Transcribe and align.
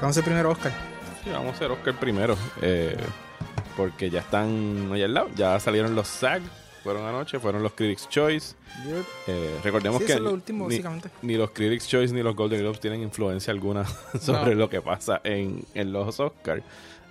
Vamos 0.00 0.04
a 0.16 0.20
hacer 0.20 0.24
primero 0.24 0.50
Oscar. 0.50 0.72
Sí, 1.24 1.30
vamos 1.30 1.48
a 1.48 1.56
hacer 1.56 1.70
Oscar 1.70 1.94
primero. 1.98 2.36
eh, 2.62 2.96
porque 3.76 4.10
ya 4.10 4.20
están 4.20 4.90
allá 4.92 5.04
al 5.04 5.14
lado. 5.14 5.28
Ya 5.36 5.58
salieron 5.60 5.94
los 5.94 6.08
SAG. 6.08 6.42
Fueron 6.82 7.04
anoche, 7.06 7.38
fueron 7.38 7.62
los 7.62 7.72
Critics' 7.72 8.08
Choice. 8.08 8.54
Eh, 9.26 9.56
recordemos 9.62 9.98
Sí, 10.00 10.06
que 10.06 10.12
eso 10.12 10.18
es 10.22 10.24
lo 10.24 10.32
último, 10.32 10.64
ni, 10.68 10.76
básicamente. 10.76 11.10
ni 11.22 11.34
los 11.36 11.50
Critics' 11.50 11.86
Choice 11.88 12.14
ni 12.14 12.22
los 12.22 12.34
Golden 12.34 12.60
Globes 12.60 12.80
tienen 12.80 13.02
influencia 13.02 13.52
alguna 13.52 13.84
sobre 14.20 14.52
No. 14.54 14.60
lo 14.60 14.70
que 14.70 14.80
pasa 14.80 15.20
en, 15.24 15.64
en 15.74 15.92
los 15.92 16.18
Oscars. 16.18 16.62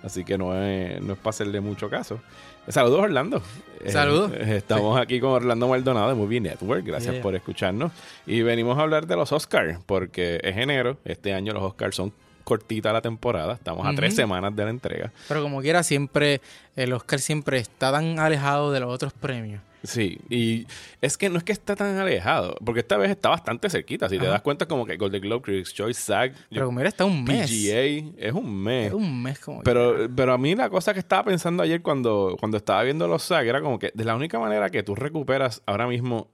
Así 0.02 0.24
que 0.24 0.36
no 0.38 0.54
es, 0.54 1.00
no 1.02 1.12
es 1.12 1.18
para 1.18 1.30
hacerle 1.30 1.60
mucho 1.60 1.88
caso. 1.90 2.20
Saludos, 2.68 3.00
Orlando. 3.00 3.42
Eh, 3.84 3.90
Saludos. 3.92 4.32
eh, 4.34 4.56
estamos 4.56 4.98
aquí 5.00 5.20
con 5.20 5.30
Orlando 5.32 5.68
Maldonado 5.68 6.08
de 6.08 6.14
Movie 6.14 6.40
Network. 6.40 6.84
Gracias 6.84 7.14
Yeah. 7.14 7.22
por 7.22 7.34
escucharnos. 7.34 7.92
Y 8.26 8.42
venimos 8.42 8.78
a 8.78 8.82
hablar 8.82 9.06
de 9.06 9.16
los 9.16 9.32
Oscars, 9.32 9.78
porque 9.86 10.40
es 10.42 10.56
enero. 10.56 10.98
Este 11.04 11.34
año 11.34 11.52
los 11.52 11.62
Oscars 11.62 11.94
son 11.96 12.12
cortita 12.48 12.94
la 12.94 13.02
temporada. 13.02 13.52
Estamos 13.52 13.86
a 13.86 13.94
tres 13.94 14.14
semanas 14.14 14.56
de 14.56 14.64
la 14.64 14.70
entrega. 14.70 15.12
Pero 15.28 15.42
como 15.42 15.60
quiera, 15.60 15.82
siempre 15.82 16.40
el 16.76 16.94
Oscar 16.94 17.18
siempre 17.18 17.58
está 17.58 17.92
tan 17.92 18.18
alejado 18.18 18.72
de 18.72 18.80
los 18.80 18.90
otros 18.90 19.12
premios. 19.12 19.60
Sí, 19.82 20.18
y 20.30 20.66
es 21.02 21.18
que 21.18 21.28
no 21.28 21.36
es 21.36 21.44
que 21.44 21.52
está 21.52 21.76
tan 21.76 21.98
alejado, 21.98 22.56
porque 22.64 22.80
esta 22.80 22.96
vez 22.96 23.10
está 23.10 23.28
bastante 23.28 23.68
cerquita. 23.68 24.08
Si 24.08 24.18
te 24.18 24.24
das 24.24 24.40
cuenta, 24.40 24.66
como 24.66 24.86
que 24.86 24.96
Golden 24.96 25.20
Globe, 25.20 25.42
Critics' 25.42 25.74
Choice, 25.74 26.00
SAG, 26.00 26.32
Pero 26.48 26.64
como 26.64 26.78
mira, 26.78 26.88
está 26.88 27.04
un 27.04 27.22
mes. 27.22 27.50
PGA, 27.50 28.16
es 28.16 28.32
un 28.32 28.62
mes. 28.62 28.86
Es 28.88 28.94
un 28.94 29.22
mes 29.22 29.38
como 29.38 29.62
Pero, 29.62 30.08
pero 30.16 30.32
a 30.32 30.38
mí 30.38 30.54
la 30.54 30.70
cosa 30.70 30.94
que 30.94 31.00
estaba 31.00 31.24
pensando 31.24 31.62
ayer 31.62 31.82
cuando, 31.82 32.34
cuando 32.40 32.56
estaba 32.56 32.82
viendo 32.82 33.06
los 33.06 33.24
SAG 33.24 33.46
era 33.46 33.60
como 33.60 33.78
que 33.78 33.92
de 33.94 34.04
la 34.04 34.16
única 34.16 34.38
manera 34.38 34.70
que 34.70 34.82
tú 34.82 34.94
recuperas 34.94 35.62
ahora 35.66 35.86
mismo 35.86 36.28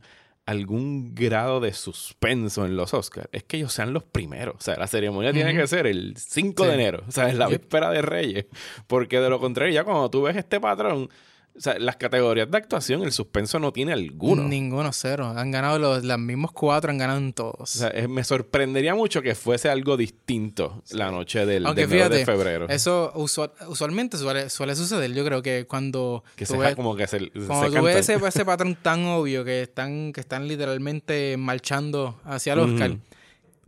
algún 0.46 1.14
grado 1.14 1.60
de 1.60 1.72
suspenso 1.72 2.66
en 2.66 2.76
los 2.76 2.92
Oscars 2.92 3.28
es 3.32 3.44
que 3.44 3.56
ellos 3.56 3.72
sean 3.72 3.92
los 3.92 4.04
primeros. 4.04 4.56
O 4.56 4.60
sea, 4.60 4.76
la 4.76 4.86
ceremonia 4.86 5.32
tiene 5.32 5.56
que 5.56 5.66
ser 5.66 5.86
el 5.86 6.16
5 6.16 6.66
de 6.66 6.74
enero, 6.74 7.04
o 7.06 7.10
sea, 7.10 7.30
en 7.30 7.38
la 7.38 7.48
víspera 7.48 7.90
de 7.90 8.02
Reyes. 8.02 8.46
Porque 8.86 9.20
de 9.20 9.30
lo 9.30 9.40
contrario, 9.40 9.74
ya 9.74 9.84
cuando 9.84 10.10
tú 10.10 10.22
ves 10.22 10.36
este 10.36 10.60
patrón, 10.60 11.08
o 11.56 11.60
sea, 11.60 11.78
las 11.78 11.96
categorías 11.96 12.50
de 12.50 12.58
actuación, 12.58 13.02
el 13.04 13.12
suspenso 13.12 13.58
no 13.60 13.72
tiene 13.72 13.92
alguno. 13.92 14.42
Ninguno, 14.42 14.90
cero. 14.92 15.32
Han 15.36 15.50
ganado 15.52 15.78
los, 15.78 16.02
los 16.02 16.18
mismos 16.18 16.50
cuatro, 16.52 16.90
han 16.90 16.98
ganado 16.98 17.18
en 17.18 17.32
todos. 17.32 17.54
O 17.60 17.66
sea, 17.78 17.88
es- 17.88 18.08
me 18.08 18.24
sorprendería 18.24 18.94
mucho 18.96 19.22
que 19.22 19.34
fuese 19.36 19.68
algo 19.68 19.96
distinto 19.96 20.82
la 20.90 21.10
noche 21.12 21.46
del, 21.46 21.64
Aunque 21.66 21.86
del 21.86 21.98
9 22.00 22.16
de 22.18 22.26
febrero. 22.26 22.68
Eso 22.68 23.12
usual- 23.14 23.52
usualmente 23.68 24.16
suele, 24.18 24.50
suele 24.50 24.74
suceder. 24.74 25.12
Yo 25.12 25.24
creo 25.24 25.42
que 25.42 25.64
cuando 25.66 26.24
que 26.34 26.44
tú 26.44 26.54
se 26.54 26.58
ves, 26.58 26.74
como 26.74 26.96
que 26.96 27.06
se, 27.06 27.18
se 27.20 27.30
cuando 27.30 27.66
tú 27.66 27.72
cantan. 27.74 27.84
ves 27.84 28.08
ese, 28.08 28.26
ese 28.26 28.44
patrón 28.44 28.76
tan 28.82 29.04
obvio 29.06 29.44
que 29.44 29.62
están, 29.62 30.12
que 30.12 30.20
están 30.20 30.48
literalmente 30.48 31.36
marchando 31.36 32.20
hacia 32.24 32.54
el 32.54 32.58
Oscar, 32.58 32.96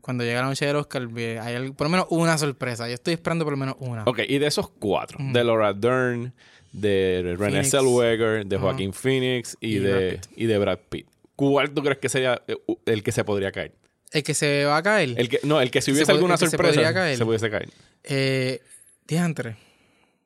cuando 0.00 0.22
llega 0.24 0.40
la 0.40 0.46
noche 0.48 0.66
del 0.66 0.76
Oscar, 0.76 1.08
hay 1.40 1.70
por 1.72 1.86
lo 1.86 1.90
menos 1.90 2.06
una 2.10 2.38
sorpresa. 2.38 2.86
Yo 2.88 2.94
estoy 2.94 3.14
esperando 3.14 3.44
por 3.44 3.52
lo 3.52 3.56
menos 3.58 3.76
una. 3.80 4.04
Ok, 4.06 4.20
y 4.28 4.38
de 4.38 4.46
esos 4.46 4.68
cuatro, 4.68 5.18
de 5.20 5.42
Laura 5.44 5.72
Dern, 5.72 6.32
de 6.80 7.34
Phoenix. 7.38 7.70
Zellweger, 7.70 8.46
de. 8.46 8.56
Joaquín 8.58 8.92
Phoenix 8.92 9.56
y, 9.60 9.76
Y 9.76 9.80
Brad 9.80 9.98
de, 9.98 10.10
Pitt. 10.12 10.26
y 10.36 10.46
de 10.46 10.58
Brad 10.58 10.78
Pitt. 10.88 11.06
¿Cuál 11.34 11.70
tú 11.70 11.82
crees 11.82 11.98
que 11.98 12.08
sería 12.08 12.42
eh, 12.46 12.56
el 12.86 13.02
que 13.02 13.12
se 13.12 13.24
podría 13.24 13.50
caer? 13.52 13.72
El 14.12 14.22
que 14.22 14.34
se 14.34 14.64
va 14.64 14.76
a 14.78 14.82
caer, 14.82 15.14
El 15.18 15.28
que, 15.28 15.40
no, 15.42 15.60
el 15.60 15.70
que 15.70 15.80
si 15.80 15.86
Se 15.86 15.92
hubiese 15.92 16.12
alguna 16.12 16.36
se 16.36 16.46
sorpresa 16.48 16.74
podría 16.74 16.94
caer. 16.94 17.16
se 17.18 17.24
pudiese 17.24 17.50
caer. 17.50 17.68
eh, 18.04 18.60
diantre. 19.06 19.56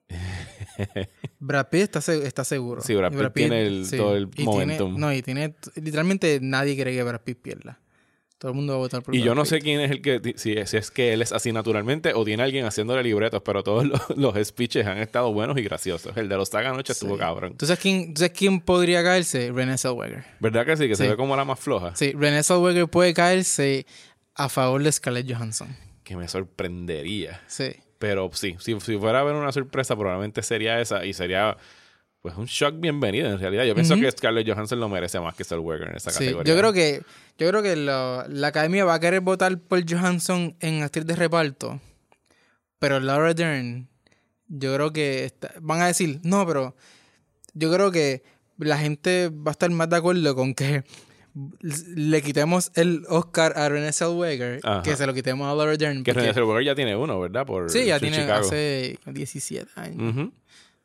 Brad 1.38 1.69
Pitt 1.69 1.82
está, 1.82 2.00
se- 2.00 2.26
está 2.26 2.44
seguro. 2.44 2.82
Sí, 2.82 2.94
Brad 2.94 3.12
Y 3.12 3.16
Pitt 3.16 3.32
tiene 3.32 3.66
el- 3.66 3.88
todo 3.91 4.16
el 4.16 4.25
y 4.25 4.26
tiene- 4.28 4.50
momentum. 4.50 4.98
no, 4.98 5.12
y 5.12 5.22
tiene... 5.22 5.54
Literalmente 5.76 6.38
nadie 6.42 6.76
cree 6.80 6.94
que 6.94 7.02
Brad 7.02 7.20
Pitt 7.22 7.38
pierda. 7.41 7.78
Todo 8.40 8.52
el 8.52 8.56
mundo 8.56 8.72
va 8.72 8.78
a 8.78 8.80
votar 8.80 9.02
por 9.02 9.14
Y 9.14 9.20
yo 9.22 9.34
no 9.34 9.44
sé 9.44 9.60
quién 9.60 9.80
es 9.80 9.90
el 9.90 10.00
que, 10.00 10.32
si, 10.36 10.54
si 10.64 10.76
es 10.78 10.90
que 10.90 11.12
él 11.12 11.20
es 11.20 11.30
así 11.30 11.52
naturalmente 11.52 12.14
o 12.14 12.24
tiene 12.24 12.42
alguien 12.42 12.64
haciéndole 12.64 13.02
libretos, 13.02 13.42
pero 13.44 13.62
todos 13.62 13.84
los, 13.84 14.00
los 14.16 14.34
speeches 14.46 14.86
han 14.86 14.96
estado 14.96 15.30
buenos 15.30 15.58
y 15.58 15.62
graciosos. 15.62 16.16
El 16.16 16.30
de 16.30 16.38
los 16.38 16.48
Saga 16.48 16.70
anoche 16.70 16.94
estuvo 16.94 17.18
cabrón. 17.18 17.58
¿Tú 17.58 17.66
sabes 17.66 17.80
quién, 17.80 18.14
tú 18.14 18.20
sabes 18.20 18.32
quién 18.32 18.62
podría 18.62 19.02
caerse? 19.02 19.52
Renée 19.52 19.76
Zellweger. 19.76 20.24
¿Verdad 20.40 20.64
que 20.64 20.74
sí? 20.78 20.88
Que 20.88 20.96
se 20.96 21.06
ve 21.06 21.16
como 21.16 21.36
la 21.36 21.44
más 21.44 21.60
floja. 21.60 21.94
Sí, 21.94 22.12
Renée 22.12 22.42
Zellweger 22.42 22.88
puede 22.88 23.12
caerse 23.12 23.84
a 24.34 24.48
favor 24.48 24.82
de 24.82 24.90
Scarlett 24.90 25.30
Johansson. 25.30 25.76
Que 26.02 26.16
me 26.16 26.26
sorprendería. 26.26 27.42
Sí. 27.46 27.74
Pero 27.98 28.30
sí, 28.32 28.56
si, 28.58 28.80
si 28.80 28.96
fuera 28.96 29.18
a 29.18 29.20
haber 29.20 29.34
una 29.34 29.52
sorpresa, 29.52 29.96
probablemente 29.96 30.42
sería 30.42 30.80
esa 30.80 31.04
y 31.04 31.12
sería 31.12 31.58
pues 32.22 32.36
un 32.36 32.44
shock 32.47 32.75
bienvenido 32.78 33.28
en 33.31 33.38
realidad. 33.38 33.64
Yo 33.64 33.75
pienso 33.75 33.97
que 33.97 34.10
Scarlett 34.10 34.47
Johansson 34.47 34.78
lo 34.78 34.88
merece 34.88 35.19
más 35.20 35.34
que 35.34 35.42
Zellweger 35.44 35.88
en 35.88 35.97
esa 35.97 36.10
Sí, 36.10 36.19
categoría. 36.26 36.53
yo 36.53 36.58
creo 36.58 36.72
que, 36.72 37.03
yo 37.38 37.48
creo 37.48 37.62
que 37.62 37.76
lo- 37.76 38.26
la 38.28 38.48
academia 38.48 38.84
va 38.84 38.94
a 38.94 39.00
querer 39.00 39.20
votar 39.22 39.58
por 39.58 39.82
Johansson 39.91 40.54
en 40.60 40.82
actriz 40.82 41.06
de 41.06 41.16
reparto. 41.16 41.81
Pero 42.78 43.00
Laura 43.00 43.32
Dern, 43.32 43.88
yo 44.48 44.75
creo 44.75 44.92
que 44.92 45.25
está- 45.25 45.53
van 45.62 45.81
a 45.81 45.86
decir, 45.86 46.20
no, 46.22 46.47
pero 46.47 46.76
yo 47.54 47.72
creo 47.72 47.91
que 47.91 48.22
la 48.58 48.76
gente 48.76 49.31
va 49.31 49.50
a 49.50 49.52
estar 49.52 49.70
más 49.70 49.88
de 49.88 49.97
acuerdo 49.97 50.34
con 50.34 50.52
que 50.54 50.84
le 51.94 52.20
quitemos 52.22 52.70
el 52.75 53.04
Oscar 53.08 53.52
a 53.56 53.69
Renée 53.69 53.92
Zellweger 53.92 54.60
Ajá. 54.62 54.82
que 54.82 54.97
se 54.97 55.06
lo 55.06 55.14
quitemos 55.14 55.47
a 55.50 55.54
Laura 55.54 55.76
Dern. 55.76 56.02
que 56.04 56.12
porque- 56.12 56.20
Renée 56.20 56.34
Zellweger 56.34 56.64
ya 56.64 56.75
tiene 56.75 56.97
uno, 56.97 57.19
¿verdad? 57.20 57.47
Por 57.47 57.70
sí, 57.70 57.87
ya 57.87 57.98
tiene 57.98 58.19
Chicago. 58.19 58.41
hace 58.47 58.98
17 59.06 59.70
años. 59.76 60.14
Ujú. 60.14 60.32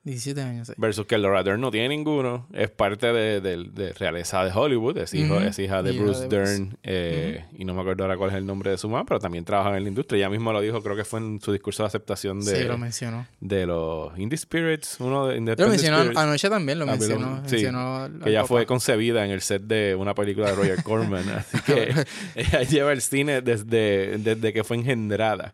17 0.05 0.41
años, 0.41 0.67
sí. 0.67 0.73
Versus 0.77 1.05
que 1.07 1.17
Laura 1.17 1.43
Dern 1.43 1.59
no 1.59 1.71
tiene 1.71 1.89
ninguno. 1.89 2.47
Es 2.53 2.69
parte 2.69 3.11
de, 3.11 3.41
de- 3.41 3.63
de 3.65 3.91
realeza 3.93 4.43
de 4.45 4.51
Hollywood. 4.53 4.97
Es, 4.99 5.13
hijo, 5.15 5.39
es 5.41 5.57
hija 5.59 5.81
de 5.83 5.91
Bruce 5.93 6.27
de 6.27 6.27
Bruce. 6.37 6.51
Dern. 6.53 6.77
eh, 6.83 7.43
Y 7.57 7.65
no 7.65 7.73
me 7.73 7.81
acuerdo 7.81 8.03
ahora 8.03 8.15
cuál 8.15 8.29
es 8.29 8.35
el 8.37 8.45
nombre 8.45 8.69
de 8.71 8.77
su 8.77 8.87
mamá, 8.87 9.03
pero 9.05 9.19
también 9.19 9.43
trabaja 9.43 9.75
en 9.75 9.81
la 9.83 9.89
industria. 9.89 10.19
Ella 10.19 10.29
misma 10.29 10.53
lo 10.53 10.61
dijo, 10.61 10.81
creo 10.83 10.95
que 10.95 11.03
fue 11.05 11.19
en 11.19 11.41
su 11.41 11.51
discurso 11.51 11.81
de 11.83 11.87
aceptación 11.87 12.39
de, 12.39 12.55
sí, 12.55 12.63
lo 12.65 12.77
mencionó. 12.77 13.25
de 13.41 13.65
los 13.65 14.17
Indie 14.19 14.37
Spirits. 14.37 14.97
Uno 14.99 15.27
de 15.27 15.39
Lo 15.39 15.67
mencionó 15.69 15.97
Spirits. 15.99 16.17
anoche 16.19 16.49
también, 16.49 16.77
lo 16.79 16.85
Ah, 16.85 16.91
mencionó. 16.91 17.37
sí, 17.47 17.51
mencionó 17.55 18.09
que 18.23 18.33
papá. 18.35 18.47
fue 18.47 18.65
concebida 18.67 19.25
en 19.25 19.31
el 19.31 19.41
set 19.41 19.63
de 19.63 19.95
una 19.95 20.13
película 20.13 20.51
de 20.51 20.55
Roger 20.55 20.83
Corman. 20.83 21.27
Así 21.29 21.57
que 21.65 21.93
ella 22.35 22.61
lleva 22.61 22.93
el 22.93 23.01
cine 23.01 23.41
desde, 23.41 24.19
desde 24.19 24.53
que 24.53 24.63
fue 24.63 24.77
engendrada. 24.77 25.53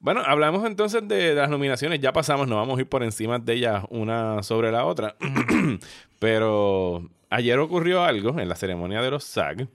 Bueno, 0.00 0.22
hablamos 0.24 0.64
entonces 0.64 1.06
de, 1.08 1.34
las 1.34 1.50
nominaciones. 1.50 2.00
Ya 2.00 2.12
pasamos, 2.12 2.46
no 2.46 2.56
vamos 2.56 2.78
a 2.78 2.80
ir 2.82 2.88
por 2.88 3.02
encima 3.02 3.38
de 3.38 3.54
ellas 3.54 3.84
una 3.90 4.42
sobre 4.42 4.70
la 4.70 4.84
otra. 4.84 5.16
Pero 6.18 7.08
ayer 7.30 7.58
ocurrió 7.58 8.04
algo 8.04 8.38
en 8.38 8.48
la 8.48 8.54
ceremonia 8.54 9.02
de 9.02 9.10
los 9.10 9.24
SAG. 9.24 9.68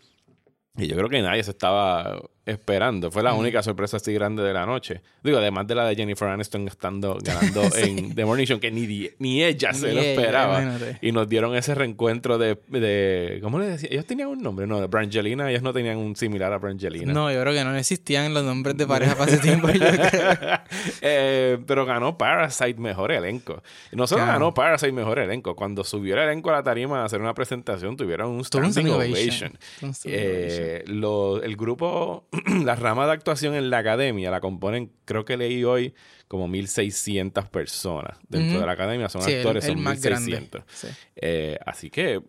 Y 0.78 0.88
yo 0.88 0.96
creo 0.96 1.10
que 1.10 1.22
nadie 1.22 1.44
se 1.44 1.52
estaba 1.52 2.20
esperando. 2.46 3.10
Fue 3.12 3.24
la 3.24 3.34
única 3.34 3.64
sorpresa 3.64 3.98
así 3.98 4.14
grande 4.14 4.44
de 4.44 4.54
la 4.54 4.66
noche. 4.66 5.02
Digo, 5.24 5.38
además 5.38 5.66
de 5.68 5.76
la 5.76 5.86
de 5.86 5.96
Jennifer 5.96 6.28
Aniston 6.28 6.68
estando 6.68 7.18
ganando 7.24 7.64
Sí. 7.72 7.82
en 7.84 8.16
The 8.16 8.26
Morning 8.26 8.46
Show, 8.46 8.60
que 8.60 8.72
ni, 8.72 9.10
ni 9.20 9.44
ella 9.44 9.74
se 9.74 9.94
lo 9.94 10.02
esperaba. 10.02 10.62
imagínate. 10.62 10.98
Y 11.02 11.12
nos 11.12 11.30
dieron 11.30 11.56
ese 11.56 11.74
reencuentro 11.76 12.38
de, 12.38 12.58
de. 12.68 13.40
¿Cómo 13.42 13.60
le 13.60 13.68
decía? 13.68 13.90
Ellos 13.92 14.06
tenían 14.06 14.28
un 14.30 14.42
nombre, 14.42 14.68
no, 14.68 14.82
de 14.82 14.88
Brangelina. 14.88 15.50
Ellos 15.50 15.62
no 15.62 15.72
tenían 15.74 15.98
un 15.98 16.16
similar 16.16 16.52
a 16.54 16.58
Brangelina. 16.58 17.14
No, 17.14 17.32
yo 17.32 17.40
creo 17.42 17.54
que 17.54 17.64
no 17.64 17.76
existían 17.76 18.34
los 18.34 18.44
nombres 18.44 18.76
de 18.78 18.86
pareja 18.88 19.16
para 19.16 19.32
ese 19.32 19.42
tiempo. 19.42 19.70
yo 19.70 19.80
creo. 19.80 20.34
Eh, 21.02 21.60
pero 21.68 21.86
ganó 21.86 22.18
Parasite 22.18 22.76
mejor 22.80 23.12
elenco. 23.12 23.62
Y 23.92 23.96
no 23.96 24.08
solo 24.08 24.22
Ganó. 24.22 24.34
ganó 24.34 24.54
Parasite 24.54 24.92
mejor 24.92 25.20
elenco. 25.20 25.56
Cuando 25.56 25.84
subió 25.84 26.16
el 26.16 26.22
elenco 26.22 26.50
a 26.50 26.54
la 26.54 26.64
tarima 26.64 27.02
a 27.02 27.06
hacer 27.06 27.22
una 27.22 27.34
presentación, 27.34 27.96
tuvieron 27.98 28.32
un 28.32 28.44
standing 28.44 28.88
ovation. 28.90 29.58
Eh, 30.06 30.84
lo- 30.88 31.42
el 31.42 31.56
grupo, 31.56 32.26
la 32.66 32.76
rama 32.76 33.06
de 33.06 33.14
actuación 33.14 33.56
en 33.56 33.70
la 33.70 33.80
academia 33.80 34.32
la 34.32 34.42
componen, 34.42 34.92
creo 35.06 35.26
que 35.26 35.38
leí 35.38 35.64
hoy, 35.64 35.94
como 36.28 36.48
1.600 36.48 37.50
personas 37.50 38.18
dentro 38.28 38.60
de 38.60 38.66
la 38.66 38.72
academia. 38.72 39.10
Son 39.10 39.22
Sí, 39.22 39.34
actores, 39.36 39.66
el 39.66 39.74
son 39.74 39.84
más 39.84 40.02
grande. 40.02 40.32
1.600. 40.42 40.64
Sí. 40.68 40.88
Eh, 41.16 41.58
así 41.66 41.90
que 41.90 42.22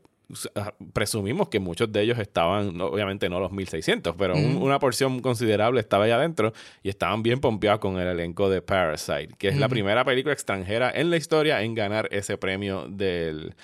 presumimos 0.92 1.48
que 1.48 1.60
muchos 1.60 1.92
de 1.92 2.00
ellos 2.02 2.18
estaban, 2.18 2.80
obviamente 2.80 3.28
no 3.28 3.40
los 3.40 3.52
1600, 3.52 4.14
pero 4.16 4.34
un- 4.36 4.56
una 4.56 4.78
porción 4.78 5.20
considerable 5.20 5.80
estaba 5.80 6.04
allá 6.04 6.16
adentro 6.16 6.52
y 6.82 6.88
estaban 6.88 7.22
bien 7.22 7.40
pompeados 7.40 7.80
con 7.80 7.98
el 7.98 8.08
elenco 8.08 8.48
de 8.48 8.62
Parasite, 8.62 9.30
que 9.38 9.48
es 9.48 9.56
la 9.58 9.68
primera 9.68 10.04
película 10.04 10.32
extranjera 10.32 10.90
en 10.94 11.10
la 11.10 11.16
historia 11.18 11.62
en 11.62 11.74
ganar 11.74 12.08
ese 12.10 12.36
premio 12.38 12.86
del 12.88 13.54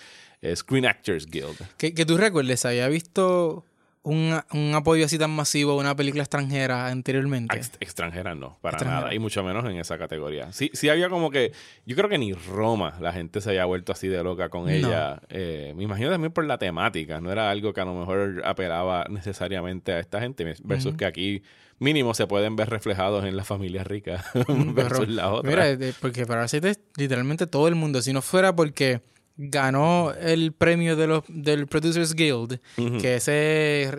eh, 0.42 0.54
Screen 0.54 0.86
Actors 0.86 1.26
Guild. 1.26 1.56
Que, 1.76 1.92
que 1.94 2.04
tú 2.06 2.16
recuerdes, 2.16 2.64
había 2.64 2.88
visto 2.88 3.64
un, 4.02 4.34
un 4.52 4.74
apoyo 4.74 5.04
así 5.04 5.18
tan 5.18 5.30
masivo 5.30 5.72
a 5.72 5.76
una 5.76 5.94
película 5.94 6.22
extranjera 6.22 6.86
anteriormente. 6.88 7.56
Ex- 7.56 7.72
extranjera 7.80 8.34
no, 8.34 8.58
para 8.62 8.76
Extranjera. 8.76 9.00
nada, 9.02 9.14
y 9.14 9.18
mucho 9.18 9.44
menos 9.44 9.64
en 9.66 9.76
esa 9.76 9.98
categoría. 9.98 10.52
Sí, 10.52 10.70
sí 10.72 10.88
había 10.88 11.10
como 11.10 11.30
que, 11.30 11.52
yo 11.84 11.96
creo 11.96 12.08
que 12.08 12.16
ni 12.16 12.32
Roma 12.32 12.96
la 13.00 13.12
gente 13.12 13.40
se 13.42 13.50
había 13.50 13.66
vuelto 13.66 13.92
así 13.92 14.08
de 14.08 14.22
loca 14.24 14.48
con 14.48 14.64
No. 14.64 14.70
ella. 14.70 15.20
Eh, 15.28 15.74
me 15.76 15.84
imagino 15.84 16.08
también 16.10 16.32
por 16.32 16.46
la 16.46 16.56
temática, 16.56 17.20
no 17.20 17.30
era 17.30 17.50
algo 17.50 17.74
que 17.74 17.80
a 17.82 17.84
lo 17.84 17.94
mejor 17.94 18.42
apelaba 18.44 19.04
necesariamente 19.10 19.92
a 19.92 20.00
esta 20.00 20.20
gente, 20.20 20.44
versus 20.64 20.94
que 20.96 21.04
aquí 21.04 21.42
mínimo 21.78 22.14
se 22.14 22.26
pueden 22.26 22.56
ver 22.56 22.68
reflejados 22.70 23.24
en 23.24 23.36
la 23.36 23.44
familia 23.44 23.84
rica 23.84 24.24
versus 24.48 25.00
Pero, 25.00 25.12
la 25.12 25.32
otra. 25.32 25.50
Mira, 25.50 25.76
de- 25.76 25.92
porque 26.00 26.24
Parasite 26.26 26.70
es 26.70 26.80
literalmente 26.96 27.46
todo 27.46 27.68
el 27.68 27.74
mundo. 27.74 28.00
Si 28.02 28.12
no 28.12 28.22
fuera 28.22 28.54
porque 28.56 29.00
ganó 29.42 30.12
el 30.20 30.52
premio 30.52 30.96
de 30.96 31.06
los, 31.06 31.24
del 31.28 31.66
Producers 31.66 32.14
Guild, 32.14 32.60
que 33.00 33.14
ese 33.16 33.90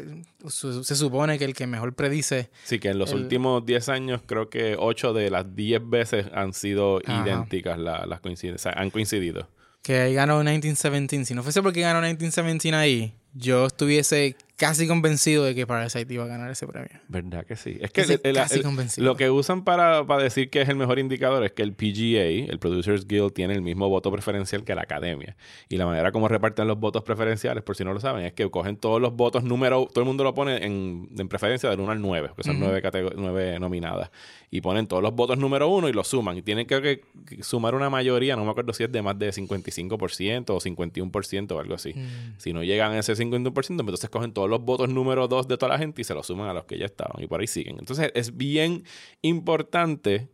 su- 0.48 0.84
se 0.84 0.96
supone 0.96 1.40
que 1.40 1.46
el 1.46 1.56
que 1.56 1.66
mejor 1.66 1.94
predice. 1.96 2.52
Sí, 2.64 2.78
que 2.78 2.90
en 2.90 3.00
los 3.00 3.12
el- 3.12 3.22
últimos 3.24 3.66
10 3.66 3.90
años 3.90 4.22
creo 4.26 4.50
que 4.52 4.76
8 4.78 5.14
de 5.14 5.32
las 5.32 5.56
10 5.56 5.82
veces 5.90 6.28
han 6.34 6.54
sido 6.54 7.02
Ajá. 7.06 7.24
idénticas 7.26 7.80
la- 7.80 8.06
las 8.06 8.20
coincidencias, 8.20 8.74
han 8.78 8.92
coincidido. 8.92 9.48
Que 9.82 10.00
ahí 10.02 10.14
ganó 10.14 10.38
1917. 10.38 11.26
Si 11.26 11.34
no 11.34 11.42
fuese 11.42 11.64
porque 11.64 11.82
ganó 11.82 12.02
1917 12.02 12.76
ahí, 12.76 13.16
yo 13.34 13.66
estuviese 13.66 14.36
casi 14.62 14.88
convencido 14.88 15.44
de 15.44 15.56
que 15.56 15.66
Parasite 15.66 16.14
iba 16.14 16.24
a 16.24 16.28
ganar 16.28 16.52
ese 16.52 16.68
premio. 16.68 16.92
¿Verdad 17.08 17.44
que 17.48 17.56
sí? 17.56 17.80
Es 17.82 17.90
que 17.90 18.02
Estoy 18.02 18.20
el- 18.24 18.30
el- 18.30 18.36
casi 18.36 18.58
el- 18.58 18.64
convencido. 18.64 19.04
lo 19.06 19.16
que 19.16 19.32
usan 19.32 19.64
para, 19.64 20.06
para 20.06 20.22
decir 20.22 20.52
que 20.52 20.62
es 20.62 20.70
el 20.70 20.76
mejor 20.76 21.00
indicador 21.00 21.44
es 21.44 21.52
que 21.52 21.64
el 21.64 21.74
PGA, 21.74 22.52
el 22.52 22.60
Producers 22.60 23.08
Guild, 23.08 23.34
tiene 23.34 23.56
el 23.56 23.64
mismo 23.64 23.90
voto 23.90 24.12
preferencial 24.12 24.64
que 24.64 24.76
la 24.76 24.84
academia. 24.84 25.36
Y 25.68 25.78
la 25.78 25.88
manera 25.88 26.12
como 26.12 26.28
reparten 26.28 26.68
los 26.68 26.80
votos 26.80 27.02
preferenciales, 27.04 27.64
por 27.64 27.76
si 27.76 27.84
no 27.84 27.92
lo 27.92 28.00
saben, 28.00 28.24
es 28.24 28.34
que 28.34 28.48
cogen 28.52 28.78
todos 28.78 29.02
los 29.02 29.16
votos 29.16 29.44
número, 29.44 29.88
todo 29.92 30.02
el 30.04 30.06
mundo 30.08 30.24
lo 30.24 30.36
pone 30.36 30.64
en, 30.64 31.10
en 31.18 31.28
preferencia 31.28 31.68
del 31.70 31.80
1 31.80 31.92
al 31.92 32.00
9, 32.00 32.30
que 32.38 32.44
son 32.44 32.60
nueve, 32.60 32.84
catego- 32.84 33.14
nueve 33.16 33.60
nominadas. 33.60 34.12
Y 34.52 34.62
ponen 34.62 34.86
todos 34.86 35.02
los 35.02 35.16
votos 35.16 35.40
número 35.40 35.70
1 35.70 35.90
y 35.90 35.94
los 35.94 36.08
suman. 36.08 36.38
Y 36.38 36.44
tienen 36.44 36.68
que, 36.68 37.02
sumar 37.42 37.74
una 37.74 37.90
mayoría, 37.90 38.36
no 38.36 38.46
me 38.46 38.52
acuerdo 38.52 38.74
si 38.74 38.84
es 38.84 38.92
de 38.92 39.02
más 39.02 39.18
de 39.18 39.32
55% 39.32 40.50
o 40.54 40.60
51% 40.60 41.52
o 41.56 41.60
algo 41.60 41.74
así. 41.74 41.94
Mm. 41.94 42.34
Si 42.38 42.54
no 42.54 42.64
llegan 42.64 42.92
a 42.92 43.00
ese 43.00 43.16
51%, 43.16 43.54
pues 43.54 43.70
entonces 43.70 44.10
cogen 44.10 44.34
todos 44.34 44.51
los 44.52 44.62
votos 44.62 44.90
número 44.90 45.28
2 45.28 45.48
de 45.48 45.58
toda 45.58 45.72
la 45.74 45.78
gente 45.80 46.02
y 46.02 46.04
se 46.04 46.14
los 46.14 46.28
suman 46.28 46.48
a 46.50 46.54
los 46.54 46.66
que 46.66 46.78
ya 46.78 46.86
estaban. 46.86 47.22
Y 47.24 47.28
por 47.28 47.42
ahí 47.42 47.48
siguen. 47.48 47.78
Entonces 47.80 48.12
es 48.14 48.38
bien 48.38 48.84
importante 49.22 50.30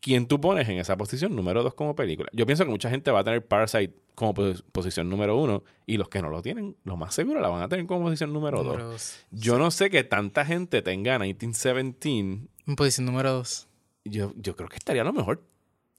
quién 0.00 0.26
tú 0.28 0.40
pones 0.40 0.68
en 0.68 0.78
esa 0.78 0.96
posición 0.96 1.34
número 1.34 1.62
2 1.62 1.74
como 1.74 1.94
película. 1.96 2.28
Yo 2.32 2.46
pienso 2.46 2.64
que 2.64 2.70
mucha 2.70 2.88
gente 2.88 3.10
va 3.10 3.20
a 3.20 3.24
tener 3.24 3.44
Parasite 3.46 3.94
como 4.14 4.32
pos- 4.34 4.62
posición 4.72 5.08
número 5.10 5.36
1 5.36 5.62
y 5.86 5.96
los 5.96 6.08
que 6.08 6.22
no 6.22 6.30
lo 6.30 6.40
tienen, 6.42 6.76
lo 6.84 6.96
más 6.96 7.14
seguro 7.14 7.40
la 7.40 7.48
van 7.48 7.62
a 7.62 7.68
tener 7.68 7.86
como 7.86 8.04
posición 8.04 8.32
número 8.32 8.58
2. 8.58 8.66
Número 8.66 8.90
dos. 8.90 9.18
Yo 9.30 9.58
no 9.58 9.70
sé 9.70 9.90
que 9.90 10.04
tanta 10.04 10.44
gente 10.44 10.82
tenga 10.82 11.18
1917. 11.18 12.48
En 12.66 12.76
posición 12.76 13.06
número 13.06 13.32
2. 13.32 13.68
Yo, 14.04 14.32
yo 14.36 14.56
creo 14.56 14.68
que 14.68 14.76
estaría 14.76 15.02
a 15.02 15.04
lo 15.04 15.12
mejor 15.12 15.42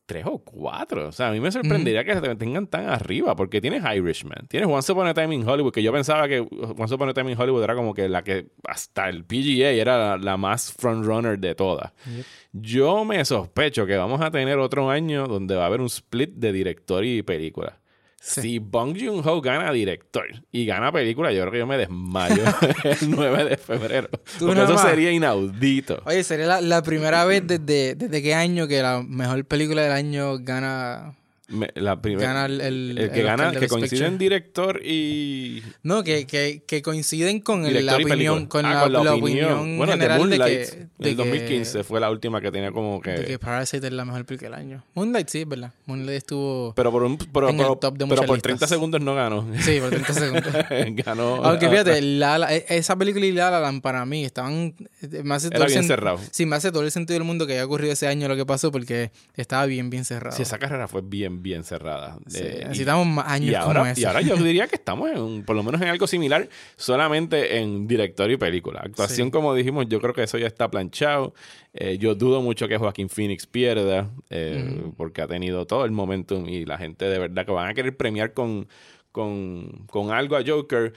tres 0.10 0.26
o 0.26 0.40
cuatro. 0.40 1.08
O 1.08 1.12
sea, 1.12 1.28
a 1.28 1.32
mí 1.32 1.40
me 1.40 1.52
sorprendería 1.52 2.04
que 2.04 2.16
se 2.16 2.36
tengan 2.36 2.66
tan 2.66 2.90
arriba, 2.90 3.36
porque 3.36 3.62
tienes 3.62 3.84
Irishman, 3.96 4.48
tienes 4.48 4.68
Once 4.68 4.92
Upon 4.92 5.06
a 5.06 5.14
Time 5.14 5.36
in 5.36 5.48
Hollywood, 5.48 5.72
que 5.72 5.84
yo 5.84 5.94
pensaba 5.94 6.28
que 6.28 6.40
Once 6.40 6.96
Upon 6.96 7.10
a 7.10 7.14
Time 7.14 7.32
in 7.32 7.40
Hollywood 7.40 7.64
era 7.64 7.76
como 7.76 7.94
que 7.94 8.10
la 8.10 8.24
que 8.24 8.48
hasta 8.68 9.08
el 9.08 9.24
PGA 9.24 9.70
era 9.70 9.98
la, 10.00 10.18
la 10.18 10.36
más 10.36 10.74
frontrunner 10.74 11.38
de 11.38 11.54
todas. 11.54 11.94
Yep. 12.06 12.26
Yo 12.54 13.06
me 13.06 13.24
sospecho 13.24 13.86
que 13.86 13.98
vamos 13.98 14.20
a 14.22 14.32
tener 14.32 14.58
otro 14.58 14.90
año 14.90 15.28
donde 15.28 15.56
va 15.56 15.64
a 15.64 15.68
haber 15.68 15.80
un 15.80 15.86
split 15.86 16.32
de 16.32 16.52
director 16.52 17.06
y 17.06 17.22
película. 17.22 17.79
Sí. 18.22 18.42
Si 18.42 18.60
Bong 18.60 18.98
Joon-ho 19.00 19.42
gana 19.42 19.72
director 19.72 20.26
y 20.52 20.66
gana 20.66 20.92
película, 20.92 21.32
yo 21.32 21.42
creo 21.42 21.52
que 21.52 21.58
yo 21.60 21.68
me 21.68 21.78
desmayo 21.78 22.44
el 22.84 22.98
9 23.10 23.46
de 23.46 23.58
febrero. 23.58 24.10
Porque 24.40 24.62
eso 24.62 24.78
sería 24.78 25.12
inaudito. 25.12 26.02
Oye, 26.06 26.24
sería 26.24 26.46
la, 26.46 26.62
la 26.62 26.84
primera 26.84 27.24
vez 27.26 27.48
desde, 27.48 27.96
desde 27.96 28.22
qué 28.22 28.34
año 28.36 28.68
que 28.68 28.82
la 28.82 29.02
mejor 29.02 29.46
película 29.46 29.82
del 29.84 29.94
año 29.94 30.38
gana, 30.40 31.16
Me- 31.52 31.72
la 31.76 32.00
primera, 32.00 32.28
gana 32.32 32.46
el, 32.46 32.62
el, 32.62 32.98
El 32.98 33.12
que 33.12 33.20
el 33.22 33.26
gana, 33.26 33.48
Oscar 33.48 33.54
de 33.54 33.54
que 33.56 33.60
Best 33.62 33.72
coincide 33.74 34.06
en 34.06 34.18
Picture. 34.18 34.18
director 34.20 34.82
y 34.86 35.64
No, 35.84 36.04
que, 36.04 36.28
que, 36.28 36.64
que 36.68 36.82
coinciden 36.84 37.40
con 37.40 37.64
director 37.64 37.84
la 38.00 38.06
opinión, 38.06 38.46
con, 38.46 38.66
Ah, 38.68 38.74
la, 38.76 38.82
con 38.84 38.94
la 38.94 39.04
la 39.04 39.16
opinión. 39.16 39.52
opinión, 39.54 39.78
Bueno, 39.78 39.94
general 39.94 40.18
de 40.18 40.20
Moonlight, 40.38 40.70
que, 40.70 40.76
de 41.00 41.10
el 41.10 41.16
que- 41.16 41.16
2015 41.16 41.84
fue 41.84 42.00
la 42.00 42.12
última 42.12 42.40
que 42.40 42.52
tenía 42.52 42.72
como 42.72 43.02
que... 43.02 43.12
de 43.12 43.26
que 43.26 43.40
Parasite 43.40 43.88
es 43.88 43.94
la 43.94 44.06
mejor 44.06 44.26
película 44.26 44.52
del 44.58 44.60
año. 44.60 44.84
Moonlight 44.94 45.28
sí, 45.28 45.42
es 45.42 45.48
verdad. 45.48 45.74
Moonlight 45.88 46.18
estuvo... 46.18 46.74
pero 46.76 46.92
por 46.92 47.02
un 47.04 47.18
pero, 47.18 47.50
en 47.50 47.60
el 47.60 47.66
top 47.80 47.98
de 47.98 48.06
pero 48.08 48.22
por 48.24 48.40
30 48.42 48.50
listas. 48.52 48.70
segundos 48.70 49.02
no 49.02 49.16
ganó. 49.16 49.48
Sí, 49.60 49.80
por 49.80 49.90
30 49.90 50.14
segundos. 50.14 50.54
ganó. 51.04 51.36
Aunque 51.44 51.66
ah, 51.66 51.70
fíjate, 51.72 52.02
La 52.02 52.54
e- 52.56 52.66
esa 52.70 52.96
película 52.96 53.26
y 53.26 53.32
La 53.32 53.50
La 53.50 53.60
Land 53.60 53.82
para 53.82 54.06
mí 54.06 54.24
estaban... 54.24 54.76
Me 55.24 55.34
hace 55.34 55.50
todo 55.50 55.64
Era 55.64 55.72
bien 55.72 55.84
cerrado. 55.84 56.20
Sí, 56.32 56.46
me 56.46 56.56
hace 56.56 56.72
todo 56.72 56.84
el 56.84 56.92
sentido 56.92 57.16
del 57.18 57.24
mundo 57.24 57.48
que 57.48 57.54
haya 57.54 57.66
ocurrido 57.66 57.94
ese 57.94 58.08
año 58.08 58.28
lo 58.28 58.36
que 58.36 58.46
pasó 58.46 58.72
porque 58.72 59.12
estaba 59.36 59.66
bien, 59.66 59.90
bien 59.90 60.06
cerrado. 60.06 60.36
Sí, 60.36 60.44
esa 60.44 60.60
carrera 60.60 60.88
fue 60.88 61.02
bien, 61.02 61.39
bien 61.42 61.64
cerrada. 61.64 62.18
Sí, 62.28 62.40
Eh, 62.42 62.60
y- 62.62 62.66
necesitamos 62.66 63.08
más 63.08 63.28
años 63.28 63.52
y 63.52 63.56
ahora, 63.56 63.80
como 63.82 63.92
ese. 63.92 64.02
y 64.02 64.06
ahora 64.06 64.22
yo 64.22 64.36
diría 64.44 64.68
que 64.68 64.76
estamos 64.76 65.10
en 65.12 65.44
por 65.44 65.56
lo 65.56 65.64
menos 65.64 65.82
en 65.82 65.88
algo 65.88 66.06
similar, 66.08 66.48
solamente 66.76 67.58
en 67.60 67.88
director 67.88 68.30
y 68.32 68.38
película. 68.38 68.82
Actuación, 68.84 69.28
Sí. 69.28 69.32
como 69.32 69.54
dijimos, 69.54 69.86
yo 69.90 70.00
creo 70.02 70.14
que 70.14 70.24
eso 70.24 70.38
ya 70.38 70.48
está 70.48 70.70
planchado. 70.70 71.34
Eh, 71.74 71.98
yo 72.00 72.16
dudo 72.16 72.42
mucho 72.42 72.68
que 72.68 72.78
Joaquín 72.78 73.10
Phoenix 73.10 73.46
pierda, 73.48 74.10
eh, 74.30 74.82
porque 74.98 75.22
ha 75.22 75.28
tenido 75.28 75.66
todo 75.68 75.86
el 75.86 75.92
momentum 75.92 76.48
y 76.48 76.66
la 76.66 76.78
gente 76.78 77.06
de 77.06 77.20
verdad 77.20 77.46
que 77.46 77.52
van 77.52 77.70
a 77.70 77.74
querer 77.74 77.96
premiar 77.96 78.34
con, 78.34 78.68
con, 79.12 79.86
con 79.88 80.12
algo 80.12 80.36
a 80.36 80.44
Joker. 80.46 80.94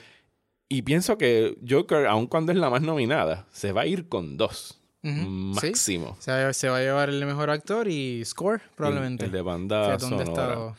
Y 0.68 0.82
pienso 0.82 1.18
que 1.18 1.56
Joker, 1.68 2.06
aun 2.06 2.26
cuando 2.26 2.52
es 2.52 2.58
la 2.58 2.70
más 2.70 2.80
nominada, 2.82 3.46
se 3.52 3.72
va 3.72 3.82
a 3.82 3.86
ir 3.86 4.08
con 4.08 4.36
dos. 4.38 4.78
Ujú, 5.04 5.54
sí. 5.60 5.66
Máximo. 5.66 6.16
Se 6.20 6.30
va, 6.30 6.52
se 6.52 6.68
va 6.68 6.76
a 6.78 6.80
llevar 6.80 7.08
el 7.08 7.24
mejor 7.26 7.50
actor 7.50 7.88
y 7.88 8.24
score, 8.24 8.60
probablemente. 8.76 9.24
El, 9.24 9.32
de 9.32 9.42
banda 9.42 9.94
es 9.94 10.00
donde 10.00 10.22
ha 10.22 10.26
sonora. 10.26 10.42
estado- 10.52 10.76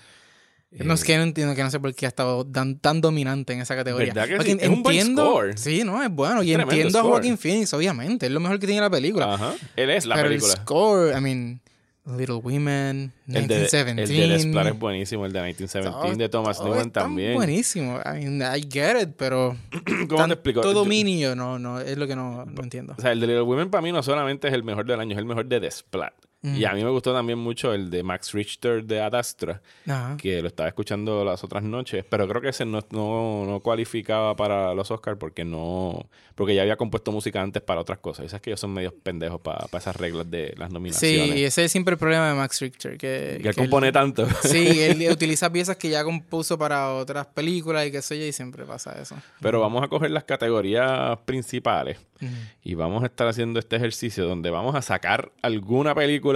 No 0.72 0.94
es 0.94 1.04
que 1.04 1.18
no 1.18 1.24
entiendo, 1.24 1.54
que 1.56 1.62
no 1.64 1.70
sé 1.70 1.80
por 1.80 1.94
qué 1.94 2.06
ha 2.06 2.10
estado 2.10 2.46
tan, 2.46 2.80
tan 2.80 3.00
dominante 3.02 3.54
en 3.54 3.62
esa 3.62 3.76
categoría. 3.76 4.14
¿Verdad 4.14 4.28
que 4.30 4.36
Porque 4.38 4.52
sí? 4.54 4.58
Es 4.62 4.70
un 4.70 4.82
buen 4.82 5.16
score. 5.16 5.58
Sí, 5.58 5.84
no, 5.84 6.02
es 6.02 6.10
bueno. 6.10 6.42
Y 6.42 6.54
entiendo 6.54 7.00
a. 7.00 7.04
Joaquin 7.04 7.38
Phoenix, 7.38 7.74
obviamente. 7.74 8.26
Es 8.26 8.32
lo 8.32 8.40
mejor 8.40 8.60
que 8.60 8.66
tiene 8.66 8.82
la 8.82 8.90
película. 8.90 9.34
Ajá. 9.36 9.54
Él 9.76 9.90
es 9.92 10.06
la 10.06 10.16
Pero 10.16 10.30
película. 10.30 10.54
el 10.54 10.60
score, 10.62 11.18
I 11.18 11.22
mean, 11.22 11.62
Little 12.06 12.36
Women, 12.36 13.14
El 13.28 13.34
de, 13.48 13.56
1917. 13.56 14.02
el 14.02 14.08
de 14.10 14.28
Desplat 14.28 14.68
es 14.68 14.80
buenísimo, 14.80 15.26
el 15.26 15.32
de 15.32 15.40
1917 15.42 15.90
todo- 16.10 16.16
de 16.18 16.30
Thomas 16.30 16.62
Newman 16.62 16.92
también. 16.92 17.34
buenísimo. 17.36 18.00
I 18.06 18.26
mean, 18.26 18.42
I 18.42 18.62
get 18.70 19.02
it, 19.02 19.10
pero 19.18 19.56
¿Cómo 20.10 20.18
tan- 20.18 20.28
te 20.30 20.34
explico? 20.34 20.62
todo 20.62 20.74
Yo- 20.74 20.80
dominio 20.80 21.36
no, 21.36 21.58
no, 21.60 21.80
es 21.80 21.98
lo 21.98 22.06
que 22.06 22.16
no, 22.16 22.46
no 22.46 22.62
entiendo. 22.64 22.96
O 22.98 23.02
sea, 23.02 23.12
el 23.14 23.20
de 23.22 23.28
Little 23.28 23.44
Women 23.44 23.70
para 23.70 23.82
mí 23.82 23.92
no 23.94 24.04
solamente 24.04 24.50
es 24.50 24.54
el 24.54 24.64
mejor 24.64 24.86
del 24.86 25.00
año, 25.00 25.14
es 25.14 25.18
el 25.20 25.26
mejor 25.26 25.46
de 25.46 25.60
Desplat. 25.62 26.14
Y 26.44 26.66
a 26.66 26.74
mí 26.74 26.84
me 26.84 26.90
gustó 26.90 27.14
también 27.14 27.40
mucho 27.40 27.74
el 27.74 27.90
de 27.90 28.04
Max 28.04 28.34
Richter 28.34 28.84
de 28.84 29.00
Ad 29.02 29.16
Astra, 29.16 29.62
Ajá. 29.88 30.18
que 30.18 30.42
lo 30.42 30.50
estaba 30.50 30.68
escuchando 30.68 31.24
las 31.24 31.42
otras 31.44 31.64
noches, 31.64 32.04
pero 32.10 32.28
creo 32.28 32.42
que 32.42 32.50
ese 32.50 32.66
no, 32.66 32.82
no, 32.92 33.46
no 33.48 33.60
cualificaba 33.62 34.36
para 34.36 34.74
los 34.74 34.92
Oscars 34.92 35.18
porque 35.18 35.46
no 35.46 36.06
porque 36.36 36.56
ya 36.56 36.64
había 36.64 36.78
compuesto 36.78 37.12
música 37.12 37.42
antes 37.44 37.62
para 37.62 37.80
otras 37.80 38.00
cosas. 38.00 38.26
Y 38.26 38.30
sabes 38.30 38.42
que 38.42 38.50
ellos 38.50 38.60
son 38.60 38.74
medios 38.74 38.92
pendejos 39.04 39.40
para 39.40 39.68
esas 39.78 39.96
reglas 39.96 40.30
de 40.32 40.56
las 40.58 40.70
Sí, 40.70 40.74
nominaciones. 40.74 41.40
ese 41.40 41.64
es 41.66 41.72
siempre 41.72 41.94
el 41.94 42.00
problema 42.00 42.28
de 42.30 42.34
Max 42.34 42.60
Richter. 42.60 42.94
Que, 42.98 42.98
que 42.98 43.36
él 43.36 43.42
que 43.44 43.54
compone 43.54 43.92
tanto. 43.92 44.26
Sí, 44.42 44.68
él 44.82 45.08
utiliza 45.12 45.52
piezas 45.52 45.78
que 45.78 45.90
ya 45.90 46.04
compuso 46.04 46.58
para 46.58 46.92
otras 46.96 47.28
películas 47.28 47.86
y 47.86 47.92
qué 47.92 48.02
sé 48.02 48.18
yo, 48.20 48.26
y 48.26 48.34
siempre 48.34 48.66
pasa 48.66 49.00
eso. 49.00 49.16
Pero 49.42 49.62
vamos 49.62 49.84
a 49.84 49.88
coger 49.88 50.10
las 50.10 50.24
categorías 50.24 51.20
principales 51.26 52.00
Ujú. 52.20 52.32
y 52.64 52.74
vamos 52.74 53.04
a 53.04 53.06
estar 53.06 53.28
haciendo 53.28 53.60
este 53.60 53.76
ejercicio 53.76 54.26
donde 54.28 54.50
vamos 54.50 54.74
a 54.74 54.82
sacar 54.82 55.32
alguna 55.44 55.94
película 55.94 56.33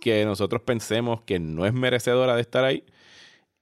que 0.00 0.24
nosotros 0.24 0.62
pensemos 0.62 1.22
que 1.22 1.38
no 1.38 1.66
es 1.66 1.72
merecedora 1.72 2.34
de 2.34 2.42
estar 2.42 2.64
ahí 2.64 2.84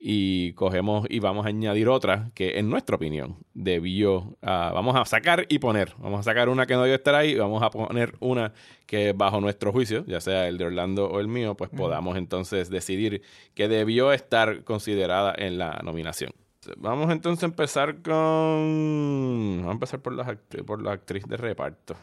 y 0.05 0.53
cogemos 0.55 1.07
y 1.09 1.21
vamos 1.21 1.47
a 1.47 1.51
añadir 1.51 1.89
otra 1.89 2.33
que 2.35 2.59
en 2.59 2.69
nuestra 2.69 2.97
opinión 2.97 3.37
debió 3.55 4.37
ah, 4.43 4.73
vamos 4.75 4.97
a 4.97 5.05
sacar 5.05 5.47
y 5.49 5.61
poner. 5.61 5.95
Vamos 5.99 6.19
a 6.19 6.23
sacar 6.25 6.49
una 6.49 6.67
que 6.67 6.75
no 6.75 6.83
debió 6.83 6.97
estar 6.97 7.15
ahí 7.15 7.31
y 7.31 7.35
vamos 7.37 7.63
a 7.63 7.71
poner 7.71 8.17
una 8.19 8.53
que 8.87 9.13
bajo 9.13 9.41
nuestro 9.41 9.71
juicio 9.71 10.05
ya 10.09 10.21
sea 10.21 10.49
el 10.49 10.59
de 10.59 10.65
Orlando 10.65 11.09
o 11.09 11.21
el 11.21 11.29
mío 11.29 11.55
pues 11.55 11.71
podamos 11.71 12.17
entonces 12.17 12.69
decidir 12.69 13.23
que 13.55 13.69
debió 13.69 14.13
estar 14.13 14.65
considerada 14.65 15.33
en 15.39 15.59
la 15.59 15.81
nominación. 15.85 16.33
Vamos 16.79 17.13
entonces 17.13 17.45
a 17.45 17.47
empezar 17.47 18.03
con 18.03 19.59
vamos 19.59 19.69
a 19.69 19.73
empezar 19.73 20.01
por, 20.01 20.15
las 20.15 20.37
por 20.67 20.83
la 20.83 20.91
actriz 20.91 21.25
de 21.29 21.37
reparto 21.37 21.95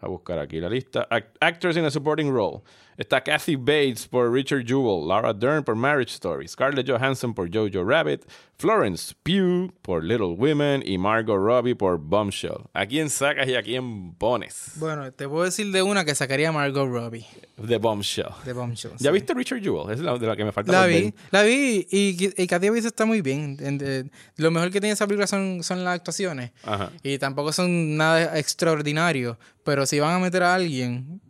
a 0.00 0.08
buscar 0.08 0.38
aquí 0.38 0.60
la 0.60 0.68
lista. 0.68 1.06
Act- 1.10 1.36
actors 1.40 1.76
in 1.76 1.84
a 1.84 1.90
supporting 1.90 2.30
role. 2.30 2.62
Está 2.98 3.22
Kathy 3.22 3.54
Bates 3.54 4.08
por 4.08 4.32
Richard 4.32 4.64
Jewell, 4.66 5.06
Laura 5.06 5.32
Dern 5.32 5.62
por 5.62 5.76
Marriage 5.76 6.12
Story, 6.14 6.48
Scarlett 6.48 6.84
Johansson 6.90 7.32
por 7.32 7.48
Jojo 7.48 7.84
Rabbit, 7.84 8.24
Florence 8.58 9.14
Pugh 9.22 9.72
por 9.82 10.02
Little 10.02 10.34
Women 10.36 10.82
y 10.84 10.98
Margot 10.98 11.36
Robbie 11.38 11.76
por 11.76 11.96
Bombshell. 11.98 12.58
¿A 12.74 12.84
quién 12.86 13.08
sacas 13.08 13.46
y 13.46 13.54
a 13.54 13.62
quién 13.62 14.14
pones? 14.14 14.72
Bueno, 14.80 15.12
te 15.12 15.28
puedo 15.28 15.44
decir 15.44 15.70
de 15.70 15.80
una 15.80 16.04
que 16.04 16.12
sacaría 16.16 16.50
Margot 16.50 16.88
Robbie, 16.90 17.24
De 17.56 17.78
Bombshell. 17.78 18.32
de 18.44 18.52
Bombshell. 18.52 18.90
¿Ya 18.98 19.10
sí. 19.10 19.14
viste 19.14 19.32
Richard 19.32 19.60
Jewell? 19.62 19.92
Es 19.92 20.00
la 20.00 20.18
de 20.18 20.26
la 20.26 20.34
que 20.34 20.44
me 20.44 20.50
falta 20.50 20.72
La 20.72 20.86
vi, 20.86 21.02
ver. 21.02 21.14
la 21.30 21.42
vi 21.44 21.86
y, 21.88 22.42
y 22.42 22.46
Katy 22.48 22.68
Bates 22.68 22.84
está 22.86 23.04
muy 23.04 23.22
bien. 23.22 23.58
En- 23.60 23.78
eh, 23.80 24.10
Lo 24.38 24.50
mejor 24.50 24.72
que 24.72 24.80
tiene 24.80 24.94
esa 24.94 25.06
película 25.06 25.28
son, 25.28 25.62
son 25.62 25.84
las 25.84 25.94
actuaciones. 25.94 26.50
Ajá. 26.64 26.90
Y 27.04 27.16
tampoco 27.18 27.52
son 27.52 27.96
nada 27.96 28.36
extraordinario. 28.40 29.38
Pero 29.62 29.86
si 29.86 30.00
van 30.00 30.16
a 30.16 30.18
meter 30.18 30.42
a 30.42 30.54
alguien, 30.56 31.20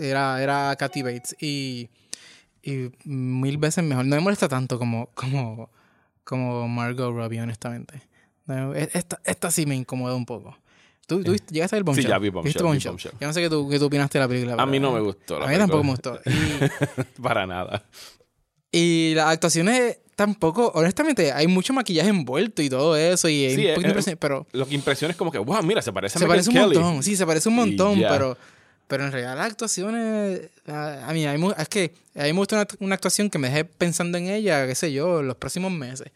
era, 0.00 0.42
era 0.42 0.74
Katy 0.76 1.02
Bates. 1.02 1.36
Y, 1.40 1.88
y 2.62 2.90
mil 3.04 3.58
veces 3.58 3.84
mejor. 3.84 4.04
No 4.04 4.16
me 4.16 4.20
molesta 4.22 4.48
tanto 4.48 4.78
como, 4.78 5.10
como, 5.14 5.70
como 6.24 6.68
Margot 6.68 7.14
Robbie, 7.14 7.40
honestamente. 7.40 8.02
No, 8.46 8.74
e- 8.74 8.90
esta, 8.92 9.20
esta 9.24 9.50
sí 9.50 9.66
me 9.66 9.74
incomoda 9.74 10.14
un 10.14 10.26
poco. 10.26 10.56
¿Tú, 11.06 11.22
tú 11.22 11.32
viste- 11.32 11.54
llegaste 11.54 11.76
a 11.76 11.78
ver 11.78 11.84
Bombshell? 11.84 12.08
ya 12.08 12.18
vi 12.18 12.30
Bombshell, 12.30 12.48
¿Viste 12.48 12.62
vi 12.62 12.68
Bombshell? 12.68 12.90
Bombshell. 12.92 13.12
Yo 13.20 13.26
no 13.28 13.32
sé 13.32 13.40
qué 13.42 13.48
tú, 13.50 13.68
qué 13.68 13.78
tú 13.78 13.84
opinaste 13.86 14.18
de 14.18 14.24
la 14.24 14.28
película. 14.28 14.54
A 14.60 14.66
mí 14.66 14.80
no 14.80 14.92
me 14.92 15.00
gustó. 15.00 15.38
la 15.38 15.46
A 15.46 15.48
mí 15.48 15.56
tampoco 15.56 15.84
me 15.84 15.96
película. 15.96 16.20
gustó. 16.24 16.30
Y, 17.18 17.22
Para 17.22 17.46
nada. 17.46 17.84
Y 18.72 19.12
las 19.14 19.28
actuaciones 19.28 19.98
tampoco, 20.16 20.72
honestamente, 20.74 21.30
hay 21.32 21.46
mucho 21.46 21.72
maquillaje 21.72 22.08
envuelto 22.08 22.62
y 22.62 22.68
todo 22.68 22.96
eso. 22.96 23.28
Y 23.28 23.54
Sí, 23.54 23.66
un 23.68 23.74
poquito 23.74 24.10
eh, 24.10 24.16
pero 24.16 24.46
Lo 24.52 24.66
que 24.66 24.74
impresiona 24.74 25.12
es 25.12 25.16
como 25.16 25.30
que, 25.30 25.38
wow, 25.38 25.62
mira, 25.62 25.80
se 25.82 25.92
parece 25.92 26.18
a 26.18 26.20
se 26.20 26.26
parece 26.26 26.50
un 26.50 26.54
Kelly. 26.56 26.74
montón. 26.78 27.02
Sí, 27.02 27.14
se 27.16 27.24
parece 27.26 27.48
un 27.48 27.54
montón, 27.56 28.00
pero, 28.00 28.36
pero 28.88 29.04
en 29.04 29.12
realidad 29.12 29.36
las 29.36 29.46
actuaciones. 29.50 30.40
A, 30.66 31.08
a 31.08 31.12
mí, 31.12 31.24
es 31.26 31.68
que 31.68 31.92
a 32.14 32.22
mí 32.24 32.32
me 32.32 32.38
gusta 32.38 32.56
una, 32.56 32.66
una 32.80 32.94
actuación 32.94 33.30
que 33.30 33.38
me 33.38 33.48
deje 33.48 33.64
pensando 33.64 34.18
en 34.18 34.28
ella, 34.28 34.66
qué 34.66 34.74
sé 34.74 34.92
yo, 34.92 35.22
los 35.22 35.36
próximos 35.36 35.72
meses. 35.72 36.10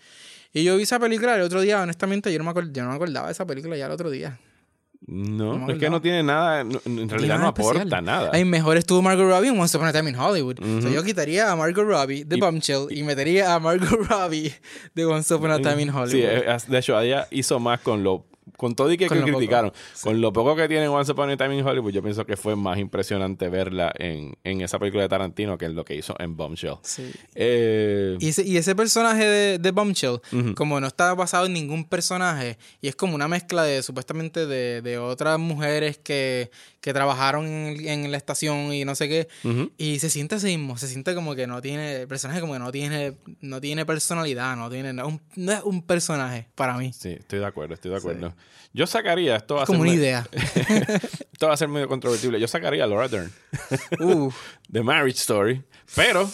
Y 0.52 0.64
yo 0.64 0.76
vi 0.76 0.82
esa 0.82 0.98
película 0.98 1.34
el 1.36 1.42
otro 1.42 1.60
día, 1.60 1.80
honestamente, 1.82 2.32
yo 2.32 2.38
no 2.38 2.44
me, 2.44 2.50
acord- 2.50 2.72
yo 2.72 2.82
no 2.82 2.88
me 2.90 2.94
acordaba 2.96 3.26
de 3.26 3.32
esa 3.32 3.46
película 3.46 3.76
ya 3.76 3.86
el 3.86 3.92
otro 3.92 4.10
día. 4.10 4.38
No, 5.06 5.56
No 5.58 5.72
es 5.72 5.78
que 5.78 5.88
no 5.88 6.00
tiene 6.02 6.22
nada, 6.22 6.62
no- 6.62 6.80
en 6.84 7.08
realidad 7.08 7.38
no 7.38 7.46
aporta 7.48 7.78
especial. 7.80 8.04
nada. 8.04 8.30
Ay, 8.34 8.44
mejor 8.44 8.76
estuvo 8.76 9.00
Margot 9.00 9.26
Robbie 9.26 9.48
en 9.48 9.58
Once 9.58 9.74
Upon 9.76 9.88
a 9.88 9.92
Time 9.92 10.10
in 10.10 10.16
Hollywood. 10.16 10.58
O 10.60 10.82
sea, 10.82 10.90
yo 10.90 11.02
quitaría 11.02 11.50
a 11.50 11.56
Margot 11.56 11.84
Robbie 11.86 12.24
de 12.24 12.36
Y- 12.36 12.40
Bombshell 12.40 12.86
y 12.90 13.02
metería 13.02 13.54
a 13.54 13.58
Margot 13.60 13.88
Robbie 14.10 14.52
de 14.94 15.04
Once 15.06 15.32
Upon 15.32 15.50
a 15.52 15.58
Time 15.58 15.82
in 15.82 15.88
Hollywood. 15.90 16.10
Sí, 16.10 16.22
eh, 16.22 16.56
de 16.68 16.78
hecho, 16.78 17.00
ella 17.00 17.26
hizo 17.30 17.58
más 17.58 17.80
con 17.80 18.02
lo 18.02 18.26
con 18.56 18.74
todo 18.74 18.92
y 18.92 18.96
que, 18.96 19.08
que 19.08 19.20
criticaron. 19.22 19.72
Con 20.02 20.20
lo 20.20 20.32
poco 20.32 20.56
que 20.56 20.68
tiene 20.68 20.88
Once 20.88 21.10
Upon 21.12 21.30
a 21.30 21.36
Time 21.36 21.58
in 21.58 21.66
Hollywood, 21.66 21.92
yo 21.92 22.02
pienso 22.02 22.24
que 22.26 22.36
fue 22.36 22.56
más 22.56 22.78
impresionante 22.78 23.48
verla 23.48 23.92
en, 23.98 24.36
en 24.44 24.60
esa 24.60 24.78
película 24.78 25.02
de 25.02 25.08
Tarantino 25.08 25.58
que 25.58 25.66
en 25.66 25.74
lo 25.74 25.84
que 25.84 25.94
hizo 25.94 26.14
en 26.18 26.36
Bombshell. 26.36 26.76
Sí. 26.82 27.10
Eh, 27.34 28.16
Y 28.20 28.28
ese, 28.28 28.46
y 28.46 28.56
ese 28.56 28.74
personaje 28.74 29.24
de, 29.24 29.58
de 29.58 29.70
Bombshell, 29.70 30.20
como 30.54 30.80
no 30.80 30.86
está 30.86 31.14
basado 31.14 31.46
en 31.46 31.52
ningún 31.52 31.84
personaje, 31.84 32.58
y 32.80 32.88
es 32.88 32.96
como 32.96 33.14
una 33.14 33.28
mezcla 33.28 33.62
de 33.62 33.82
supuestamente 33.82 34.46
de, 34.46 34.82
de 34.82 34.98
otras 34.98 35.38
mujeres 35.38 35.98
que, 35.98 36.50
que 36.80 36.94
trabajaron 36.94 37.46
en, 37.46 37.86
en 37.86 38.10
la 38.10 38.16
estación 38.16 38.72
y 38.72 38.84
no 38.84 38.94
sé 38.94 39.08
qué, 39.08 39.28
y 39.76 39.98
se 39.98 40.08
siente 40.10 40.36
así 40.36 40.46
mismo, 40.56 40.78
se 40.78 40.88
siente 40.88 41.14
como 41.14 41.34
que 41.34 41.46
no 41.46 41.60
tiene, 41.60 42.02
el 42.02 42.08
personaje 42.08 42.40
como 42.40 42.54
que 42.54 42.58
no 42.58 42.72
tiene, 42.72 43.18
no 43.40 43.60
tiene 43.60 43.84
personalidad, 43.84 44.56
no 44.56 44.70
tiene, 44.70 44.92
no 44.92 45.08
un, 45.08 45.20
no 45.36 45.52
es 45.52 45.62
un 45.62 45.82
personaje 45.82 46.48
para 46.54 46.76
mí. 46.78 46.92
Sí, 46.92 47.10
estoy 47.10 47.38
de 47.38 47.46
acuerdo, 47.46 47.74
estoy 47.74 47.90
de 47.90 47.96
acuerdo. 47.98 48.34
Yo 48.72 48.86
sacaría, 48.86 49.36
esto 49.36 49.56
va, 49.56 49.62
a 49.62 49.64
Es 49.64 49.66
como 49.66 49.84
ser 49.84 49.92
una 49.92 49.94
idea. 49.94 50.26
esto 51.32 51.48
va 51.48 51.54
a 51.54 51.56
ser 51.56 51.68
medio 51.68 51.88
controvertible, 51.88 52.40
yo 52.40 52.48
sacaría 52.48 52.84
a 52.84 52.86
Laura 52.86 53.08
Dern 53.08 53.30
Uh, 54.00 54.30
de 54.68 54.82
Marriage 54.82 55.18
Story, 55.18 55.62
pero 55.94 56.30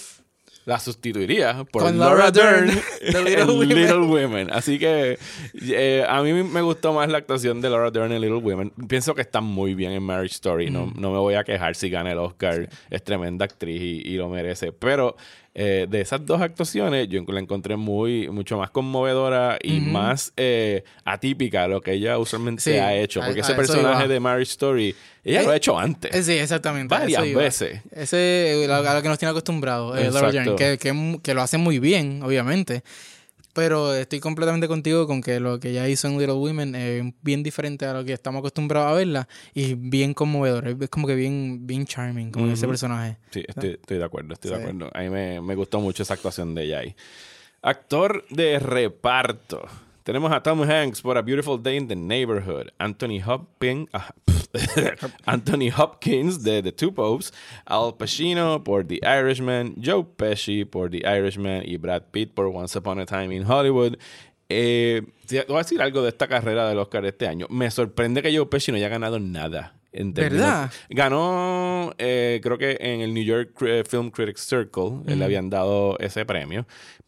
la 0.66 0.80
sustituiría 0.80 1.64
por 1.64 1.84
Con 1.84 1.96
Laura 1.96 2.32
Dern 2.32 2.66
Dern, 2.66 2.82
de 3.00 3.18
en 3.18 3.24
Little 3.24 3.44
Women. 3.44 3.68
Little 3.68 3.98
Women. 4.00 4.50
Así 4.52 4.80
que 4.80 5.16
eh, 5.62 6.04
a 6.06 6.20
mí 6.22 6.32
me 6.32 6.60
gustó 6.60 6.92
más 6.92 7.08
la 7.08 7.18
actuación 7.18 7.60
de 7.60 7.70
Laura 7.70 7.92
Dern 7.92 8.12
en 8.12 8.20
Little 8.20 8.38
Women. 8.38 8.72
Pienso 8.88 9.14
que 9.14 9.22
está 9.22 9.40
muy 9.40 9.74
bien 9.74 9.92
en 9.92 10.02
Marriage 10.02 10.34
Story. 10.34 10.68
No, 10.70 10.92
no 10.96 11.12
me 11.12 11.18
voy 11.18 11.34
a 11.34 11.44
quejar 11.44 11.76
si 11.76 11.88
gana 11.88 12.10
el 12.10 12.18
Oscar. 12.18 12.68
Es 12.90 13.04
tremenda 13.04 13.44
actriz 13.44 13.80
y, 13.80 14.08
y 14.08 14.16
lo 14.16 14.28
merece. 14.28 14.72
Pero 14.72 15.16
eh, 15.58 15.86
de 15.88 16.02
esas 16.02 16.26
dos 16.26 16.42
actuaciones, 16.42 17.08
yo 17.08 17.24
la 17.28 17.40
encontré 17.40 17.76
muy, 17.76 18.28
mucho 18.28 18.58
más 18.58 18.68
conmovedora 18.70 19.58
y 19.62 19.78
Ujú. 19.80 19.88
más 19.88 20.32
eh, 20.36 20.84
atípica 21.02 21.64
a 21.64 21.68
lo 21.68 21.80
que 21.80 21.92
ella 21.94 22.18
usualmente 22.18 22.60
Sí, 22.62 22.72
ha 22.72 22.94
hecho. 22.94 23.22
a- 23.22 23.24
Porque 23.24 23.40
a 23.40 23.42
ese 23.42 23.52
eso 23.52 23.56
personaje 23.56 24.06
de 24.06 24.20
Marriage 24.20 24.50
Story, 24.50 24.94
ella 25.24 25.42
lo 25.42 25.50
ha 25.52 25.56
hecho 25.56 25.78
antes. 25.78 26.14
eh, 26.14 26.22
sí, 26.22 26.32
exactamente. 26.32 26.94
a 26.94 26.98
Varias 26.98 27.34
veces. 27.34 27.80
Ese 27.90 28.62
es 28.64 28.68
a 28.70 28.94
lo 28.94 29.02
que 29.02 29.08
nos 29.08 29.18
tiene 29.18 29.30
acostumbrados, 29.30 29.98
eh, 29.98 30.10
Laura. 30.10 30.30
Dern, 30.30 30.56
que, 30.56 30.76
que, 30.76 31.18
que 31.22 31.32
lo 31.34 31.40
hace 31.40 31.56
muy 31.56 31.78
bien, 31.78 32.22
obviamente. 32.22 32.82
Pero 33.56 33.94
estoy 33.94 34.20
completamente 34.20 34.68
contigo 34.68 35.06
con 35.06 35.22
que 35.22 35.40
lo 35.40 35.58
que 35.58 35.70
ella 35.70 35.88
hizo 35.88 36.06
en 36.08 36.18
Little 36.18 36.34
Women 36.34 36.74
es 36.74 37.04
bien 37.22 37.42
diferente 37.42 37.86
a 37.86 37.94
lo 37.94 38.04
que 38.04 38.12
estamos 38.12 38.40
acostumbrados 38.40 38.92
a 38.92 38.94
verla 38.94 39.28
y 39.54 39.72
bien 39.72 40.12
conmovedor. 40.12 40.76
Es 40.78 40.90
como 40.90 41.06
que 41.06 41.14
bien, 41.14 41.66
bien 41.66 41.86
charming, 41.86 42.30
como 42.30 42.52
ese 42.52 42.68
personaje. 42.68 43.16
Sí, 43.30 43.42
estoy, 43.48 43.70
estoy 43.70 43.96
de 43.96 44.04
acuerdo, 44.04 44.34
estoy 44.34 44.50
de 44.50 44.56
acuerdo. 44.58 44.90
A 44.92 45.00
mí 45.00 45.08
me, 45.08 45.40
me 45.40 45.54
gustó 45.54 45.80
mucho 45.80 46.02
esa 46.02 46.12
actuación 46.12 46.54
de 46.54 46.64
ella 46.64 46.80
ahí. 46.80 46.94
Actor 47.62 48.26
de 48.28 48.58
reparto. 48.58 49.66
Tenemos 50.06 50.30
a 50.30 50.40
Tom 50.40 50.62
Hanks 50.62 51.02
por 51.02 51.18
A 51.18 51.20
Beautiful 51.20 51.60
Day 51.60 51.76
in 51.76 51.88
the 51.88 51.96
Neighborhood. 51.96 52.70
Anthony 52.78 53.20
Hopkins, 53.20 53.88
ah, 53.92 54.12
Anthony 55.26 55.68
Hopkins 55.76 56.44
de 56.44 56.62
The 56.62 56.70
Two 56.70 56.94
Popes. 56.94 57.32
Al 57.64 57.96
Pacino 57.96 58.62
por 58.62 58.84
The 58.86 59.00
Irishman. 59.02 59.74
Joe 59.82 60.04
Pesci 60.04 60.64
por 60.64 60.90
The 60.90 60.98
Irishman. 60.98 61.64
Y 61.66 61.76
Brad 61.76 62.04
Pitt 62.12 62.34
por 62.34 62.46
Once 62.46 62.78
Upon 62.78 63.00
a 63.00 63.04
Time 63.04 63.34
in 63.34 63.50
Hollywood. 63.50 63.98
Eh, 64.48 65.02
te 65.26 65.44
voy 65.48 65.56
a 65.56 65.58
decir 65.64 65.82
algo 65.82 66.02
de 66.02 66.10
esta 66.10 66.28
carrera 66.28 66.68
del 66.68 66.78
Oscar 66.78 67.04
este 67.04 67.26
año. 67.26 67.48
Me 67.50 67.68
sorprende 67.72 68.22
que 68.22 68.32
Joe 68.32 68.46
Pesci 68.46 68.70
no 68.70 68.76
haya 68.76 68.88
ganado 68.88 69.18
nada. 69.18 69.74
en 69.90 70.14
¿Verdad? 70.14 70.70
Ganó, 70.88 71.92
eh, 71.98 72.38
creo 72.44 72.58
que 72.58 72.76
en 72.78 73.00
el 73.00 73.12
New 73.12 73.24
York 73.24 73.60
eh, 73.62 73.82
Film 73.84 74.12
Critics 74.12 74.42
Circle, 74.42 75.00
eh, 75.08 75.16
le 75.16 75.24
habían 75.24 75.50
dado 75.50 75.98
ese 75.98 76.24
premio, 76.24 76.64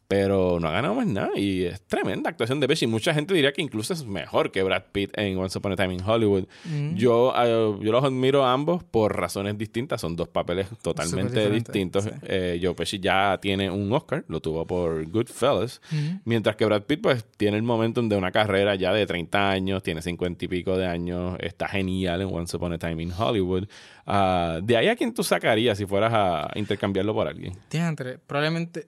pero 0.08 0.58
no 0.58 0.68
ha 0.68 0.72
ganado 0.72 0.94
más 0.94 1.06
nada. 1.06 1.30
Y 1.36 1.64
es 1.64 1.82
tremenda 1.82 2.30
actuación 2.30 2.60
de 2.60 2.66
Pesci. 2.66 2.86
Mucha 2.86 3.12
gente 3.12 3.34
diría 3.34 3.52
que 3.52 3.60
incluso 3.60 3.92
es 3.92 4.06
mejor 4.06 4.50
que 4.50 4.62
Brad 4.62 4.84
Pitt 4.90 5.10
en 5.18 5.36
Once 5.36 5.58
Upon 5.58 5.72
a 5.72 5.76
Time 5.76 5.92
in 5.92 6.00
Hollywood. 6.02 6.46
Mm. 6.64 6.94
Yo, 6.94 7.34
eh, 7.36 7.78
yo 7.82 7.92
los 7.92 8.02
admiro 8.02 8.42
a 8.46 8.54
ambos 8.54 8.82
por 8.82 9.14
razones 9.14 9.58
distintas. 9.58 10.00
Son 10.00 10.16
dos 10.16 10.28
papeles 10.28 10.66
totalmente 10.80 11.50
distintos. 11.50 12.04
sí. 12.04 12.10
Eh, 12.22 12.58
Joe 12.62 12.74
Pesci 12.74 12.98
ya 12.98 13.38
tiene 13.40 13.70
un 13.70 13.92
Oscar, 13.92 14.24
lo 14.28 14.40
tuvo 14.40 14.66
por 14.66 15.06
Goodfellas. 15.10 15.82
Ujú. 15.92 16.20
Mientras 16.24 16.56
que 16.56 16.64
Brad 16.64 16.84
Pitt, 16.84 17.02
pues, 17.02 17.26
tiene 17.36 17.58
el 17.58 17.62
momentum 17.62 18.08
de 18.08 18.16
una 18.16 18.32
carrera 18.32 18.76
ya 18.76 18.94
de 18.94 19.04
30 19.04 19.50
años, 19.50 19.82
tiene 19.82 20.00
50 20.00 20.42
y 20.46 20.48
pico 20.48 20.78
de 20.78 20.86
años, 20.86 21.36
está 21.38 21.68
genial 21.68 22.22
en 22.22 22.28
Once 22.32 22.56
Upon 22.56 22.72
a 22.72 22.78
Time 22.78 23.02
in 23.02 23.12
Hollywood. 23.12 23.68
Ah, 24.06 24.60
de 24.62 24.74
ahí 24.74 24.88
a 24.88 24.96
quién 24.96 25.12
tú 25.12 25.22
sacarías 25.22 25.76
si 25.76 25.84
fueras 25.84 26.12
a 26.14 26.50
intercambiarlo 26.54 27.12
por 27.12 27.28
alguien. 27.28 27.52
Diantre, 27.70 28.16
probablemente 28.26 28.86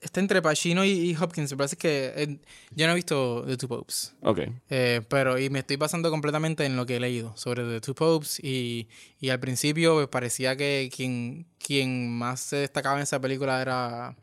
está 0.00 0.20
entre 0.20 0.42
Pacino 0.42 0.84
y, 0.84 0.90
y 0.90 1.16
Hopkins. 1.16 1.50
Me 1.50 1.56
parece 1.56 1.76
que 1.76 2.12
eh, 2.16 2.38
yo 2.74 2.86
no 2.86 2.92
he 2.92 2.94
visto 2.96 3.44
The 3.46 3.56
Two 3.56 3.68
Popes. 3.68 4.14
Ok. 4.22 4.40
Eh, 4.70 5.02
pero 5.08 5.38
y 5.38 5.50
me 5.50 5.60
estoy 5.60 5.76
basando 5.76 6.10
completamente 6.10 6.64
en 6.64 6.76
lo 6.76 6.86
que 6.86 6.96
he 6.96 7.00
leído 7.00 7.36
sobre 7.36 7.64
The 7.64 7.80
Two 7.80 7.94
Popes 7.94 8.38
y, 8.42 8.88
y 9.20 9.30
al 9.30 9.40
principio 9.40 9.96
me 9.96 10.06
parecía 10.08 10.56
que 10.56 10.90
quien, 10.94 11.46
quien 11.58 12.10
más 12.16 12.40
se 12.40 12.56
destacaba 12.56 12.96
en 12.96 13.02
esa 13.02 13.20
película 13.20 13.60
era 13.60 14.16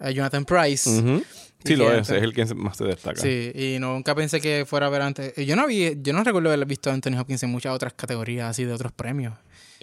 eh, 0.00 0.12
Jonathan 0.12 0.44
Price. 0.44 1.22
Sí, 1.64 1.76
lo 1.76 1.90
es, 1.90 2.10
es 2.10 2.22
el 2.22 2.34
que 2.34 2.44
más 2.54 2.76
se 2.76 2.84
destaca. 2.84 3.18
Sí, 3.20 3.50
y 3.54 3.78
nunca 3.78 4.14
pensé 4.14 4.38
que 4.38 4.66
fuera 4.66 4.86
a 4.86 4.90
ver 4.90 5.00
antes. 5.00 5.34
Yo 5.46 5.56
no 5.56 5.66
vi, 5.66 5.96
yo 6.02 6.12
no 6.12 6.22
recuerdo 6.22 6.50
haber 6.50 6.66
visto 6.66 6.90
a 6.90 6.92
Anthony 6.92 7.18
Hopkins 7.18 7.42
en 7.42 7.50
muchas 7.50 7.74
otras 7.74 7.94
categorías 7.94 8.50
así 8.50 8.64
de 8.64 8.72
otros 8.74 8.92
premios. 8.92 9.32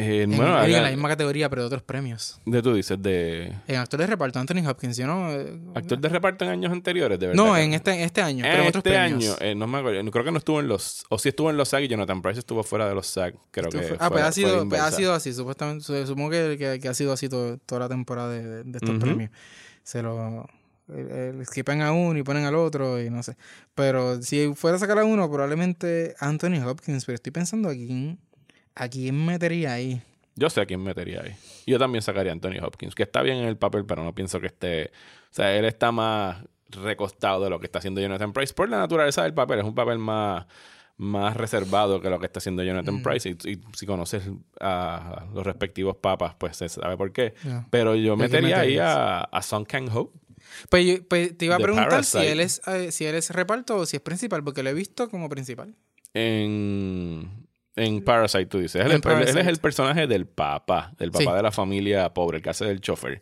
Eh, 0.01 0.21
En, 0.23 0.35
bueno, 0.35 0.63
en 0.63 0.83
la 0.83 0.89
misma 0.89 1.09
categoría, 1.09 1.49
pero 1.49 1.61
de 1.63 1.67
otros 1.67 1.83
premios. 1.83 2.39
de 2.45 2.61
tú 2.61 2.73
dices, 2.73 3.01
de 3.01 3.53
En 3.67 3.75
actor 3.77 3.99
de 3.99 4.07
reparto, 4.07 4.39
Anthony 4.39 4.65
Hopkins, 4.67 4.97
yo 4.97 5.07
no. 5.07 5.31
eh, 5.31 5.59
actor 5.75 5.99
de 5.99 6.09
reparto 6.09 6.45
en 6.45 6.51
años 6.51 6.71
anteriores, 6.71 7.19
de 7.19 7.27
verdad. 7.27 7.43
no, 7.43 7.55
en 7.57 7.73
este, 7.73 7.91
en 7.93 8.01
este 8.01 8.21
año, 8.21 8.43
En 8.45 8.51
pero 8.51 8.63
en 8.63 8.69
otros 8.69 8.79
este 8.85 8.89
premios. 8.89 9.23
año, 9.41 9.51
eh, 9.51 9.55
no 9.55 9.67
me 9.67 9.77
acuerdo, 9.79 10.11
creo 10.11 10.23
que 10.25 10.31
no 10.31 10.37
estuvo 10.39 10.59
en 10.59 10.67
los, 10.67 11.03
o 11.09 11.17
sí 11.19 11.29
estuvo 11.29 11.49
en 11.49 11.57
los 11.57 11.69
SAG 11.69 11.83
y 11.83 11.87
Jonathan 11.87 12.21
Price 12.21 12.39
estuvo 12.39 12.63
fuera 12.63 12.87
de 12.87 12.95
los 12.95 13.07
SAG, 13.07 13.35
creo 13.51 13.69
que 13.69 13.81
fue- 13.81 13.97
ah, 13.99 14.09
pues 14.09 14.23
ha 14.23 14.31
sido, 14.31 14.67
pues 14.67 14.81
ha 14.81 14.91
sido 14.91 15.13
así, 15.13 15.33
supuestamente. 15.33 15.83
su- 15.83 16.07
Supongo 16.07 16.29
que, 16.31 16.55
que- 16.57 16.79
que 16.79 16.87
ha 16.87 16.93
sido 16.93 17.13
así 17.13 17.29
todo- 17.29 17.57
toda 17.57 17.79
la 17.79 17.89
temporada 17.89 18.29
de, 18.29 18.61
estos 18.73 18.97
premios. 18.99 19.31
Se 19.83 20.01
lo 20.03 20.45
skipan 21.45 21.81
a 21.81 21.91
uno 21.93 22.19
y 22.19 22.23
ponen 22.23 22.43
al 22.45 22.55
otro 22.55 23.01
y 23.01 23.09
no 23.09 23.23
sé. 23.23 23.37
Pero 23.75 24.21
si 24.21 24.53
fuera 24.55 24.75
a 24.77 24.79
sacar 24.79 24.99
a 24.99 25.05
uno, 25.05 25.29
probablemente 25.31 26.15
Anthony 26.19 26.61
Hopkins. 26.65 27.05
Pero 27.05 27.15
estoy 27.15 27.31
pensando 27.31 27.69
a 27.69 27.73
quién, 27.73 28.19
a 28.75 28.87
quién 28.89 29.25
metería 29.25 29.73
ahí. 29.73 30.01
Yo 30.35 30.49
sé 30.49 30.61
a 30.61 30.65
quién 30.65 30.81
metería 30.81 31.21
ahí. 31.23 31.35
Yo 31.67 31.77
también 31.77 32.01
sacaría 32.01 32.31
a 32.31 32.33
Anthony 32.33 32.63
Hopkins, 32.63 32.95
que 32.95 33.03
está 33.03 33.21
bien 33.21 33.37
en 33.37 33.45
el 33.45 33.57
papel, 33.57 33.85
pero 33.85 34.03
no 34.03 34.15
pienso 34.15 34.39
que 34.39 34.47
esté. 34.47 34.85
O 35.31 35.33
sea, 35.33 35.55
él 35.55 35.65
está 35.65 35.91
más 35.91 36.43
recostado 36.69 37.43
de 37.43 37.49
lo 37.49 37.59
que 37.59 37.65
está 37.65 37.79
haciendo 37.79 37.99
Jonathan 38.01 38.31
Price 38.31 38.53
por 38.53 38.69
la 38.69 38.77
naturaleza 38.77 39.23
del 39.23 39.33
papel. 39.33 39.59
Es 39.59 39.65
un 39.65 39.75
papel 39.75 39.99
más, 39.99 40.45
más 40.97 41.35
reservado 41.35 41.99
que 42.01 42.09
lo 42.09 42.17
que 42.19 42.27
está 42.27 42.39
haciendo 42.39 42.63
Jonathan 42.63 42.95
Mm. 42.95 43.03
Price. 43.03 43.29
Y, 43.29 43.49
y 43.51 43.61
si 43.75 43.85
conoces 43.85 44.23
a 44.61 45.25
los 45.33 45.45
respectivos 45.45 45.97
papas, 45.97 46.33
pues 46.37 46.55
se 46.57 46.69
sabe 46.69 46.95
por 46.95 47.11
qué. 47.11 47.33
Pero 47.69 47.95
yo 47.95 48.13
¿A 48.13 48.17
quién 48.17 48.29
metería 48.31 48.59
ahí 48.61 48.77
a, 48.77 49.19
a 49.21 49.41
Song 49.41 49.65
Kang-ho. 49.67 50.13
Pues, 50.69 50.85
yo- 50.85 51.07
pues 51.07 51.37
te 51.37 51.45
iba 51.45 51.55
a 51.55 51.57
The 51.57 51.63
preguntar 51.65 52.03
si 52.05 52.17
él 52.19 52.39
es 52.39 52.61
eh, 52.67 52.91
si 52.91 53.05
él 53.05 53.15
es 53.15 53.29
reparto 53.31 53.75
o 53.77 53.85
si 53.85 53.97
es 53.97 54.01
principal, 54.01 54.43
porque 54.43 54.63
lo 54.63 54.69
he 54.69 54.73
visto 54.73 55.09
como 55.09 55.27
principal. 55.29 55.75
En, 56.13 57.40
en 57.81 58.03
Parasite, 58.03 58.45
tú 58.45 58.59
dices. 58.59 58.85
Él, 58.85 59.01
es 59.25 59.35
el 59.47 59.57
personaje 59.57 60.07
del 60.07 60.25
papá, 60.25 60.93
del 60.97 61.11
papá 61.11 61.23
Sí. 61.31 61.35
de 61.37 61.43
la 61.43 61.51
familia 61.51 62.13
pobre, 62.13 62.37
el 62.37 62.43
que 62.43 62.49
hace 62.49 62.65
del 62.65 62.81
chofer. 62.81 63.21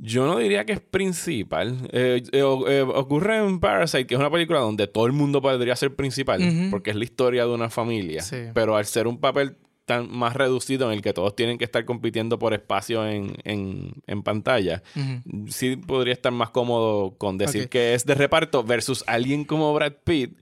Yo 0.00 0.26
no 0.26 0.38
diría 0.38 0.64
que 0.64 0.74
es 0.74 0.80
principal. 0.80 1.76
Eh, 1.92 2.22
eh, 2.30 2.38
eh, 2.68 2.82
ocurre 2.82 3.38
en 3.38 3.58
Parasite, 3.58 4.06
que 4.06 4.14
es 4.14 4.20
una 4.20 4.30
película 4.30 4.60
donde 4.60 4.86
todo 4.86 5.06
el 5.06 5.12
mundo 5.12 5.42
podría 5.42 5.74
ser 5.74 5.96
principal, 5.96 6.40
porque 6.70 6.90
es 6.90 6.96
la 6.96 7.04
historia 7.04 7.44
de 7.44 7.50
una 7.52 7.68
familia. 7.68 8.22
Sí. 8.22 8.36
Pero 8.54 8.76
al 8.76 8.86
ser 8.86 9.08
un 9.08 9.18
papel 9.18 9.56
tan 9.86 10.08
más 10.14 10.34
reducido 10.34 10.86
en 10.92 10.98
el 10.98 11.02
que 11.02 11.12
todos 11.14 11.34
tienen 11.34 11.56
que 11.58 11.64
estar 11.64 11.84
compitiendo 11.86 12.38
por 12.38 12.52
espacio 12.52 13.08
en, 13.08 13.34
en, 13.44 13.94
en 14.06 14.22
pantalla, 14.22 14.82
sí 15.48 15.76
podría 15.76 16.12
estar 16.12 16.30
más 16.30 16.50
cómodo 16.50 17.16
con 17.16 17.38
decir 17.38 17.68
que 17.70 17.94
es 17.94 18.04
de 18.04 18.14
reparto 18.14 18.62
versus 18.62 19.02
alguien 19.06 19.44
como 19.44 19.72
Brad 19.74 19.94
Pitt 20.04 20.38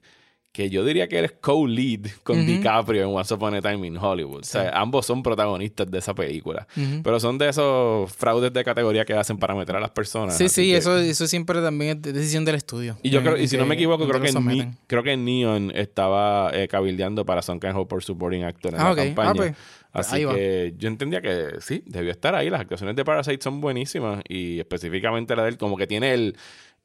que 0.51 0.69
yo 0.69 0.83
diría 0.83 1.07
que 1.07 1.19
eres 1.19 1.33
co-lead 1.39 2.07
con 2.23 2.45
DiCaprio 2.45 3.03
en 3.03 3.09
Once 3.09 3.31
Upon 3.31 3.53
a 3.53 3.61
Time 3.61 3.85
in 3.85 3.97
Hollywood. 3.97 4.41
O 4.41 4.43
sea, 4.43 4.71
ambos 4.71 5.05
son 5.05 5.21
protagonistas 5.21 5.89
de 5.89 5.99
esa 5.99 6.15
película. 6.15 6.67
Pero 7.03 7.19
son 7.19 7.37
de 7.37 7.49
esos 7.49 8.11
fraudes 8.13 8.51
de 8.51 8.63
categoría 8.63 9.05
que 9.05 9.13
hacen 9.13 9.37
para 9.37 9.53
meter 9.53 9.75
a 9.75 9.79
las 9.79 9.91
personas. 9.91 10.35
Sí, 10.35 10.49
sí, 10.49 10.73
eso, 10.73 10.97
eso 10.97 11.27
siempre 11.27 11.61
también 11.61 12.01
es 12.03 12.13
decisión 12.13 12.43
del 12.43 12.55
estudio. 12.55 12.97
Y 13.03 13.11
yo 13.11 13.21
creo, 13.21 13.37
y 13.37 13.47
si 13.47 13.57
no 13.57 13.65
me 13.65 13.75
equivoco, 13.75 14.07
creo 14.07 14.21
que, 14.21 14.67
creo 14.87 15.03
que 15.03 15.15
Neon 15.15 15.71
estaba 15.75 16.49
eh, 16.53 16.67
cabildeando 16.67 17.25
para 17.25 17.41
Son 17.41 17.59
Ho 17.75 17.87
por 17.87 18.03
supporting 18.03 18.43
actor 18.43 18.73
en 18.73 18.79
ah, 18.79 18.83
la 18.85 18.89
ah, 18.89 18.95
campaña. 18.95 19.33
Pues, 19.33 19.55
Así 19.93 20.25
que 20.25 20.75
yo 20.77 20.87
entendía 20.87 21.21
que 21.21 21.55
sí, 21.59 21.83
debió 21.85 22.11
estar 22.11 22.35
ahí. 22.35 22.49
Las 22.49 22.61
actuaciones 22.61 22.95
de 22.95 23.03
Parasite 23.03 23.41
son 23.41 23.61
buenísimas 23.61 24.21
y 24.27 24.59
específicamente 24.59 25.35
la 25.35 25.43
de 25.43 25.49
él, 25.49 25.57
como 25.57 25.77
que 25.77 25.87
tiene 25.87 26.13
el 26.13 26.37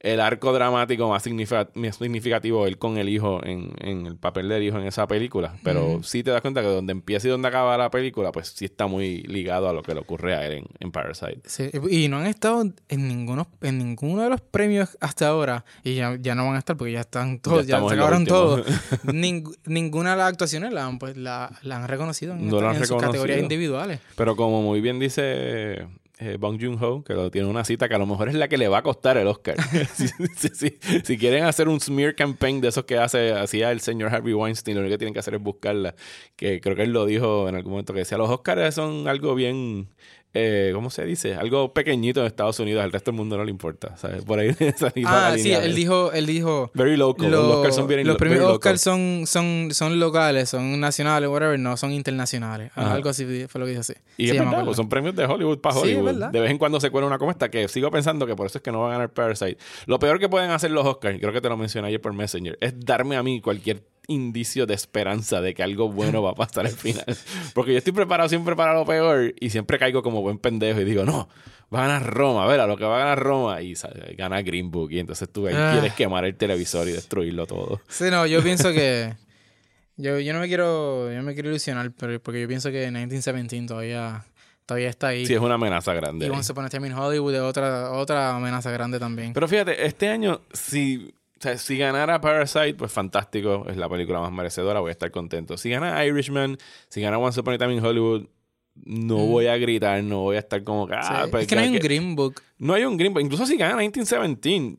el 0.02 0.20
arco 0.20 0.52
dramático 0.52 1.08
más, 1.08 1.22
significativo, 1.22 2.66
él 2.66 2.76
con 2.76 2.98
el 2.98 3.08
hijo 3.08 3.40
en, 3.44 3.72
el 3.80 4.16
papel 4.16 4.48
del 4.48 4.64
hijo 4.64 4.78
en 4.78 4.86
esa 4.86 5.06
película. 5.06 5.54
Pero 5.62 6.02
sí 6.02 6.24
te 6.24 6.32
das 6.32 6.42
cuenta 6.42 6.60
que 6.60 6.66
donde 6.66 6.90
empieza 6.90 7.28
y 7.28 7.30
donde 7.30 7.46
acaba 7.46 7.78
la 7.78 7.88
película, 7.88 8.32
pues 8.32 8.48
sí 8.48 8.64
está 8.64 8.88
muy 8.88 9.22
ligado 9.22 9.68
a 9.68 9.72
lo 9.72 9.82
que 9.82 9.94
le 9.94 10.00
ocurre 10.00 10.34
a 10.34 10.44
él 10.46 10.64
en, 10.80 10.90
Parasite. 10.90 11.40
Sí, 11.46 11.70
y 11.88 12.08
no 12.08 12.18
han 12.18 12.26
estado 12.26 12.62
en 12.88 13.08
ninguno, 13.08 13.48
en 13.62 13.78
ninguno 13.78 14.24
de 14.24 14.28
los 14.28 14.40
premios 14.40 14.98
hasta 15.00 15.28
ahora, 15.28 15.64
y 15.84 15.94
ya, 15.94 16.34
no 16.34 16.46
van 16.46 16.56
a 16.56 16.58
estar 16.58 16.76
porque 16.76 16.92
ya 16.92 17.00
están 17.00 17.38
todos, 17.38 17.66
ya, 17.66 17.78
se 17.78 17.94
acabaron 17.94 18.26
todos. 18.26 18.66
ninguna 19.04 20.10
de 20.10 20.16
las 20.16 20.28
actuaciones 20.28 20.72
la 20.72 20.84
han, 20.84 20.98
pues, 20.98 21.16
la, 21.16 21.58
han 21.70 21.88
reconocido 21.88 22.34
en, 22.34 22.50
sus 22.84 23.00
categorías 23.00 23.38
individuales. 23.38 24.00
Pero 24.16 24.34
como 24.34 24.62
muy 24.62 24.80
bien 24.80 24.98
dice 24.98 25.86
eh, 26.26 26.36
Bong 26.38 26.58
Joon-ho, 26.60 27.04
que 27.04 27.14
lo 27.14 27.30
tiene 27.30 27.48
una 27.48 27.64
cita 27.64 27.88
que 27.88 27.94
a 27.94 27.98
lo 27.98 28.06
mejor 28.06 28.28
es 28.28 28.34
la 28.34 28.48
que 28.48 28.58
le 28.58 28.68
va 28.68 28.78
a 28.78 28.82
costar 28.82 29.16
el 29.16 29.26
Oscar. 29.26 29.56
si, 31.04 31.18
quieren 31.18 31.44
hacer 31.44 31.68
un 31.68 31.80
smear 31.80 32.14
campaign 32.14 32.60
de 32.60 32.68
esos 32.68 32.84
que 32.84 32.98
hace 32.98 33.32
hacía 33.32 33.70
el 33.70 33.80
señor 33.80 34.14
Harvey 34.14 34.34
Weinstein, 34.34 34.76
lo 34.76 34.80
único 34.82 34.94
que 34.94 34.98
tienen 34.98 35.14
que 35.14 35.20
hacer 35.20 35.34
es 35.34 35.42
buscarla. 35.42 35.94
Que 36.36 36.60
creo 36.60 36.76
que 36.76 36.82
él 36.82 36.92
lo 36.92 37.06
dijo 37.06 37.48
en 37.48 37.54
algún 37.54 37.72
momento, 37.72 37.92
que 37.92 38.00
decía, 38.00 38.18
los 38.18 38.30
Oscars 38.30 38.74
son 38.74 39.08
algo 39.08 39.34
bien 39.34 39.88
eh, 40.34 40.70
¿cómo 40.74 40.88
se 40.88 41.04
dice? 41.04 41.34
Algo 41.34 41.74
pequeñito 41.74 42.20
en 42.20 42.26
Estados 42.26 42.58
Unidos, 42.58 42.82
al 42.82 42.90
resto 42.90 43.10
del 43.10 43.18
mundo 43.18 43.36
no 43.36 43.44
le 43.44 43.50
importa, 43.50 43.96
¿sabes? 43.96 44.24
Por 44.24 44.38
ahí 44.38 44.48
esa 44.58 44.92
Ah, 45.04 45.34
sí, 45.36 45.52
él 45.52 45.74
dijo, 45.74 46.12
él 46.12 46.26
dijo... 46.26 46.70
Very 46.74 46.96
local. 46.96 47.30
los 47.30 47.56
Oscars 47.56 47.74
son 47.74 47.86
bien 47.86 48.06
Los 48.06 48.16
premios 48.16 48.42
Oscars 48.44 48.80
son, 48.80 49.24
son, 49.26 49.68
son 49.72 50.00
locales, 50.00 50.48
son 50.48 50.80
nacionales, 50.80 51.28
whatever, 51.28 51.58
no 51.58 51.76
son 51.76 51.92
internacionales. 51.92 52.70
Algo 52.74 53.10
así 53.10 53.46
fue 53.48 53.58
lo 53.58 53.66
que 53.66 53.70
dijo 53.70 53.80
así. 53.80 53.94
Y 54.16 54.30
es 54.30 54.38
verdad, 54.38 54.64
pues 54.64 54.76
son 54.76 54.88
premios 54.88 55.14
de 55.14 55.24
Hollywood 55.24 55.58
para 55.58 55.76
Hollywood. 55.76 56.30
de 56.30 56.40
vez 56.40 56.50
en 56.50 56.58
cuando 56.58 56.80
se 56.80 56.90
cuela 56.90 57.06
una 57.06 57.18
como 57.18 57.30
esta, 57.30 57.50
que 57.50 57.68
sigo 57.68 57.90
pensando 57.90 58.26
que 58.26 58.34
por 58.34 58.46
eso 58.46 58.58
es 58.58 58.62
que 58.62 58.72
no 58.72 58.80
va 58.80 58.88
a 58.88 58.92
ganar 58.92 59.12
Parasite. 59.12 59.58
Lo 59.86 59.98
peor 59.98 60.18
que 60.18 60.28
pueden 60.28 60.50
hacer 60.50 60.70
los 60.70 60.86
Oscars, 60.86 61.16
y 61.16 61.20
creo 61.20 61.32
que 61.32 61.40
te 61.40 61.48
lo 61.48 61.56
mencioné 61.56 61.88
ayer 61.88 62.00
por 62.00 62.12
Messenger, 62.12 62.56
es 62.60 62.78
darme 62.80 63.16
a 63.16 63.22
mí 63.22 63.40
cualquier 63.40 63.82
indicio 64.08 64.66
de 64.66 64.74
esperanza 64.74 65.40
de 65.40 65.54
que 65.54 65.62
algo 65.62 65.90
bueno 65.90 66.22
va 66.22 66.30
a 66.30 66.34
pasar 66.34 66.66
al 66.66 66.72
final. 66.72 67.04
Porque 67.54 67.72
yo 67.72 67.78
estoy 67.78 67.92
preparado 67.92 68.28
siempre 68.28 68.56
para 68.56 68.74
lo 68.74 68.84
peor 68.84 69.34
y 69.38 69.50
siempre 69.50 69.78
caigo 69.78 70.02
como 70.02 70.22
buen 70.22 70.38
pendejo 70.38 70.80
y 70.80 70.84
digo, 70.84 71.04
no, 71.04 71.28
va 71.72 71.84
a 71.84 71.88
ganar 71.88 72.12
Roma, 72.12 72.44
a 72.44 72.46
ver, 72.46 72.60
a 72.60 72.66
lo 72.66 72.76
que 72.76 72.84
va 72.84 72.96
a 72.96 72.98
ganar 73.00 73.18
Roma 73.20 73.62
y 73.62 73.74
gana 74.16 74.42
Green 74.42 74.70
Book 74.70 74.92
y 74.92 74.98
entonces 74.98 75.28
tú 75.30 75.46
ahí 75.46 75.54
ah. 75.56 75.70
quieres 75.72 75.94
quemar 75.94 76.24
el 76.24 76.36
televisor 76.36 76.88
y 76.88 76.92
destruirlo 76.92 77.46
todo. 77.46 77.80
Sí, 77.88 78.04
no, 78.10 78.26
yo 78.26 78.42
pienso 78.42 78.72
que 78.72 79.14
yo, 79.96 80.18
yo 80.18 80.32
no 80.32 80.40
me 80.40 80.48
quiero 80.48 81.10
yo 81.10 81.16
no 81.16 81.22
me 81.22 81.34
quiero 81.34 81.50
ilusionar, 81.50 81.92
pero 81.92 82.20
porque 82.20 82.42
yo 82.42 82.48
pienso 82.48 82.70
que 82.70 82.90
1917 82.90 83.66
todavía 83.66 84.24
todavía 84.66 84.88
está 84.88 85.08
ahí. 85.08 85.26
Sí, 85.26 85.34
es 85.34 85.40
una 85.40 85.54
amenaza 85.54 85.92
grande. 85.94 86.26
Y 86.26 86.30
Once 86.30 86.50
Upon 86.52 86.64
a 86.64 86.68
Time 86.68 86.88
in 86.88 86.94
Hollywood 86.94 87.34
es 87.34 87.40
otra, 87.40 87.90
otra 87.92 88.36
amenaza 88.36 88.70
grande 88.70 88.98
también. 88.98 89.32
Pero 89.32 89.48
fíjate, 89.48 89.86
este 89.86 90.08
año, 90.08 90.40
si 90.52 91.12
sea, 91.42 91.58
si 91.58 91.76
ganara 91.76 92.20
Parasite, 92.20 92.74
pues 92.74 92.92
fantástico, 92.92 93.66
es 93.68 93.76
la 93.76 93.88
película 93.88 94.20
más 94.20 94.32
merecedora, 94.32 94.80
voy 94.80 94.90
a 94.90 94.92
estar 94.92 95.10
contento. 95.10 95.56
Si 95.56 95.70
gana 95.70 96.04
Irishman, 96.04 96.56
si 96.88 97.00
gana 97.00 97.18
Once 97.18 97.40
Upon 97.40 97.54
a 97.54 97.58
Time 97.58 97.74
in 97.74 97.84
Hollywood, 97.84 98.28
no 98.74 99.18
mm. 99.18 99.30
voy 99.30 99.46
a 99.46 99.56
gritar, 99.56 100.02
no 100.02 100.20
voy 100.20 100.36
a 100.36 100.38
estar 100.38 100.64
como. 100.64 100.88
Ah, 100.90 101.26
pues 101.30 101.42
es 101.42 101.48
que 101.48 101.56
no 101.56 101.60
hay 101.60 101.68
un 101.68 101.78
Green 101.78 102.16
Book. 102.16 102.42
No 102.58 102.74
hay 102.74 102.84
un 102.84 102.96
Green 102.96 103.12
Book. 103.12 103.22
Incluso 103.22 103.44
si 103.44 103.56
gana 103.56 103.76
1917, 103.76 104.78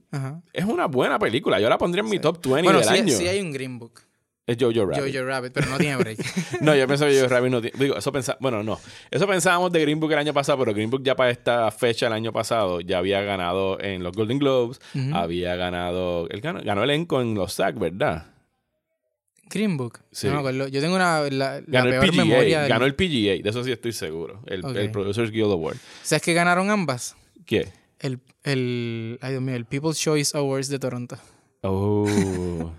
es 0.54 0.66
una 0.66 0.88
buena 0.88 1.20
película. 1.20 1.60
Yo 1.60 1.70
la 1.70 1.78
pondría 1.78 2.04
en 2.04 2.10
mi 2.10 2.20
top 2.20 2.44
20 2.46 2.72
del 2.72 2.90
año. 2.90 3.14
sí 3.14 3.28
hay 3.28 3.40
un 3.40 3.52
Green 3.52 3.78
Book. 3.78 4.02
Es 4.46 4.58
Jojo 4.60 4.86
Rabbit. 4.86 5.14
Jojo 5.14 5.26
Rabbit, 5.26 5.54
pero 5.54 5.70
no 5.70 5.78
tiene 5.78 5.96
break. 5.96 6.20
no, 6.62 6.76
yo 6.76 6.86
pensaba 6.86 7.10
que 7.10 7.18
Jojo 7.18 7.30
Rabbit 7.30 7.52
no 7.52 7.62
tiene. 7.62 7.78
Digo, 7.80 7.98
eso 7.98 8.12
pensaba. 8.12 8.38
Bueno, 8.42 8.62
no. 8.62 8.78
Eso 9.10 9.26
pensábamos 9.26 9.72
de 9.72 9.80
Green 9.80 10.00
Book 10.00 10.12
el 10.12 10.20
año 10.20 10.34
pasado, 10.34 10.60
pero 10.60 10.74
Green 10.74 10.90
Book 10.90 11.02
ya 11.04 11.16
para 11.16 11.30
esta 11.30 11.72
fecha 11.72 12.08
el 12.08 12.14
año 12.14 12.34
pasado 12.34 12.82
ya 12.82 12.98
había 12.98 13.22
ganado 13.22 13.80
en 13.80 14.04
los 14.04 14.14
Golden 14.14 14.40
Globes. 14.40 14.82
Había 15.14 15.56
ganado. 15.56 16.28
Él 16.30 16.42
ganó, 16.42 16.62
ganó 16.62 16.84
elenco 16.84 17.22
en 17.22 17.36
los 17.36 17.54
SAG, 17.54 17.80
¿verdad? 17.80 18.34
Green 19.50 19.78
Book. 19.78 20.00
Sí. 20.12 20.28
No 20.28 20.50
Yo 20.68 20.82
tengo 20.82 20.96
una. 20.96 21.22
La, 21.30 21.62
ganó 21.66 21.90
el 21.90 22.00
PGA. 22.00 22.26
Memoria 22.26 22.68
Ganó 22.68 22.86
el 22.86 22.96
PGA, 22.96 23.42
de 23.42 23.44
eso 23.46 23.64
sí 23.64 23.72
estoy 23.72 23.94
seguro. 23.94 24.42
El, 24.48 24.66
el 24.76 24.92
Producers 24.92 25.32
Guild 25.32 25.52
Award. 25.52 25.78
¿Sabes 26.02 26.22
que 26.22 26.34
ganaron 26.34 26.70
ambas? 26.70 27.16
¿Qué? 27.46 27.70
El, 28.00 28.20
el. 28.44 29.20
Ay, 29.22 29.32
Dios 29.32 29.42
mío, 29.42 29.56
el 29.56 29.66
People's 29.66 30.00
Choice 30.00 30.38
Awards 30.38 30.68
de 30.68 30.80
Toronto. 30.80 31.18
Oh, 31.66 32.06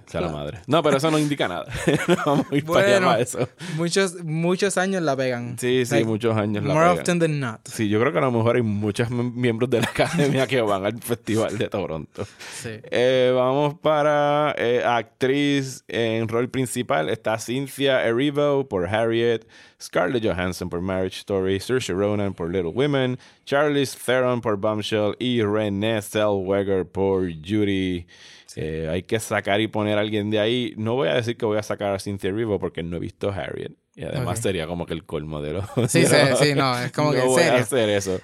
sea 0.05 0.21
la 0.21 0.29
madre. 0.33 0.59
No, 0.67 0.83
pero 0.83 0.99
eso 0.99 1.11
no 1.11 1.19
indica 1.19 1.49
nada. 1.49 1.65
no 2.09 2.17
vamos 2.27 2.47
a 2.51 2.55
ir 2.55 2.65
para 2.67 3.19
eso. 3.19 3.49
Muchos, 3.77 4.23
muchos 4.23 4.77
años 4.77 5.03
la 5.03 5.17
pegan. 5.17 5.59
Sí, 5.59 5.87
sí, 5.87 6.05
muchos 6.05 6.37
años 6.37 6.63
la 6.65 6.75
more 6.75 6.89
often 6.89 7.19
than 7.19 7.41
not. 7.41 7.67
Sí, 7.67 7.89
yo 7.89 7.99
creo 7.99 8.13
que 8.13 8.19
a 8.19 8.23
lo 8.23 8.31
mejor 8.31 8.57
hay 8.57 8.63
muchos 8.63 9.11
miembros 9.11 9.71
de 9.71 9.81
la 9.81 9.87
academia 9.95 10.47
que 10.47 10.61
van 10.61 10.85
al 10.85 11.01
Festival 11.01 11.57
de 11.57 11.69
Toronto. 11.69 12.27
Sí. 12.53 12.73
Eh, 12.91 13.33
vamos 13.35 13.79
para 13.79 14.55
eh, 14.59 14.83
actriz 14.85 15.83
en 15.89 16.29
rol 16.29 16.51
principal. 16.51 17.09
Está 17.09 17.39
Cynthia 17.39 18.05
Erivo 18.05 18.69
por 18.69 18.87
Harriet. 18.87 19.47
Scarlett 19.81 20.25
Johansson 20.25 20.71
por 20.71 20.81
Marriage 20.81 21.19
Story, 21.19 21.61
Saoirse 21.61 21.93
Ronan 21.93 22.33
por 22.33 22.51
Little 22.51 22.73
Women, 22.73 23.19
Charlize 23.45 23.95
Theron 23.95 24.41
por 24.41 24.57
Bombshell 24.57 25.15
y 25.19 25.43
Renée 25.43 26.01
Zellweger 26.01 26.87
por 26.87 27.31
Judy. 27.31 28.07
Eh, 28.57 28.89
hay 28.91 29.03
que 29.03 29.19
sacar 29.19 29.61
y 29.61 29.69
poner 29.69 29.99
a 29.99 30.01
alguien 30.01 30.31
de 30.31 30.39
ahí. 30.39 30.75
No 30.77 30.95
voy 30.95 31.09
a 31.09 31.15
decir 31.15 31.37
que 31.37 31.45
voy 31.45 31.59
a 31.59 31.63
sacar 31.63 31.93
a 31.95 31.99
Cynthia 31.99 32.31
Erivo 32.31 32.59
porque 32.59 32.83
no 32.83 32.97
he 32.97 33.01
visto 33.01 33.31
Harriet. 33.31 33.73
Y 33.97 34.03
además 34.03 34.41
sería 34.41 34.67
como 34.67 34.87
que 34.87 34.95
el 34.95 35.05
colmo 35.05 35.41
de 35.41 35.53
los. 35.53 35.65
Sí, 35.89 36.05
sí, 36.05 36.17
sí, 36.41 36.55
no, 36.55 36.77
es 36.79 36.91
como 36.91 37.13
que 37.13 37.19
no 37.19 37.27
voy 37.27 37.43
a 37.43 37.57
hacer 37.57 37.89
eso. 37.91 38.21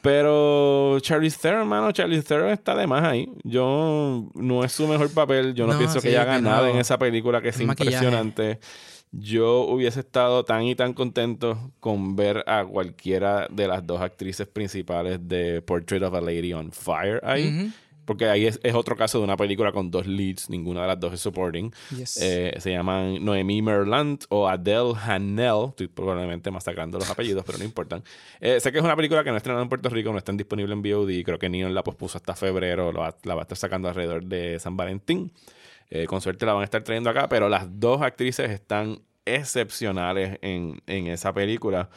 Pero 0.00 0.98
Charlize 1.00 1.38
Theron, 1.40 1.60
hermano, 1.60 1.92
Charlize 1.92 2.24
Theron 2.24 2.50
está 2.50 2.74
de 2.74 2.86
más 2.86 3.04
ahí. 3.04 3.28
Yo 3.44 4.28
no 4.34 4.64
es 4.64 4.72
su 4.72 4.88
mejor 4.88 5.12
papel. 5.12 5.54
Yo 5.54 5.66
no, 5.66 5.78
pienso 5.78 6.00
que 6.00 6.10
ella 6.10 6.22
haga 6.22 6.40
nada 6.40 6.68
en 6.70 6.76
esa 6.76 6.98
película 6.98 7.40
que 7.40 7.50
es 7.50 7.60
impresionante. 7.60 8.58
Yo 9.12 9.60
hubiese 9.60 10.00
estado 10.00 10.44
tan 10.44 10.62
y 10.62 10.74
tan 10.74 10.94
contento 10.94 11.72
con 11.80 12.16
ver 12.16 12.42
a 12.46 12.64
cualquiera 12.64 13.46
de 13.50 13.68
las 13.68 13.86
dos 13.86 14.00
actrices 14.00 14.48
principales 14.48 15.28
de 15.28 15.60
Portrait 15.60 16.02
of 16.02 16.14
a 16.14 16.20
Lady 16.20 16.52
on 16.54 16.72
Fire 16.72 17.20
ahí. 17.22 17.70
Porque 18.04 18.26
ahí 18.26 18.46
es, 18.46 18.60
otro 18.74 18.96
caso 18.96 19.18
de 19.18 19.24
una 19.24 19.36
película 19.36 19.72
con 19.72 19.90
dos 19.90 20.06
leads, 20.06 20.50
ninguna 20.50 20.82
de 20.82 20.88
las 20.88 21.00
dos 21.00 21.14
es 21.14 21.20
supporting. 21.20 21.72
Eh, 22.20 22.54
se 22.58 22.70
llaman 22.70 23.24
Noemí 23.24 23.62
Merlant 23.62 24.24
o 24.28 24.48
Adele 24.48 24.94
Hanel. 25.00 25.68
Estoy 25.68 25.88
probablemente 25.88 26.50
masacrando 26.50 26.98
los 26.98 27.08
apellidos, 27.10 27.44
pero 27.44 27.58
no 27.58 27.64
importan. 27.64 28.02
Eh, 28.40 28.58
sé 28.60 28.72
que 28.72 28.78
es 28.78 28.84
una 28.84 28.96
película 28.96 29.22
que 29.22 29.30
no 29.30 29.36
estrenada 29.36 29.62
en 29.62 29.68
Puerto 29.68 29.88
Rico, 29.88 30.10
no 30.10 30.18
está 30.18 30.32
disponible 30.32 30.72
en 30.72 30.82
VOD. 30.82 31.22
Creo 31.24 31.38
que 31.38 31.48
Neon 31.48 31.74
la 31.74 31.84
pospuso 31.84 32.18
hasta 32.18 32.34
febrero, 32.34 32.92
la 32.92 33.34
va 33.34 33.40
a 33.40 33.42
estar 33.42 33.56
sacando 33.56 33.88
alrededor 33.88 34.24
de 34.24 34.58
San 34.58 34.76
Valentín. 34.76 35.32
Eh, 35.90 36.06
con 36.06 36.20
suerte 36.20 36.46
la 36.46 36.54
van 36.54 36.62
a 36.62 36.64
estar 36.64 36.82
trayendo 36.82 37.10
acá, 37.10 37.28
pero 37.28 37.48
las 37.48 37.66
dos 37.78 38.00
actrices 38.00 38.50
están 38.50 39.02
excepcionales 39.24 40.38
en, 40.40 40.80
en 40.86 41.06
esa 41.08 41.32
película. 41.32 41.90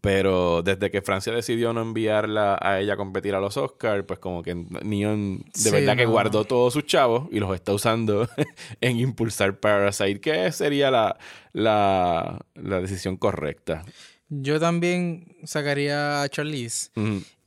Pero 0.00 0.62
desde 0.62 0.90
que 0.90 1.00
Francia 1.00 1.32
decidió 1.32 1.72
no 1.72 1.80
enviarla 1.80 2.58
a 2.60 2.80
ella 2.80 2.94
a 2.94 2.96
competir 2.96 3.36
a 3.36 3.40
los 3.40 3.56
Oscars, 3.56 4.04
pues 4.04 4.18
como 4.18 4.42
que 4.42 4.54
Neon 4.54 5.44
de 5.54 5.70
verdad 5.70 5.96
que 5.96 6.06
guardó 6.06 6.44
todos 6.44 6.72
sus 6.72 6.86
chavos 6.86 7.28
y 7.30 7.38
los 7.38 7.54
está 7.54 7.72
usando 7.72 8.28
en 8.80 8.98
impulsar 8.98 9.60
Parasite, 9.60 10.20
que 10.20 10.50
sería 10.50 10.90
la, 10.90 11.16
la, 11.52 12.44
la 12.54 12.80
decisión 12.80 13.16
correcta. 13.16 13.84
Yo 14.28 14.58
también 14.58 15.36
sacaría 15.44 16.22
a 16.22 16.28
Charlize 16.28 16.90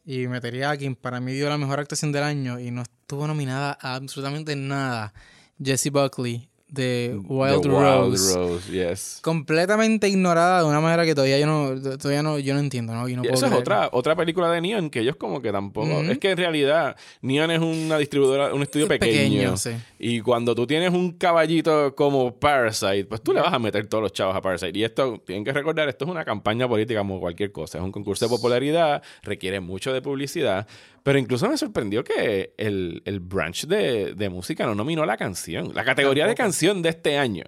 y 0.06 0.28
metería 0.28 0.71
a 0.71 0.78
quien 0.78 0.95
para 0.95 1.19
mí 1.19 1.34
dio 1.34 1.49
la 1.49 1.58
mejor 1.58 1.80
actuación 1.82 2.13
del 2.13 2.23
año 2.23 2.58
y 2.58 2.71
no 2.71 2.84
estuvo 2.84 3.28
nominada 3.28 3.78
a 3.82 3.95
absolutamente 3.95 4.56
nada. 4.56 5.13
Jessie 5.62 5.91
Buckley 5.91 6.49
de 6.70 7.20
Wild, 7.24 7.66
Rose. 7.66 8.72
yes. 8.72 9.20
Completamente 9.22 10.08
ignorada 10.08 10.60
de 10.60 10.66
una 10.66 10.80
manera 10.80 11.06
que 11.06 11.16
todavía 11.16 11.40
yo 11.40 11.48
no, 11.48 11.98
todavía 11.98 12.22
no, 12.22 12.38
yo 12.38 12.54
no 12.54 12.60
entiendo, 12.60 12.94
¿no? 12.94 13.08
esa 13.24 13.48
es 13.48 13.54
otra, 13.54 13.90
otra 13.92 14.16
película 14.16 14.52
de 14.52 14.62
Neon 14.62 14.90
que 14.90 15.00
ellos 15.00 15.16
como 15.16 15.42
que 15.42 15.52
tampoco. 15.52 16.02
Es 16.02 16.18
que 16.20 16.32
en 16.32 16.38
realidad 16.38 16.96
Neon 17.22 17.52
es 17.52 17.60
una 17.60 17.98
distribuidora, 17.98 18.54
un 18.54 18.62
estudio 18.62 18.88
pequeño. 18.88 19.56
Y 19.98 20.22
cuando 20.22 20.56
tú 20.56 20.68
tienes 20.68 20.94
un 20.94 21.14
caballito 21.14 21.96
como 21.96 22.36
Parasite, 22.40 23.06
pues 23.06 23.22
tú 23.22 23.34
le 23.34 23.42
vas 23.42 23.54
a 23.54 23.60
meter 23.60 23.88
todos 23.88 24.04
los 24.04 24.14
chavos 24.14 24.36
a 24.36 24.42
Parasite. 24.42 24.78
Y 24.78 24.84
esto, 24.84 25.22
tienen 25.26 25.44
que 25.44 25.52
recordar, 25.52 25.90
esto 25.90 26.06
es 26.06 26.12
una 26.12 26.24
campaña 26.24 26.68
política 26.68 27.00
como 27.00 27.20
cualquier 27.20 27.52
cosa. 27.52 27.80
Es 27.80 27.84
un 27.84 27.92
concurso 27.92 28.26
de 28.26 28.30
popularidad, 28.30 29.02
requiere 29.24 29.60
mucho 29.60 29.92
de 29.94 30.02
publicidad. 30.02 30.68
Pero 31.04 31.18
incluso 31.18 31.50
me 31.50 31.58
sorprendió 31.58 32.04
que 32.04 32.54
el, 32.58 33.02
el 33.06 33.20
branch 33.20 33.66
de, 33.66 34.14
de, 34.14 34.30
música 34.30 34.66
no 34.66 34.76
nominó 34.76 35.06
la 35.06 35.18
canción. 35.18 35.72
La 35.74 35.86
categoría 35.86 36.28
de 36.28 36.36
canción 36.36 36.59
canción 36.60 36.82
de 36.82 36.89
este 36.89 37.17
año 37.17 37.45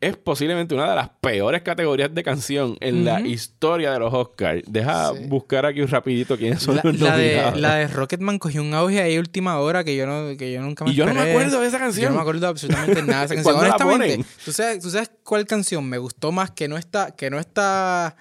es 0.00 0.16
posiblemente 0.16 0.74
una 0.74 0.90
de 0.90 0.96
las 0.96 1.10
peores 1.20 1.62
categorías 1.62 2.12
de 2.12 2.22
canción 2.24 2.76
en 2.80 3.04
la 3.04 3.20
historia 3.20 3.92
de 3.92 4.00
los 4.00 4.12
Oscars. 4.12 4.62
Deja 4.66 5.12
Sí. 5.14 5.26
buscar 5.28 5.64
aquí 5.66 5.80
un 5.80 5.88
rapidito 5.88 6.36
quiénes 6.36 6.60
son 6.62 6.76
La, 6.76 6.82
los 6.84 6.98
la 7.00 7.16
de, 7.16 7.52
la 7.56 7.74
de 7.76 7.86
Rocketman 7.86 8.38
cogió 8.38 8.62
un 8.62 8.74
auge 8.74 9.00
ahí 9.00 9.16
última 9.18 9.58
hora 9.60 9.84
que 9.84 9.94
yo 9.96 10.06
no 10.06 10.36
que 10.36 10.52
yo 10.52 10.60
nunca 10.60 10.84
me 10.84 10.90
Y 10.90 10.94
yo 10.94 11.06
no 11.06 11.14
me 11.14 11.20
acuerdo 11.30 11.60
de 11.60 11.66
esa 11.68 11.78
Yo 11.78 11.84
canción. 11.84 12.08
no 12.10 12.16
me 12.16 12.20
acuerdo 12.22 12.48
absolutamente 12.48 13.02
nada 13.02 13.20
de 13.20 13.26
esa 13.26 13.34
canción. 13.36 13.54
¿Cuándo 13.54 13.62
la 13.68 13.76
Honestamente, 13.76 14.14
ponen? 14.16 14.26
¿tú 14.44 14.52
sabes, 14.52 14.80
¿tú 14.82 14.90
sabes 14.90 15.10
cuál 15.22 15.46
canción 15.46 15.88
me 15.88 15.98
gustó 15.98 16.32
más 16.32 16.50
que 16.50 16.66
no 16.68 16.76
está, 16.78 17.12
que 17.14 17.30
no 17.30 17.38
está 17.38 18.16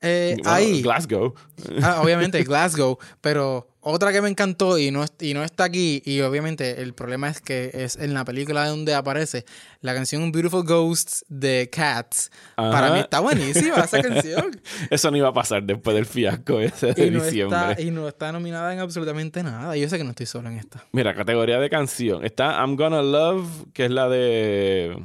eh, 0.00 0.34
Bueno, 0.38 0.50
ahí? 0.50 0.82
Glasgow. 0.82 1.34
Ah, 1.82 2.00
obviamente, 2.02 2.42
Glasgow, 2.44 2.98
pero 3.20 3.68
otra 3.80 4.12
que 4.12 4.20
me 4.20 4.28
encantó 4.28 4.78
y 4.78 4.90
no, 4.90 5.04
y 5.20 5.32
no 5.32 5.44
está 5.44 5.62
aquí, 5.64 6.02
y 6.04 6.20
obviamente 6.20 6.82
el 6.82 6.92
problema 6.92 7.28
es 7.28 7.40
que 7.40 7.70
es 7.72 7.94
en 7.96 8.14
la 8.14 8.24
película 8.24 8.66
donde 8.66 8.94
aparece 8.94 9.44
la 9.80 9.94
canción 9.94 10.32
Beautiful 10.32 10.64
Ghosts 10.64 11.24
de 11.28 11.70
Cats. 11.70 12.32
Para 12.56 12.92
mí 12.92 12.98
está 12.98 13.20
buenísima 13.20 13.76
esa 13.76 14.02
canción. 14.02 14.60
Eso 14.90 15.10
no 15.12 15.16
iba 15.18 15.28
a 15.28 15.32
pasar 15.32 15.62
después 15.62 15.94
del 15.94 16.04
fiasco 16.06 16.58
ese 16.60 16.94
de 16.94 17.06
Y 17.06 17.10
no, 17.10 17.22
diciembre. 17.22 17.58
está, 17.70 17.80
y 17.80 17.90
no 17.92 18.08
está 18.08 18.32
nominada 18.32 18.72
en 18.72 18.80
absolutamente 18.80 19.44
nada. 19.44 19.76
Yo 19.76 19.88
sé 19.88 19.98
que 19.98 20.04
no 20.04 20.10
estoy 20.10 20.26
solo 20.26 20.48
en 20.48 20.58
esta. 20.58 20.84
Mira, 20.90 21.14
categoría 21.14 21.60
de 21.60 21.70
canción. 21.70 22.24
Está 22.24 22.58
I'm 22.58 22.74
Gonna 22.74 23.02
Love, 23.02 23.46
que 23.72 23.84
es 23.84 23.90
la 23.92 24.08
de 24.08 24.98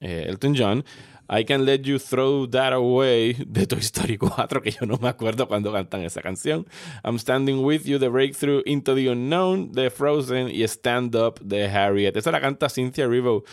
eh, 0.00 0.24
Elton 0.28 0.54
John. 0.56 0.84
I 1.32 1.44
Can 1.44 1.64
Let 1.64 1.82
You 1.82 2.00
Throw 2.00 2.48
That 2.48 2.72
Away 2.72 3.34
de 3.46 3.64
Toy 3.64 3.78
Story 3.78 4.16
4, 4.18 4.62
que 4.62 4.72
yo 4.72 4.84
no 4.84 4.98
me 4.98 5.08
acuerdo 5.08 5.46
cuando 5.46 5.72
cantan 5.72 6.02
esa 6.02 6.20
canción. 6.22 6.66
I'm 7.04 7.20
Standing 7.20 7.64
With 7.64 7.84
You, 7.84 8.00
The 8.00 8.08
Breakthrough 8.08 8.62
Into 8.66 8.96
the 8.96 9.08
Unknown 9.08 9.70
de 9.70 9.90
Frozen 9.90 10.50
y 10.50 10.64
Stand 10.64 11.14
Up 11.14 11.38
de 11.40 11.68
Harriet. 11.68 12.16
Esa 12.16 12.32
la 12.32 12.40
canta 12.40 12.68
Cynthia 12.68 13.04
Erivo. 13.04 13.44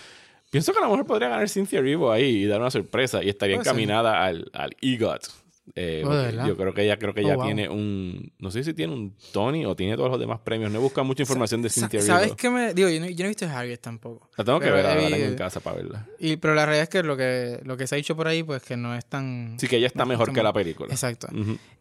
Pienso 0.50 0.72
que 0.74 0.80
a 0.80 0.82
lo 0.82 0.90
mejor 0.90 1.06
podría 1.06 1.30
ganar 1.30 1.50
Cynthia 1.50 1.80
Erivo 1.80 2.12
ahí 2.12 2.44
y 2.44 2.46
dar 2.46 2.60
una 2.60 2.72
sorpresa 2.72 3.24
y 3.24 3.30
estaría 3.30 3.58
encaminada 3.58 4.26
al, 4.26 4.50
al 4.54 4.76
EGOT. 4.82 5.47
Eh, 5.76 6.04
Oh, 6.06 6.48
yo 6.48 6.56
creo 6.56 6.74
que 6.74 6.84
ella 6.84 6.98
creo 6.98 7.14
que 7.14 7.22
Oh, 7.22 7.24
ella 7.26 7.36
wow. 7.36 7.46
tiene 7.46 7.68
un 7.70 8.32
no 8.40 8.52
sé 8.52 8.64
si 8.64 8.74
tiene 8.74 8.94
un 8.94 9.14
Tony 9.34 9.66
o 9.66 9.76
tiene 9.76 9.96
todos 9.96 10.10
los 10.10 10.20
demás 10.20 10.40
premios 10.40 10.72
no 10.72 10.80
he 10.80 10.82
buscado 10.82 11.04
mucha 11.06 11.24
información 11.24 11.62
de 11.62 11.70
Cynthia 11.70 12.02
¿Sabes 12.02 12.34
qué 12.36 12.50
me.? 12.50 12.74
Digo, 12.74 12.90
yo 12.90 13.00
no, 13.00 13.08
yo 13.08 13.18
no 13.20 13.26
he 13.26 13.28
visto 13.28 13.46
Harriet 13.48 13.82
tampoco. 13.82 14.30
la 14.38 14.44
tengo 14.44 14.60
que 14.60 14.72
ver 14.72 14.86
ahora 14.86 15.18
en 15.18 15.36
casa 15.36 15.60
para 15.60 15.78
verla 15.78 16.08
Y, 16.20 16.38
pero 16.38 16.56
la 16.56 16.66
realidad 16.66 16.84
es 16.84 16.90
que 16.90 17.04
lo 17.04 17.18
que 17.18 17.60
lo 17.64 17.76
que 17.78 17.86
se 17.88 17.96
ha 17.96 17.98
dicho 17.98 18.16
por 18.16 18.28
ahí, 18.28 18.44
pues 18.44 18.64
que 18.64 18.78
no 18.78 18.96
es 18.96 19.06
tan. 19.06 19.58
sí 19.60 19.68
que 19.68 19.78
ella 19.78 19.88
está 19.88 20.04
no, 20.04 20.10
mejor 20.10 20.32
que 20.34 20.42
la 20.42 20.54
película 20.54 20.92
Exacto. 20.94 21.28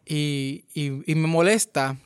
Y, 0.05 0.65
y, 0.73 1.11
y 1.11 1.15
me 1.15 1.27
molesta 1.27 1.97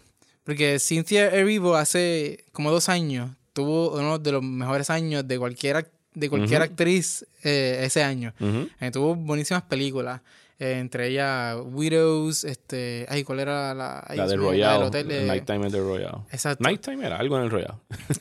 porque 0.43 0.79
Cynthia 0.79 1.29
Erivo 1.29 1.75
hace 1.75 2.45
como 2.51 2.71
dos 2.71 2.89
años 2.89 3.29
tuvo 3.53 3.91
uno 3.95 4.17
de 4.17 4.31
los 4.31 4.41
mejores 4.43 4.89
años 4.89 5.27
de 5.27 5.37
cualquier, 5.37 5.91
de 6.13 6.29
cualquier 6.29 6.61
actriz 6.63 7.25
eh, 7.43 7.81
ese 7.83 8.01
año. 8.03 8.33
Eh, 8.79 8.91
tuvo 8.91 9.13
buenísimas 9.15 9.63
películas. 9.63 10.21
Eh, 10.61 10.77
entre 10.79 11.07
ellas 11.07 11.57
Widows, 11.65 12.43
este, 12.43 13.05
ay, 13.09 13.23
¿cuál 13.23 13.39
era 13.39 13.73
la? 13.73 14.05
la 14.15 14.27
de 14.27 14.37
mío, 14.37 14.47
Royal 14.49 14.73
del 14.77 14.87
hotel, 14.87 15.11
eh, 15.11 15.23
Nighttime 15.25 15.65
at 15.65 15.71
the 15.71 15.79
Royal 15.79 16.23
Exacto. 16.31 16.63
Nighttime 16.63 17.05
era 17.05 17.17
algo 17.17 17.35
en 17.37 17.43
el 17.43 17.49
Royal 17.49 17.75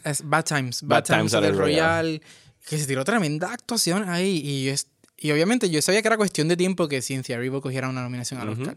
Es 0.04 0.22
Bad 0.28 0.44
Times. 0.44 0.82
Bad 0.82 1.04
Bad, 1.08 1.16
Times 1.18 1.32
del 1.32 1.44
el 1.44 1.56
Royal. 1.58 2.22
Que 2.68 2.78
se 2.78 2.86
tiró 2.86 3.04
tremenda 3.04 3.52
actuación 3.52 4.08
ahí. 4.08 4.38
Y, 4.44 4.68
es, 4.68 4.86
y 5.16 5.30
obviamente 5.32 5.68
yo 5.70 5.80
sabía 5.82 6.02
que 6.02 6.08
era 6.08 6.16
cuestión 6.16 6.46
de 6.48 6.56
tiempo 6.56 6.88
que 6.88 7.00
Cynthia 7.02 7.36
Erivo 7.36 7.60
cogiera 7.60 7.88
una 7.88 8.02
nominación 8.02 8.40
al 8.40 8.50
Ujú. 8.50 8.62
Oscar. 8.62 8.76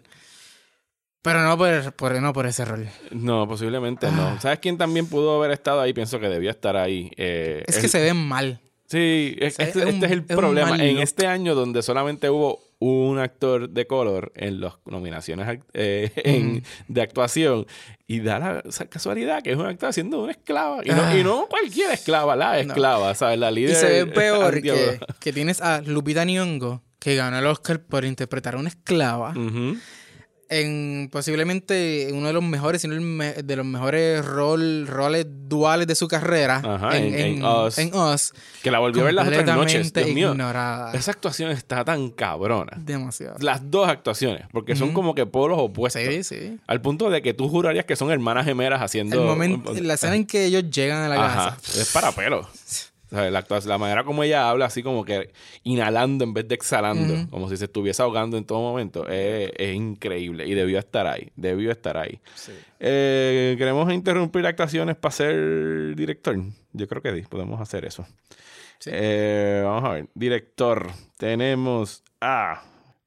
Pero 1.22 1.42
no 1.42 1.58
por, 1.58 1.94
por- 1.94 2.22
no 2.22 2.34
por 2.34 2.46
ese 2.48 2.66
rol. 2.66 2.90
no 3.12 3.48
posiblemente 3.48 4.08
Ah. 4.08 4.12
no 4.12 4.42
sabes 4.42 4.60
quién 4.60 4.78
también 4.78 5.06
pudo 5.08 5.38
haber 5.38 5.52
estado 5.52 5.80
ahí 5.80 5.94
pienso 5.94 6.20
que 6.20 6.28
debía 6.28 6.52
estar 6.52 6.76
ahí 6.76 7.12
Eh, 7.18 7.64
Es 7.68 7.78
el- 7.78 7.82
que 7.82 7.88
se 7.88 8.02
ven 8.02 8.18
mal. 8.18 8.60
sí 8.88 9.36
es- 9.40 9.58
este, 9.60 9.80
es 9.80 9.86
un- 9.86 9.94
este 9.94 10.06
es 10.08 10.12
el 10.12 10.20
es 10.28 10.36
problema 10.36 10.76
en 10.84 10.98
este 11.00 11.28
año 11.28 11.56
donde 11.56 11.82
solamente 11.82 12.30
hubo 12.30 12.60
un 12.86 13.20
actor 13.20 13.70
de 13.70 13.88
color 13.88 14.32
en 14.36 14.60
las 14.62 14.74
nominaciones 14.86 15.48
ac- 15.48 15.64
eh, 15.74 16.12
en- 16.24 16.58
Ujú. 16.58 16.62
de 16.88 17.02
actuación 17.02 17.66
y 18.08 18.20
da 18.20 18.40
la 18.40 18.64
esa 18.68 18.86
casualidad 18.88 19.42
que 19.42 19.52
es 19.52 19.58
un 19.58 19.66
actor 19.66 19.90
haciendo 19.90 20.22
una 20.24 20.32
esclava 20.34 20.82
y 20.84 20.90
no, 20.90 21.02
Ah. 21.04 21.18
y 21.18 21.24
no 21.24 21.48
cualquier 21.50 21.92
esclava 21.92 22.36
la 22.36 22.60
esclava 22.60 23.14
sabes 23.16 23.40
la 23.40 23.52
líder 23.52 23.72
Y 23.72 23.76
se 23.76 23.88
ve 23.90 24.06
peor 24.08 24.62
que, 24.62 25.00
que 25.20 25.32
tienes 25.34 25.62
a 25.62 25.82
Lupita 25.82 26.26
Nyong'o, 26.26 26.82
que 27.00 27.16
ganó 27.16 27.38
el 27.40 27.46
Oscar 27.46 27.80
por 27.82 28.06
interpretar 28.06 28.56
a 28.56 28.58
una 28.60 28.70
esclava, 28.70 29.32
Ujú. 29.32 29.78
En 30.60 31.10
posiblemente 31.12 32.10
uno 32.14 32.28
de 32.28 32.34
los 32.34 32.44
mejores, 32.44 32.82
sino 32.82 32.94
el 32.94 33.02
me- 33.02 33.34
de 33.34 33.56
los 33.56 33.66
mejores 33.66 34.24
rol, 34.26 34.88
roles 34.88 35.26
duales 35.48 35.88
de 35.88 35.96
su 35.96 36.08
carrera, 36.08 36.62
Ajá, 36.64 36.98
en- 36.98 37.14
en, 37.14 37.20
en 37.38 37.46
Us. 37.46 37.78
en 37.78 37.94
Us, 37.96 38.34
Que 38.62 38.72
la 38.72 38.80
volvió 38.80 39.02
a 39.02 39.06
ver 39.06 39.14
las 39.14 39.28
otras 39.28 39.46
noches. 39.46 39.94
mío, 40.14 40.34
esa 40.94 41.12
actuación 41.12 41.52
está 41.52 41.84
tan 41.84 42.10
cabrona. 42.12 42.74
Demasiado. 42.78 43.36
Las 43.40 43.70
dos 43.70 43.88
actuaciones, 43.90 44.46
porque 44.52 44.76
son 44.76 44.94
como 44.94 45.16
que 45.16 45.26
polos 45.26 45.58
opuestos. 45.60 46.02
Sí, 46.04 46.24
sí. 46.24 46.60
Al 46.68 46.82
punto 46.82 47.10
de 47.10 47.22
que 47.22 47.34
tú 47.34 47.50
jurarías 47.50 47.86
que 47.86 47.96
son 47.96 48.12
hermanas 48.12 48.46
gemelas 48.46 48.82
haciendo. 48.82 49.16
El 49.22 49.28
momento, 49.28 49.74
la 49.74 49.96
escena 49.96 50.16
en 50.16 50.26
que 50.26 50.46
ellos 50.46 50.70
llegan 50.70 51.04
a 51.04 51.10
la 51.10 51.26
Ajá, 51.26 51.58
casa. 51.58 51.82
es 51.82 51.92
para 51.92 52.12
pelo. 52.12 52.48
La, 53.14 53.78
manera 53.78 54.04
como 54.04 54.24
ella 54.24 54.50
habla, 54.50 54.66
así 54.66 54.82
como 54.82 55.06
que 55.06 55.32
inhalando 55.64 56.24
en 56.24 56.34
vez 56.34 56.48
de 56.48 56.56
exhalando, 56.56 57.30
como 57.30 57.48
si 57.48 57.58
se 57.58 57.66
estuviese 57.66 58.02
ahogando 58.02 58.38
en 58.38 58.46
todo 58.46 58.60
momento, 58.60 59.08
es, 59.08 59.52
es 59.56 59.76
increíble. 59.76 60.48
Y 60.48 60.56
debió 60.56 60.80
estar 60.80 61.06
ahí, 61.06 61.30
debió 61.36 61.72
estar 61.72 61.96
ahí. 61.98 62.20
Eh, 62.80 63.54
¿Queremos 63.58 63.94
interrumpir 63.94 64.48
actuaciones 64.48 64.96
para 64.96 65.12
ser 65.12 65.96
director? 65.96 66.36
Yo 66.72 66.88
creo 66.88 67.04
que 67.04 67.14
sí, 67.14 67.22
podemos 67.30 67.62
hacer 67.62 67.86
eso. 67.86 68.06
Sí. 68.80 68.90
Eh, 68.92 69.62
vamos 69.64 69.84
a 69.84 69.94
ver. 69.94 70.08
Director. 70.16 70.92
Tenemos 71.18 72.04
a 72.20 72.64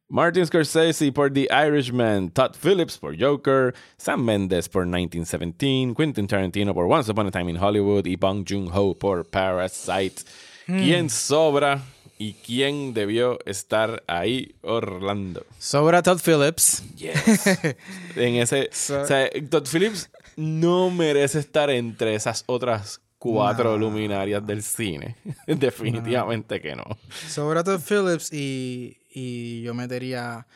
Martin 0.08 0.46
Scorsese 0.46 1.10
por 1.12 1.32
The 1.32 1.48
Irishman, 1.50 2.30
Todd 2.30 2.54
Phillips 2.62 2.96
por 2.96 3.18
Joker, 3.20 3.74
Sam 3.96 4.24
Mendes 4.24 4.68
por 4.68 4.86
1917, 4.86 5.94
Quentin 5.96 6.26
Tarantino 6.28 6.72
por 6.72 6.86
Once 6.90 7.10
Upon 7.10 7.26
a 7.26 7.30
Time 7.32 7.50
in 7.50 7.56
Hollywood 7.56 8.06
y 8.06 8.14
Bong 8.16 8.44
Joon-ho 8.48 8.94
por 8.94 9.24
Parasite. 9.26 10.22
¿Quién 10.66 11.10
sobra 11.10 11.82
y 12.18 12.34
quién 12.34 12.94
debió 12.94 13.38
estar 13.46 14.02
ahí? 14.06 14.54
Orlando. 14.62 15.44
Sobra 15.58 16.02
Todd 16.02 16.20
Phillips. 16.24 16.82
En 18.16 18.36
ese, 18.36 18.68
So- 18.72 19.02
o 19.02 19.06
sea, 19.06 19.28
Todd 19.50 19.66
Phillips 19.70 20.08
no 20.36 20.90
merece 20.90 21.40
estar 21.40 21.68
entre 21.70 22.14
esas 22.14 22.44
otras 22.46 23.00
cuatro 23.18 23.72
No. 23.72 23.78
luminarias 23.78 24.46
del 24.46 24.62
cine. 24.62 25.16
Definitivamente 25.48 26.60
que 26.60 26.76
no. 26.76 26.84
Sobra 27.28 27.64
Todd 27.64 27.80
Phillips 27.80 28.32
y, 28.32 28.98
y 29.18 29.62
yo 29.62 29.72
metería... 29.74 30.46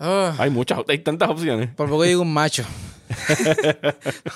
Ah, 0.00 0.34
Hay 0.38 0.50
muchas, 0.50 0.80
hay 0.88 0.98
tantas 0.98 1.28
opciones. 1.30 1.70
por 1.76 1.88
poco 1.88 2.02
digo 2.02 2.22
un 2.22 2.32
macho. 2.32 2.64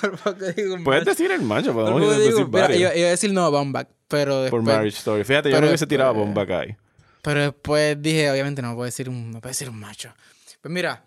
por 0.01 0.17
poco 0.17 0.45
digo 0.55 0.75
un 0.75 0.83
Puedes 0.83 1.01
macho. 1.01 1.11
decir 1.11 1.31
el 1.31 1.41
macho, 1.41 1.73
Por 1.73 1.83
podemos 1.83 2.01
poco 2.01 2.11
decir 2.13 2.33
digo, 2.35 2.47
mira, 2.47 2.61
varios. 2.61 2.79
iba, 2.95 3.07
a 3.07 3.09
decir 3.11 3.33
no, 3.33 3.51
Baumbach, 3.51 3.87
pero 4.07 4.45
Por 4.49 4.61
Marriage 4.61 4.97
Story. 4.99 5.23
Fíjate, 5.23 5.49
yo 5.49 5.55
pero 5.55 5.65
no 5.65 5.67
hubiese 5.71 5.87
tirado 5.87 6.11
después- 6.13 6.25
bomba 6.27 6.41
acá 6.43 6.59
ahí. 6.61 6.75
pero 7.21 7.41
después 7.41 8.01
dije, 8.01 8.31
obviamente 8.31 8.61
no 8.61 8.73
puedo 8.75 8.85
decir 8.85 9.09
un, 9.09 9.31
no 9.31 9.41
puedo 9.41 9.49
decir 9.51 9.69
un 9.69 9.79
macho. 9.79 10.13
Pues 10.61 10.71
mira, 10.73 11.03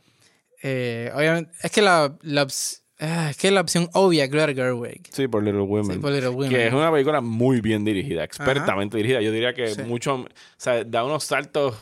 eh, 0.63 1.11
obviamente, 1.15 1.53
es 1.63 1.71
que 1.71 1.81
la, 1.81 2.15
la, 2.23 2.47
ah, 3.01 3.31
es 3.31 3.37
que 3.39 3.51
la 3.51 3.63
opción 3.63 3.89
obvia 3.95 4.27
Greta 4.27 4.53
Gerwig. 4.53 5.09
Sí, 5.11 5.27
por 5.27 5.43
Little 5.43 5.63
Women. 5.63 5.93
Sí, 5.97 5.99
por 6.01 6.13
Little 6.13 6.29
Women. 6.31 6.51
Que 6.51 6.67
es 6.67 6.73
una 6.75 6.91
película 6.93 7.21
muy 7.23 7.63
bien 7.63 7.83
dirigida, 7.85 8.25
expertamente 8.25 8.97
dirigida. 8.99 9.23
Yo 9.23 9.33
diría 9.33 9.55
que 9.55 9.69
Sí. 9.75 9.83
mucho, 9.85 10.17
o 10.17 10.27
sea, 10.59 10.85
da 10.85 11.03
unos 11.05 11.25
saltos 11.25 11.75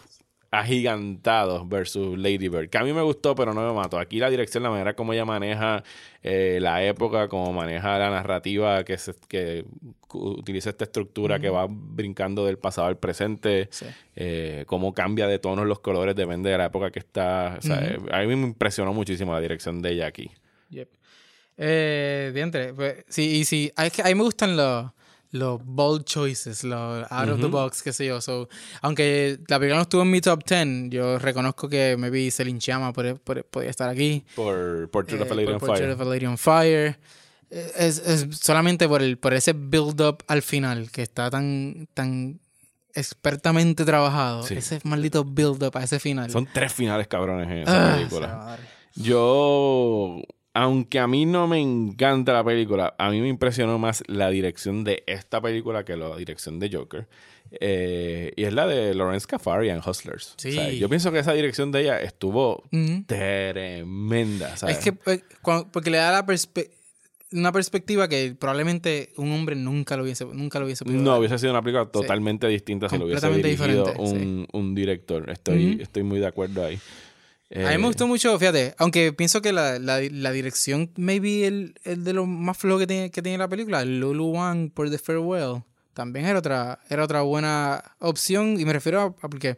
agigantados 0.51 1.69
versus 1.69 2.19
Lady 2.19 2.49
Bird, 2.49 2.71
que 2.71 2.79
a 2.79 2.85
mí 2.85 2.93
me 2.93 3.03
gustó, 3.03 3.35
pero 3.35 3.53
no 3.53 3.67
me 3.67 3.73
mató. 3.75 3.99
Aquí 3.99 4.19
la 4.19 4.31
dirección, 4.31 4.63
la 4.63 4.71
manera 4.71 4.95
como 4.95 5.13
ella 5.13 5.25
maneja 5.25 5.83
eh, 6.23 6.59
la 6.61 6.83
época, 6.85 7.29
como 7.29 7.53
maneja 7.53 7.99
la 7.99 8.11
narrativa, 8.11 8.83
que, 8.85 8.97
se- 8.99 9.15
que 9.29 9.65
utiliza 10.15 10.71
esta 10.71 10.85
estructura 10.85 11.39
que 11.39 11.51
va 11.51 11.67
brincando 11.69 12.47
del 12.47 12.59
pasado 12.59 12.87
al 12.89 12.97
presente, 12.99 13.69
Sí. 13.71 13.87
eh, 14.17 14.65
cómo 14.67 14.95
cambia 14.95 15.27
de 15.27 15.39
tonos 15.39 15.67
los 15.67 15.81
colores, 15.81 16.15
depende 16.17 16.51
de 16.51 16.59
la 16.59 16.67
época 16.67 16.91
que 16.91 16.99
está. 17.01 17.57
O 17.59 17.63
sea, 17.63 17.79
eh, 17.85 17.99
a 18.11 18.21
mí 18.21 18.27
me 18.35 18.47
impresionó 18.47 18.93
muchísimo 18.95 19.33
la 19.35 19.41
dirección 19.41 19.83
de 19.83 19.91
ella 19.93 20.07
aquí. 20.07 20.31
Yep. 20.71 20.89
Eh, 21.59 22.31
diantre, 22.35 22.73
pues, 22.73 23.05
sí, 23.09 23.39
y 23.41 23.45
sí, 23.45 23.73
es 23.77 23.93
que 23.93 24.03
a 24.03 24.07
mí 24.07 24.15
me 24.15 24.23
gustan 24.23 24.57
los, 24.57 24.87
los 25.31 25.61
bold 25.65 26.05
choices, 26.05 26.65
los 26.65 27.07
out 27.11 27.29
of 27.29 27.41
the 27.41 27.47
box, 27.49 27.83
qué 27.83 27.93
sé 27.93 28.07
yo. 28.07 28.21
So, 28.21 28.49
aunque 28.81 29.39
la 29.49 29.59
película 29.59 29.77
no 29.77 29.83
estuvo 29.83 30.03
en 30.03 30.11
mi 30.11 30.21
top 30.21 30.43
10, 30.45 30.91
yo 30.91 31.19
reconozco 31.19 31.69
que 31.69 31.97
maybe 31.99 32.31
Celine 32.31 32.59
Chama 32.59 32.93
podría 32.93 33.17
estar 33.65 33.89
aquí. 33.89 34.25
Por 34.35 34.89
Portrait 34.91 35.21
of 35.23 35.31
a 35.31 35.35
Eh, 35.35 35.37
Lady 35.37 35.53
on 35.53 35.59
Portrait 35.61 35.81
Fire. 35.81 35.91
of 35.93 36.01
a 36.01 36.05
Lady 36.05 36.27
on 36.27 36.39
Fire. 36.39 36.99
Eh, 37.51 37.73
Es, 37.77 37.99
es 37.99 38.27
solamente 38.41 38.87
por, 38.89 39.01
el, 39.03 39.17
por 39.19 39.33
ese 39.35 39.53
build-up 39.55 40.23
al 40.29 40.43
final 40.43 40.91
que 40.91 41.03
está 41.03 41.31
tan, 41.31 41.89
tan 41.95 42.41
expertamente 42.95 43.85
trabajado. 43.85 44.43
Sí. 44.43 44.55
Ese 44.55 44.81
maldito 44.85 45.25
build-up 45.25 45.77
a 45.77 45.85
ese 45.85 45.99
final. 46.01 46.31
Son 46.31 46.49
tres 46.53 46.73
finales 46.73 47.07
cabrones 47.07 47.49
en 47.51 47.59
esa 47.59 47.93
Ah, 47.93 47.97
película. 47.97 48.59
Yo, 48.95 50.21
aunque 50.59 50.99
a 50.99 51.07
mí 51.07 51.25
no 51.25 51.47
me 51.47 51.61
encanta 51.61 52.33
la 52.33 52.43
película, 52.43 52.93
a 52.99 53.11
mí 53.11 53.21
me 53.21 53.29
impresionó 53.29 53.79
más 53.79 54.03
la 54.09 54.29
dirección 54.29 54.83
de 54.83 55.05
esta 55.07 55.41
película 55.41 55.85
que 55.85 55.97
la 55.97 56.17
dirección 56.17 56.59
de 56.59 56.69
Joker. 56.73 57.07
Eh, 57.53 58.33
y 58.35 58.43
es 58.43 58.53
la 58.53 58.67
de 58.67 58.93
Lawrence 58.93 59.25
Kafarian, 59.29 59.81
Hustlers. 59.87 60.35
Sí. 60.37 60.49
O 60.49 60.53
sea, 60.53 60.73
yo 60.73 60.89
pienso 60.89 61.13
que 61.13 61.21
esa 61.21 61.33
dirección 61.33 61.71
de 61.71 61.83
ella 61.83 62.01
estuvo 62.01 62.65
tremenda. 63.07 64.57
¿sabes? 64.57 64.79
Es 64.79 64.85
que 64.85 64.93
pues, 64.95 65.23
porque 65.71 65.91
le 65.91 65.99
da 65.99 66.11
la 66.11 66.27
una 67.31 67.53
perspectiva 67.53 68.09
que 68.09 68.35
probablemente 68.37 69.13
un 69.17 69.31
hombre 69.31 69.55
nunca 69.55 69.97
lo 69.97 70.03
hubiese, 70.03 70.25
nunca 70.25 70.59
lo 70.59 70.65
hubiese 70.65 70.85
podido 70.85 71.01
No, 71.01 71.19
hubiese 71.19 71.39
sido 71.39 71.53
una 71.53 71.63
película 71.63 71.87
totalmente 71.87 72.49
distinta 72.49 72.89
si 72.89 72.99
lo 72.99 73.05
hubiese 73.05 73.31
dirigido 73.31 73.93
un, 73.97 74.49
un 74.53 74.75
director. 74.75 75.31
Estoy, 75.31 75.79
estoy 75.81 76.03
muy 76.03 76.19
de 76.19 76.27
acuerdo 76.27 76.65
ahí. 76.65 76.81
A 77.55 77.59
mí 77.59 77.65
Eh, 77.65 77.79
me 77.79 77.87
gustó 77.87 78.07
mucho, 78.07 78.39
fíjate, 78.39 78.75
aunque 78.79 79.13
pienso 79.15 79.41
que 79.41 79.53
la, 79.53 79.79
la, 79.79 80.01
la 80.03 80.33
dirección, 80.33 80.91
maybe 80.97 81.47
el, 81.47 81.75
el 81.85 82.05
de 82.05 82.13
lo 82.13 82.27
más 82.27 82.59
flojo 82.59 82.79
que 82.81 82.87
tiene, 82.87 83.11
que 83.11 83.23
tiene 83.23 83.39
la 83.39 83.49
película, 83.49 83.85
Lulu 83.85 84.27
Wang 84.33 84.71
por 84.71 84.91
The 84.91 84.99
Farewell, 84.99 85.63
también 85.95 86.27
era 86.27 86.39
otra, 86.41 86.79
era 86.91 87.05
otra 87.05 87.23
buena 87.23 87.83
opción. 88.01 88.61
Y 88.61 88.65
me 88.67 88.73
refiero 88.75 89.01
a, 89.01 89.05
a 89.07 89.29
porque 89.31 89.57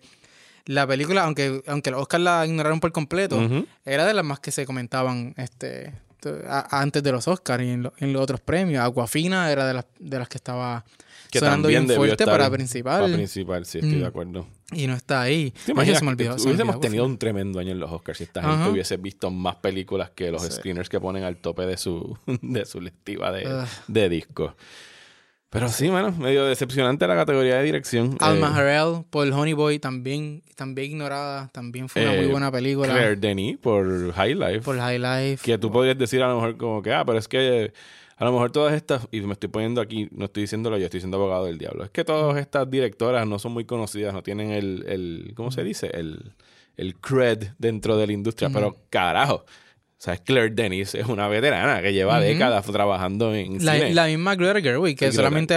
la 0.66 0.86
película, 0.86 1.24
aunque, 1.24 1.62
aunque 1.66 1.90
los 1.90 2.02
Oscars 2.02 2.22
la 2.22 2.46
ignoraron 2.46 2.78
por 2.80 2.92
completo, 2.92 3.40
era 3.84 4.06
de 4.06 4.14
las 4.14 4.24
más 4.24 4.38
que 4.40 4.52
se 4.52 4.64
comentaban 4.66 5.34
este 5.36 5.92
a- 6.46 6.80
antes 6.82 7.02
de 7.02 7.12
los 7.12 7.26
Oscars 7.28 7.64
y 7.64 7.70
en, 7.70 7.82
lo- 7.82 7.92
en 7.98 8.12
los 8.12 8.22
otros 8.22 8.40
premios. 8.40 8.84
Aquafina 8.86 9.50
era 9.50 9.66
de 9.66 9.74
las, 9.74 9.86
de 9.98 10.18
las 10.18 10.28
que 10.28 10.36
estaba 10.38 10.84
Que 11.30 11.38
sonando 11.40 11.68
bien 11.68 11.88
fuerte 11.88 12.12
estar 12.22 12.28
para 12.28 12.50
principal. 12.50 13.00
Para 13.02 13.14
principal, 13.14 13.64
sí, 13.66 13.78
estoy 13.78 13.96
Mm. 13.96 14.00
de 14.00 14.06
acuerdo. 14.06 14.46
Y 14.72 14.86
no 14.86 14.94
está 14.94 15.22
ahí. 15.22 15.52
¿Te 15.66 15.72
imaginas 15.72 15.98
se 16.00 16.04
me 16.04 16.10
olvidó, 16.12 16.38
se 16.38 16.46
hubiésemos 16.48 16.74
olvidó, 16.76 16.88
tenido 16.88 17.04
un 17.06 17.18
tremendo 17.18 17.58
año 17.60 17.72
en 17.72 17.80
los 17.80 17.90
Oscars 17.90 18.18
si 18.18 18.24
esta 18.24 18.42
gente 18.42 18.70
hubiese 18.70 18.96
visto 18.96 19.30
más 19.30 19.56
películas 19.56 20.10
que 20.10 20.30
los 20.30 20.42
Sí. 20.42 20.52
screeners 20.52 20.88
que 20.88 21.00
ponen 21.00 21.24
al 21.24 21.36
tope 21.36 21.66
de 21.66 21.76
su, 21.76 22.16
de 22.42 22.64
su 22.64 22.80
listiva 22.80 23.32
de, 23.32 23.46
Ugh. 23.46 23.68
de 23.88 24.08
discos. 24.08 24.52
Pero 25.52 25.68
sí, 25.68 25.88
bueno, 25.88 26.12
medio 26.12 26.44
decepcionante 26.44 27.08
la 27.08 27.16
categoría 27.16 27.56
de 27.56 27.64
dirección. 27.64 28.16
Alma 28.20 28.50
Eh, 28.54 28.60
Harrell 28.60 29.02
por 29.10 29.26
Honey 29.32 29.52
Boy 29.52 29.80
también, 29.80 30.44
también 30.54 30.92
ignorada, 30.92 31.48
también 31.52 31.88
fue 31.88 32.02
una 32.04 32.14
Eh, 32.14 32.18
muy 32.22 32.26
buena 32.30 32.52
película. 32.52 32.86
Claire 32.92 33.16
Denis 33.16 33.58
por 33.58 34.12
High 34.12 34.34
Life. 34.36 34.60
por 34.60 34.78
High 34.78 35.00
Life. 35.00 35.44
Que 35.44 35.58
tú 35.58 35.72
podrías 35.72 35.98
decir 35.98 36.22
a 36.22 36.28
lo 36.28 36.36
mejor 36.36 36.56
como 36.56 36.80
que, 36.82 36.92
ah, 36.92 37.04
pero 37.04 37.18
es 37.18 37.26
que 37.26 37.72
a 38.20 38.24
lo 38.26 38.32
mejor 38.32 38.52
todas 38.52 38.74
estas, 38.74 39.08
y 39.10 39.22
me 39.22 39.32
estoy 39.32 39.48
poniendo 39.48 39.80
aquí, 39.80 40.08
no 40.12 40.26
estoy 40.26 40.42
diciéndolo 40.42 40.76
yo, 40.76 40.84
estoy 40.84 41.00
siendo 41.00 41.16
abogado 41.16 41.46
del 41.46 41.56
diablo, 41.56 41.84
es 41.84 41.90
que 41.90 42.04
todas 42.04 42.36
estas 42.36 42.70
directoras 42.70 43.26
no 43.26 43.38
son 43.38 43.52
muy 43.52 43.64
conocidas, 43.64 44.12
no 44.12 44.22
tienen 44.22 44.50
el, 44.50 44.84
el 44.86 45.32
¿cómo 45.34 45.50
se 45.50 45.64
dice? 45.64 45.90
El, 45.94 46.32
el 46.76 46.96
cred 46.96 47.48
dentro 47.58 47.96
de 47.96 48.06
la 48.06 48.12
industria, 48.12 48.50
pero 48.50 48.76
carajo. 48.90 49.36
O 49.36 50.02
sea, 50.02 50.16
Claire 50.18 50.50
Denis 50.50 50.94
es 50.94 51.06
una 51.06 51.28
veterana 51.28 51.80
que 51.82 51.94
lleva 51.94 52.20
décadas 52.20 52.64
trabajando 52.66 53.34
en 53.34 53.64
La, 53.64 53.74
cine 53.74 53.94
la 53.94 54.06
misma 54.06 54.34
Greta 54.34 54.60
Gerwig, 54.60 54.98
que 54.98 55.12
solamente 55.12 55.54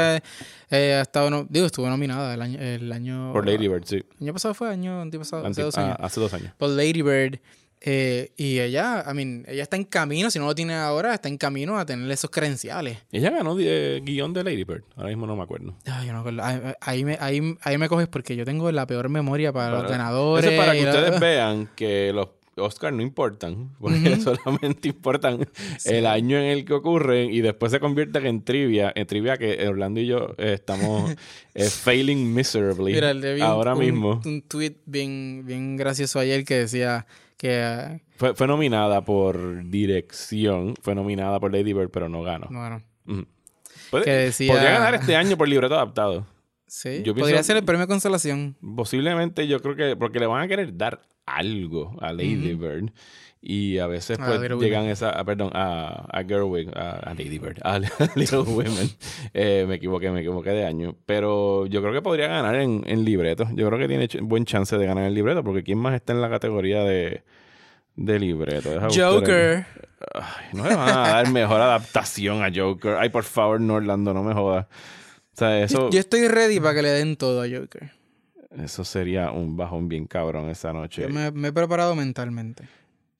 eh, 0.69 0.93
ha 0.95 1.01
estado, 1.01 1.29
no- 1.29 1.45
digo, 1.49 1.65
estuvo 1.65 1.89
nominada 1.89 2.33
el 2.33 2.41
año, 2.41 2.59
el 2.59 2.91
año, 2.91 3.33
por 3.33 3.45
Lady 3.45 3.67
Bird, 3.67 3.83
sí. 3.85 3.97
el 3.97 4.23
año 4.23 4.33
pasado 4.33 4.53
fue, 4.53 4.69
año 4.69 5.01
antipasado, 5.01 5.45
hace 5.45 5.61
dos 5.61 5.77
ah, 5.77 5.85
años. 5.85 5.97
hace 5.99 6.19
dos 6.21 6.33
años. 6.33 6.53
Por 6.57 6.69
Lady 6.69 7.01
Bird. 7.01 7.39
Eh, 7.85 8.31
y 8.37 8.59
ella, 8.59 9.03
I 9.09 9.13
mean, 9.13 9.43
ella 9.45 9.63
está 9.63 9.75
en 9.75 9.83
camino, 9.83 10.31
si 10.31 10.39
no 10.39 10.45
lo 10.45 10.55
tiene 10.55 10.73
ahora, 10.73 11.13
está 11.13 11.27
en 11.27 11.37
camino 11.37 11.77
a 11.77 11.85
tener 11.85 12.09
esos 12.09 12.29
credenciales. 12.31 12.97
Ella 13.11 13.29
ganó 13.29 13.55
de, 13.55 14.01
guion 14.05 14.31
de 14.33 14.43
Lady 14.45 14.63
Bird, 14.63 14.83
ahora 14.95 15.09
mismo 15.09 15.27
no 15.27 15.35
me 15.35 15.43
acuerdo. 15.43 15.75
Ay, 15.85 16.07
yo 16.07 16.13
no 16.13 16.19
acuerdo. 16.19 16.41
Ahí, 16.43 16.61
ahí 16.79 17.03
me, 17.03 17.17
ahí, 17.19 17.57
ahí 17.61 17.77
me 17.77 17.89
coges 17.89 18.07
porque 18.07 18.37
yo 18.37 18.45
tengo 18.45 18.71
la 18.71 18.87
peor 18.87 19.09
memoria 19.09 19.51
para, 19.51 19.71
los 19.71 19.81
Para- 19.83 19.97
ganadores. 19.97 20.45
Eso 20.45 20.53
es 20.53 20.59
para 20.59 20.71
que 20.73 20.83
la- 20.83 20.89
ustedes 20.91 21.19
vean 21.19 21.69
que 21.75 22.13
los 22.13 22.29
Oscars 22.55 22.95
no 22.95 23.01
importan, 23.01 23.71
porque 23.81 24.15
solamente 24.17 24.87
importan 24.87 25.45
el 25.85 26.05
año 26.05 26.37
en 26.37 26.45
el 26.45 26.63
que 26.65 26.73
ocurren 26.73 27.33
y 27.33 27.41
después 27.41 27.71
se 27.71 27.79
convierten 27.81 28.25
en 28.27 28.43
trivia, 28.45 28.93
en 28.95 29.07
trivia 29.07 29.37
que 29.37 29.67
Orlando 29.67 29.99
y 29.99 30.05
yo 30.05 30.35
eh, 30.37 30.53
estamos 30.53 31.11
eh, 31.55 31.63
failing 31.65 32.33
miserably 32.33 32.93
Mira, 32.93 33.11
ahora 33.45 33.73
un, 33.73 33.79
mismo. 33.79 34.21
un 34.23 34.41
tweet 34.43 34.75
bien, 34.85 35.41
bien 35.45 35.75
gracioso 35.75 36.19
ayer 36.19 36.45
que 36.45 36.59
decía 36.59 37.07
que 37.43 38.01
Fue, 38.15 38.33
fue 38.33 38.47
nominada 38.47 39.01
por 39.03 39.65
dirección, 39.69 40.75
fue 40.81 40.95
nominada 40.95 41.39
por 41.41 41.51
Lady 41.51 41.73
Bird, 41.73 41.89
pero 41.91 42.07
no 42.07 42.23
ganó. 42.23 42.47
bueno, 42.49 42.81
decía 44.05 44.53
Podría 44.53 44.71
ganar 44.71 44.95
este 44.95 45.15
año 45.15 45.37
por 45.37 45.47
libreto 45.49 45.75
adaptado. 45.75 46.25
sí, 46.67 47.03
yo 47.03 47.13
podría 47.13 47.35
pienso- 47.35 47.43
ser 47.47 47.57
el 47.57 47.63
premio 47.65 47.81
de 47.81 47.87
consolación. 47.87 48.55
Posiblemente 48.75 49.45
yo 49.47 49.59
creo 49.61 49.75
que 49.75 49.95
porque 49.97 50.19
le 50.19 50.25
van 50.27 50.41
a 50.41 50.47
querer 50.47 50.77
dar 50.77 51.01
algo 51.25 51.97
a 52.01 52.13
Lady 52.13 52.53
Bird 52.53 52.91
y 53.45 53.77
a 53.79 53.87
veces 53.87 54.17
A 54.21 54.25
pues 54.25 54.39
llegan 54.61 54.85
esa, 54.85 55.09
ah, 55.09 55.25
perdón, 55.25 55.49
a, 55.53 56.07
a 56.09 56.23
Gerwig, 56.23 56.69
a, 56.77 56.91
a 56.91 57.13
Lady 57.13 57.39
Bird, 57.39 57.57
a 57.63 57.77
Little 58.15 58.39
Women. 58.39 58.89
Eh, 59.33 59.65
me 59.67 59.75
equivoqué, 59.75 60.11
me 60.11 60.21
equivoqué 60.21 60.51
de 60.51 60.65
año. 60.65 60.95
Pero 61.05 61.65
yo 61.65 61.81
creo 61.81 61.91
que 61.91 62.01
podría 62.01 62.29
ganar 62.29 62.55
en, 62.55 62.83
en 62.85 63.03
libreto. 63.03 63.45
Yo 63.53 63.67
creo 63.67 63.77
que 63.77 63.89
tiene 63.89 64.07
buen 64.21 64.45
chance 64.45 64.77
de 64.77 64.85
ganar 64.85 65.03
en 65.07 65.13
libreto 65.13 65.43
porque 65.43 65.61
¿quién 65.61 65.77
más 65.77 65.93
está 65.93 66.13
en 66.13 66.21
la 66.21 66.29
categoría 66.29 66.83
de, 66.85 67.23
de 67.97 68.17
libreto? 68.17 68.69
Deja. 68.69 68.87
Joker. 68.89 69.65
Ay, 70.13 70.45
no 70.53 70.65
le 70.65 70.75
van 70.77 70.89
a 70.89 71.07
dar 71.09 71.29
mejor 71.29 71.59
adaptación 71.59 72.43
a 72.43 72.49
Joker. 72.53 72.95
Ay, 72.95 73.09
por 73.09 73.25
favor, 73.25 73.59
no, 73.59 73.73
Orlando, 73.73 74.13
no 74.13 74.23
me 74.23 74.33
jodas. 74.33 74.67
O 74.67 75.35
sea, 75.35 75.61
eso... 75.61 75.89
Yo 75.89 75.99
estoy 75.99 76.29
ready 76.29 76.61
para 76.61 76.75
que 76.75 76.81
le 76.81 76.91
den 76.91 77.17
todo 77.17 77.41
a 77.41 77.45
Joker. 77.49 77.91
Eso 78.57 78.85
sería 78.85 79.31
un 79.31 79.57
bajón 79.57 79.89
bien 79.89 80.05
cabrón 80.05 80.49
esa 80.49 80.71
noche. 80.71 81.01
Yo 81.01 81.09
me, 81.09 81.29
me 81.31 81.49
he 81.49 81.51
preparado 81.51 81.93
mentalmente. 81.93 82.69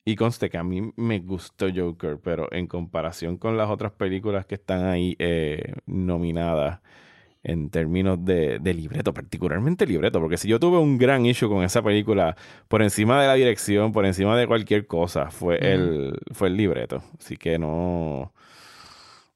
Y 0.06 0.16
conste 0.16 0.50
que 0.50 0.58
a 0.58 0.64
mí 0.64 0.92
me 0.98 1.20
gustó 1.20 1.68
Joker, 1.74 2.20
pero 2.22 2.52
en 2.52 2.68
comparación 2.68 3.38
con 3.38 3.56
las 3.56 3.70
otras 3.70 3.94
películas 3.94 4.46
que 4.46 4.56
están 4.56 4.86
ahí 4.86 5.16
eh, 5.18 5.74
nominadas 5.86 6.82
en 7.42 7.70
términos 7.70 8.24
de, 8.24 8.60
de 8.60 8.74
libreto, 8.74 9.14
particularmente 9.14 9.86
libreto, 9.86 10.20
porque 10.20 10.38
si 10.38 10.48
yo 10.48 10.60
tuve 10.60 10.78
un 10.78 10.98
gran 10.98 11.26
issue 11.26 11.50
con 11.50 11.64
esa 11.64 11.82
película, 11.82 12.36
por 12.68 12.82
encima 12.82 13.22
de 13.22 13.28
la 13.28 13.34
dirección, 13.34 13.92
por 13.92 14.06
encima 14.06 14.38
de 14.38 14.48
cualquier 14.48 14.88
cosa, 14.88 15.30
fue, 15.30 15.58
el, 15.58 16.18
fue 16.32 16.48
el 16.48 16.58
libreto. 16.58 17.04
Así 17.20 17.36
que 17.38 17.60
no... 17.60 18.34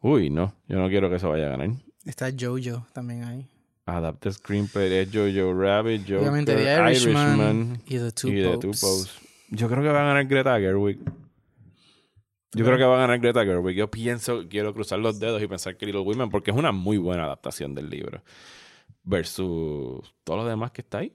Uy, 0.01 0.30
no, 0.30 0.53
yo 0.67 0.80
no 0.80 0.88
quiero 0.89 1.10
que 1.10 1.15
eso 1.17 1.30
vaya 1.30 1.47
a 1.47 1.49
ganar. 1.49 1.69
Está 2.06 2.30
Jojo 2.38 2.86
también 2.93 3.23
ahí. 3.23 3.45
Adapted 3.86 4.32
Screenplay 4.32 4.93
es 4.93 5.10
Jojo 5.13 5.53
Rabbit, 5.53 6.01
Joker, 6.01 6.17
Obviamente 6.17 6.56
The 6.56 6.91
Irishman, 6.91 7.39
Irishman 7.39 7.82
y 7.86 7.97
The 7.97 8.12
Two 8.12 8.30
y 8.30 8.41
The 8.41 8.58
Two 8.58 8.71
Popes. 8.71 9.27
Yo 9.49 9.67
creo 9.69 9.81
que 9.83 9.89
va 9.89 10.01
a 10.01 10.07
ganar 10.07 10.25
Greta 10.25 10.60
Gerwig. 10.60 10.99
Yo 12.53 12.65
creo 12.65 12.77
que 12.77 12.83
va 12.86 12.95
a 12.97 13.01
ganar 13.01 13.19
Greta 13.19 13.43
Gerwig. 13.45 13.75
Yo 13.75 13.89
pienso, 13.91 14.47
quiero 14.49 14.73
cruzar 14.73 14.99
los 14.99 15.19
dedos 15.19 15.41
y 15.41 15.47
pensar 15.47 15.77
que 15.77 15.86
Little 15.86 16.01
Women, 16.01 16.29
porque 16.29 16.51
es 16.51 16.57
una 16.57 16.71
muy 16.71 16.97
buena 16.97 17.25
adaptación 17.25 17.75
del 17.75 17.89
libro. 17.89 18.21
Versus 19.03 20.13
todo 20.23 20.38
lo 20.38 20.45
demás 20.45 20.71
que 20.71 20.81
está 20.81 20.99
ahí. 20.99 21.13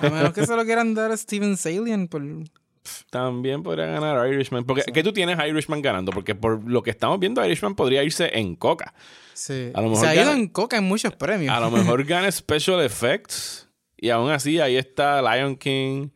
A 0.00 0.10
menos 0.10 0.32
que 0.32 0.44
se 0.46 0.56
lo 0.56 0.64
quieran 0.64 0.94
dar 0.94 1.10
a 1.10 1.16
Steven 1.16 1.56
Salian 1.56 2.08
por... 2.08 2.22
También 3.10 3.62
podría 3.62 3.86
ganar 3.86 4.26
Irishman. 4.32 4.64
Porque, 4.64 4.82
¿Qué 4.92 5.02
tú 5.02 5.12
tienes 5.12 5.38
a 5.38 5.46
Irishman 5.46 5.82
ganando? 5.82 6.10
Porque 6.10 6.34
por 6.34 6.68
lo 6.68 6.82
que 6.82 6.90
estamos 6.90 7.18
viendo, 7.20 7.44
Irishman 7.44 7.74
podría 7.74 8.02
irse 8.02 8.30
en 8.38 8.56
coca. 8.56 8.94
Sí. 9.34 9.70
A 9.74 9.80
lo 9.82 9.90
mejor 9.90 10.04
se 10.04 10.10
ha 10.10 10.14
ido 10.14 10.24
gana- 10.24 10.36
en 10.38 10.48
coca 10.48 10.78
en 10.78 10.84
muchos 10.84 11.14
premios. 11.14 11.54
A 11.54 11.60
lo 11.60 11.70
mejor 11.70 12.02
gana 12.06 12.30
Special 12.32 12.82
Effects. 12.82 13.68
Y 13.96 14.08
aún 14.10 14.30
así, 14.30 14.58
ahí 14.60 14.76
está 14.76 15.20
Lion 15.20 15.56
King. 15.56 16.08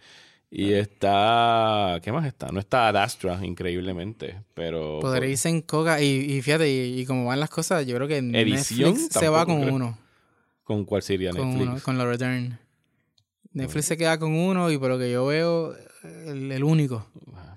Y 0.55 0.75
está. 0.75 1.99
¿Qué 2.03 2.13
más 2.13 2.27
está? 2.27 2.49
No 2.49 2.61
está 2.61 2.89
Ad 2.89 2.97
Astra, 2.99 3.39
increíblemente. 3.43 4.43
Pero. 4.53 4.99
Podría 5.01 5.31
irse 5.31 5.49
en 5.49 5.63
coca. 5.63 6.03
Y, 6.03 6.07
y 6.07 6.43
fíjate, 6.43 6.71
y, 6.71 7.01
y 7.01 7.07
como 7.07 7.25
van 7.25 7.41
las 7.41 7.49
cosas, 7.49 7.87
yo 7.87 7.97
creo 7.97 8.07
que 8.07 8.19
Edición 8.19 8.93
Netflix 8.93 9.19
se 9.19 9.29
va 9.31 9.47
con 9.47 9.63
creo. 9.63 9.75
uno. 9.75 9.99
¿Con 10.63 10.85
cuál 10.85 11.01
sería 11.03 11.31
Con 11.31 11.49
Netflix? 11.49 11.71
uno, 11.71 11.81
con 11.83 11.97
la 11.97 12.05
Return. 12.05 12.59
Netflix 13.55 13.87
se 13.87 13.97
queda 13.97 14.19
con 14.19 14.35
uno 14.35 14.71
y 14.71 14.77
por 14.77 14.91
lo 14.91 14.99
que 14.99 15.11
yo 15.11 15.25
veo, 15.25 15.75
el, 16.27 16.53
el 16.53 16.65
único. 16.65 17.07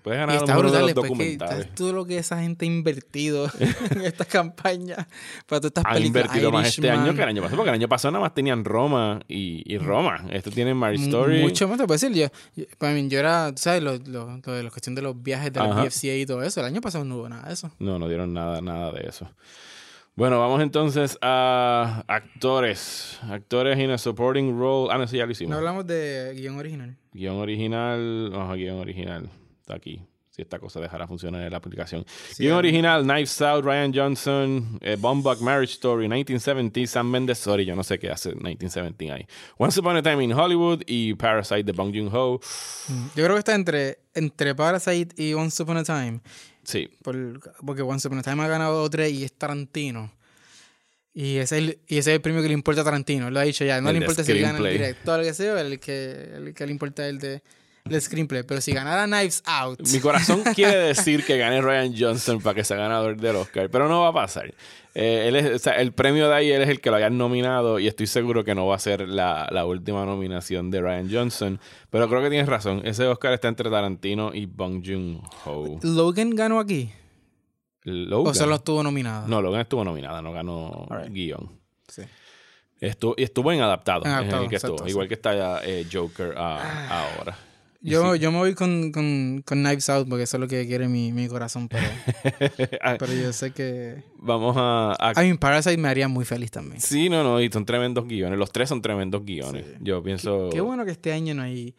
Puedes 0.06 0.20
Y 0.20 0.22
ganar 0.22 0.36
está 0.36 0.60
uno 0.60 0.62
de 0.62 0.68
brutal 0.70 0.82
los 0.86 0.94
documentales. 0.94 1.56
¿sabes 1.64 1.74
todo 1.74 1.92
lo 1.92 2.06
que 2.06 2.20
esa 2.20 2.40
gente 2.40 2.64
ha 2.64 2.68
invertido 2.68 3.50
en 3.90 4.02
esta 4.02 4.24
campaña 4.24 4.96
para 5.48 5.62
todas 5.62 5.66
estas 5.66 5.84
Han 5.84 5.94
películas. 5.94 6.26
invertido 6.26 6.52
más 6.52 6.68
este 6.68 6.92
año 6.92 7.16
que 7.16 7.24
el 7.24 7.30
año 7.30 7.42
pasado. 7.42 7.58
Porque 7.58 7.70
el 7.72 7.74
año 7.74 7.90
pasado 7.90 8.12
nada 8.12 8.22
más 8.22 8.36
tenían 8.36 8.64
Roma 8.66 9.20
y, 9.28 9.64
y 9.66 9.80
Roma. 9.80 10.28
Esto 10.30 10.52
tiene 10.52 10.76
Mary 10.76 11.02
Story. 11.04 11.42
Mucho 11.42 11.68
más 11.68 11.80
te 11.80 11.88
puedo 11.88 12.00
decir. 12.00 12.14
Yo, 12.16 12.28
yo, 12.56 12.66
para 12.78 12.94
mí, 12.94 13.08
yo 13.10 13.18
era, 13.18 13.52
¿sabes? 13.56 13.82
Lo, 13.82 13.98
lo, 13.98 14.40
lo 14.46 14.54
de 14.54 14.62
la 14.62 14.70
cuestión 14.70 14.94
de 14.94 15.02
los 15.02 15.20
viajes 15.24 15.52
de 15.52 15.60
la. 15.60 15.84
BFCA 15.84 16.14
y 16.16 16.26
todo 16.28 16.44
eso. 16.44 16.60
El 16.60 16.68
año 16.68 16.82
pasado 16.82 17.04
no 17.04 17.18
hubo 17.18 17.28
nada 17.28 17.48
de 17.48 17.54
eso. 17.56 17.72
No, 17.80 17.98
no 17.98 18.08
dieron 18.08 18.32
nada, 18.32 18.62
nada 18.62 18.92
de 18.92 19.10
eso. 19.10 19.28
Bueno, 20.16 20.40
vamos 20.40 20.62
entonces 20.62 21.18
a 21.24 22.04
actores. 22.08 23.20
Actores 23.28 23.80
in 23.80 23.90
a 23.90 23.98
supporting 23.98 24.56
role. 24.56 24.88
Ah, 24.94 25.00
no, 25.00 25.08
sí, 25.08 25.18
ya 25.18 25.26
lo 25.26 25.32
hicimos. 25.32 25.50
No 25.50 25.58
hablamos 25.58 25.88
de 25.88 26.32
guion 26.38 26.58
original. 26.58 26.96
Guión 27.12 27.38
original. 27.38 28.30
Vamos 28.32 28.52
a 28.52 28.56
guion 28.56 28.78
original. 28.80 29.30
Aquí. 29.70 30.02
Si 30.36 30.42
esta 30.42 30.60
cosa 30.60 30.82
dejará 30.82 31.08
funcionar 31.08 31.44
en 31.44 31.50
la 31.50 31.58
aplicación. 31.58 32.06
guion 32.38 32.56
ah. 32.56 32.58
original: 32.58 33.04
Knives 33.04 33.42
Out, 33.42 33.64
Ryan 33.64 33.94
Johnson, 33.94 34.78
eh, 34.82 34.98
Bumbug 35.00 35.40
Marriage 35.40 35.76
Story, 35.76 36.10
1970, 36.10 36.88
Sam 36.88 37.10
Mendes. 37.10 37.38
Sorry, 37.38 37.64
yo 37.64 37.74
no 37.74 37.84
sé 37.84 37.98
qué 37.98 38.10
hace 38.10 38.36
1970 38.36 39.14
ahí. 39.14 39.26
Once 39.58 39.80
Upon 39.80 39.96
a 39.96 40.04
Time 40.04 40.22
in 40.22 40.34
Hollywood 40.34 40.82
y 40.88 41.14
Parasite 41.14 41.64
de 41.64 41.72
Bong 41.72 41.96
Joon-ho. 41.96 42.42
Yo 43.16 43.24
creo 43.24 43.32
que 43.34 43.40
está 43.40 43.56
entre, 43.56 44.00
entre 44.14 44.54
Parasite 44.54 45.16
y 45.16 45.34
Once 45.34 45.64
Upon 45.64 45.78
a 45.78 45.84
Time. 45.86 46.20
Sí. 46.64 46.90
Por- 47.02 47.40
porque 47.66 47.82
Once 47.82 48.06
Upon 48.06 48.20
a 48.20 48.24
Time 48.24 48.44
ha 48.44 48.50
ganado 48.50 48.90
tres 48.90 49.14
y 49.14 49.24
es 49.24 49.32
Tarantino. 49.32 50.12
Y 51.14 51.38
ese, 51.38 51.60
es 51.60 51.64
el, 51.64 51.80
y 51.88 51.98
ese 51.98 52.12
es 52.12 52.16
el 52.16 52.22
premio 52.22 52.42
que 52.42 52.50
le 52.50 52.54
importa 52.56 52.82
a 52.82 52.84
Tarantino. 52.84 53.32
Lo 53.32 53.40
ha 53.40 53.44
dicho 53.44 53.64
ya. 53.64 53.80
No 53.80 53.90
El 53.90 54.00
le 54.00 54.02
importa 54.02 54.22
si 54.22 54.38
gana 54.38 54.58
el 54.58 54.74
director 54.74 55.16
o 55.16 55.18
lo 55.20 55.24
que 55.24 55.34
sea, 55.34 55.62
el 55.62 55.80
que, 55.80 56.32
el 56.36 56.54
que 56.54 56.66
le 56.66 56.74
importa 56.74 57.06
es 57.06 57.10
el 57.12 57.20
de 57.20 57.42
el 57.90 58.02
screenplay. 58.02 58.44
Pero 58.44 58.62
si 58.62 58.74
ganara 58.74 59.06
Knives 59.06 59.44
Out. 59.46 59.88
Mi 59.92 60.00
corazón 60.00 60.44
quiere 60.56 60.76
decir 60.78 61.24
que 61.24 61.38
gane 61.38 61.62
Ryan 61.62 61.94
Johnson 61.98 62.42
para 62.42 62.56
que 62.56 62.64
sea 62.64 62.78
ganador 62.78 63.18
del 63.18 63.36
Oscar, 63.36 63.70
pero 63.70 63.88
no 63.88 64.02
va 64.02 64.10
a 64.10 64.14
pasar. 64.14 64.54
Eh, 64.96 65.26
él 65.28 65.36
es, 65.36 65.56
o 65.56 65.60
sea, 65.60 65.74
el 65.74 65.92
premio 65.92 66.28
de 66.30 66.36
ahí 66.36 66.52
él 66.52 66.62
es 66.62 66.70
el 66.70 66.82
que 66.82 66.90
lo 66.90 66.96
hayan 66.96 67.18
nominado 67.18 67.80
y 67.80 67.88
estoy 67.88 68.08
seguro 68.08 68.44
que 68.44 68.56
no 68.56 68.66
va 68.66 68.76
a 68.76 68.80
ser 68.80 69.08
la, 69.08 69.48
la 69.52 69.66
última 69.66 70.06
nominación 70.06 70.72
de 70.72 70.82
Ryan 70.82 71.10
Johnson. 71.12 71.60
Pero 71.90 72.10
creo 72.10 72.22
que 72.24 72.30
tienes 72.30 72.48
razón. 72.48 72.82
Ese 72.86 73.06
Oscar 73.06 73.34
está 73.34 73.50
entre 73.50 73.70
Tarantino 73.70 74.34
y 74.34 74.46
Bong 74.46 74.84
Joon-ho. 74.84 75.80
¿Logan 75.84 76.32
ganó 76.32 76.60
aquí? 76.60 76.92
Logan. 77.84 78.32
¿O 78.32 78.34
solo 78.34 78.56
estuvo 78.56 78.82
nominado? 78.82 79.28
No, 79.28 79.42
Logan 79.42 79.62
estuvo 79.62 79.84
nominada, 79.84 80.22
no 80.24 80.32
ganó 80.32 80.88
Alright. 80.90 81.14
guion. 81.14 81.52
Sí. 81.88 82.02
Estuvo, 82.80 83.14
y 83.16 83.24
estuvo 83.24 83.52
en 83.52 83.62
adaptado, 83.62 84.06
En 84.06 84.12
adaptado, 84.12 84.44
el 84.44 84.50
que 84.50 84.56
estuvo. 84.56 84.74
exacto, 84.74 84.90
Igual 84.90 85.08
que 85.08 85.14
está 85.14 85.62
eh, 85.64 85.86
Joker 85.92 86.34
ah, 86.36 87.14
ahora. 87.18 87.38
Yo, 87.92 88.14
sí. 88.14 88.20
yo 88.20 88.32
me 88.32 88.38
voy 88.40 88.54
con, 88.56 88.92
con, 88.92 89.44
con 89.46 89.60
Knives 89.64 89.90
Out 89.90 90.08
porque 90.10 90.24
eso 90.24 90.38
es 90.38 90.42
lo 90.42 90.48
que 90.48 90.66
quiere 90.66 90.88
mi, 90.88 91.12
mi 91.12 91.28
corazón. 91.28 91.68
Pero, 91.68 91.86
Ah, 92.82 92.96
pero 92.98 93.14
yo 93.14 93.32
sé 93.34 93.52
que. 93.52 94.04
Vamos 94.18 94.56
a, 94.58 94.96
a- 95.00 95.12
I 95.24 95.28
mean, 95.28 95.38
Parasite 95.38 95.78
me 95.78 95.88
haría 95.88 96.08
muy 96.08 96.26
feliz 96.26 96.52
también. 96.52 96.82
Sí, 96.82 97.10
no, 97.10 97.24
no, 97.24 97.40
y 97.42 97.50
son 97.52 97.66
tremendos 97.66 98.08
guiones. 98.08 98.38
Los 98.40 98.52
tres 98.52 98.70
son 98.70 98.82
tremendos 98.82 99.24
guiones. 99.24 99.66
Sí. 99.66 99.74
Yo 99.82 100.02
pienso... 100.02 100.50
Qué 100.52 100.62
bueno 100.62 100.84
que 100.86 100.92
este 100.92 101.12
año 101.14 101.34
no 101.36 101.44
hay, 101.44 101.76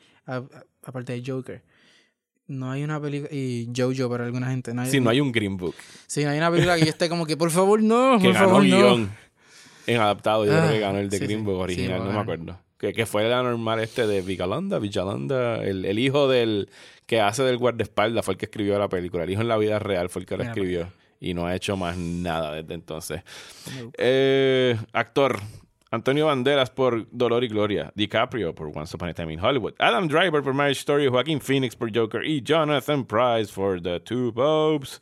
aparte 0.83 1.13
de 1.13 1.23
Joker, 1.27 1.63
no 2.49 2.71
hay 2.71 2.85
una 2.85 3.01
película, 3.01 3.29
y 3.33 3.69
Jojo 3.77 4.09
para 4.09 4.25
alguna 4.25 4.51
gente, 4.51 4.73
no 4.73 4.83
hay, 4.83 4.91
Sí, 4.91 5.01
no 5.01 5.11
hay 5.11 5.21
un 5.21 5.33
Green 5.33 5.57
Book 5.57 5.75
sí, 6.07 6.23
no 6.25 6.31
hay 6.31 6.39
una 6.39 6.51
película 6.51 6.77
que 6.77 6.83
yo 6.85 6.91
esté 6.91 7.09
como 7.09 7.27
que, 7.27 7.37
por 7.37 7.51
favor, 7.51 7.83
no, 7.83 8.19
que 8.21 8.27
por 8.27 8.35
ganó 8.35 8.47
favor, 8.49 8.65
no. 8.65 8.77
guion 8.77 9.11
en 9.89 10.01
adaptado. 10.01 10.45
Yo 10.45 10.53
creo 10.53 10.71
que 10.71 10.79
ganó 10.81 10.99
el 10.99 11.09
de 11.11 11.19
sí, 11.19 11.25
Green. 11.25 11.45
Book 11.45 11.59
original, 11.61 12.05
no 12.05 12.13
me 12.13 12.19
acuerdo. 12.21 12.59
Que, 12.79 12.93
que 12.93 13.07
fue 13.07 13.27
la 13.29 13.43
normal 13.43 13.81
este 13.81 14.07
de 14.07 14.21
Vigalanda, 14.21 14.79
Villalanda, 14.79 15.65
el, 15.65 15.87
el 15.87 15.99
hijo 15.99 16.29
del 16.29 16.69
que 17.07 17.21
hace 17.21 17.43
del 17.43 17.57
guardaespaldas 17.57 18.25
fue 18.25 18.35
el 18.35 18.39
que 18.39 18.47
escribió 18.47 18.79
la 18.79 18.89
película. 18.89 19.25
El 19.25 19.31
hijo 19.31 19.41
en 19.41 19.49
la 19.49 19.57
vida 19.57 19.79
real 19.79 20.11
fue 20.11 20.21
el 20.21 20.27
que 20.27 20.37
la 20.37 20.45
Mira, 20.45 20.53
escribió 20.53 20.89
y 21.21 21.35
no 21.35 21.47
ha 21.47 21.55
hecho 21.55 21.77
más 21.77 21.97
nada 21.97 22.53
desde 22.53 22.75
entonces. 22.75 23.23
Eh, 23.97 24.77
actor. 24.93 25.41
Antonio 25.89 26.27
Banderas 26.27 26.69
por 26.69 27.09
Dolor 27.13 27.45
y 27.45 27.49
Gloria, 27.49 27.93
DiCaprio 27.95 28.53
por 28.55 28.67
Once 28.77 28.95
Upon 28.97 29.09
a 29.09 29.15
Time 29.15 29.33
in 29.33 29.41
Hollywood, 29.41 29.75
Adam 29.79 30.09
Driver 30.09 30.43
por 30.43 30.53
Marriage 30.53 30.81
Story, 30.81 31.07
Joaquin 31.07 31.41
Phoenix 31.41 31.77
por 31.77 31.97
Joker 31.97 32.25
y 32.25 32.43
Jonathan 32.43 33.05
Price 33.05 33.53
por 33.55 33.81
The 33.81 34.01
Two 34.01 34.33
Popes. 34.35 35.01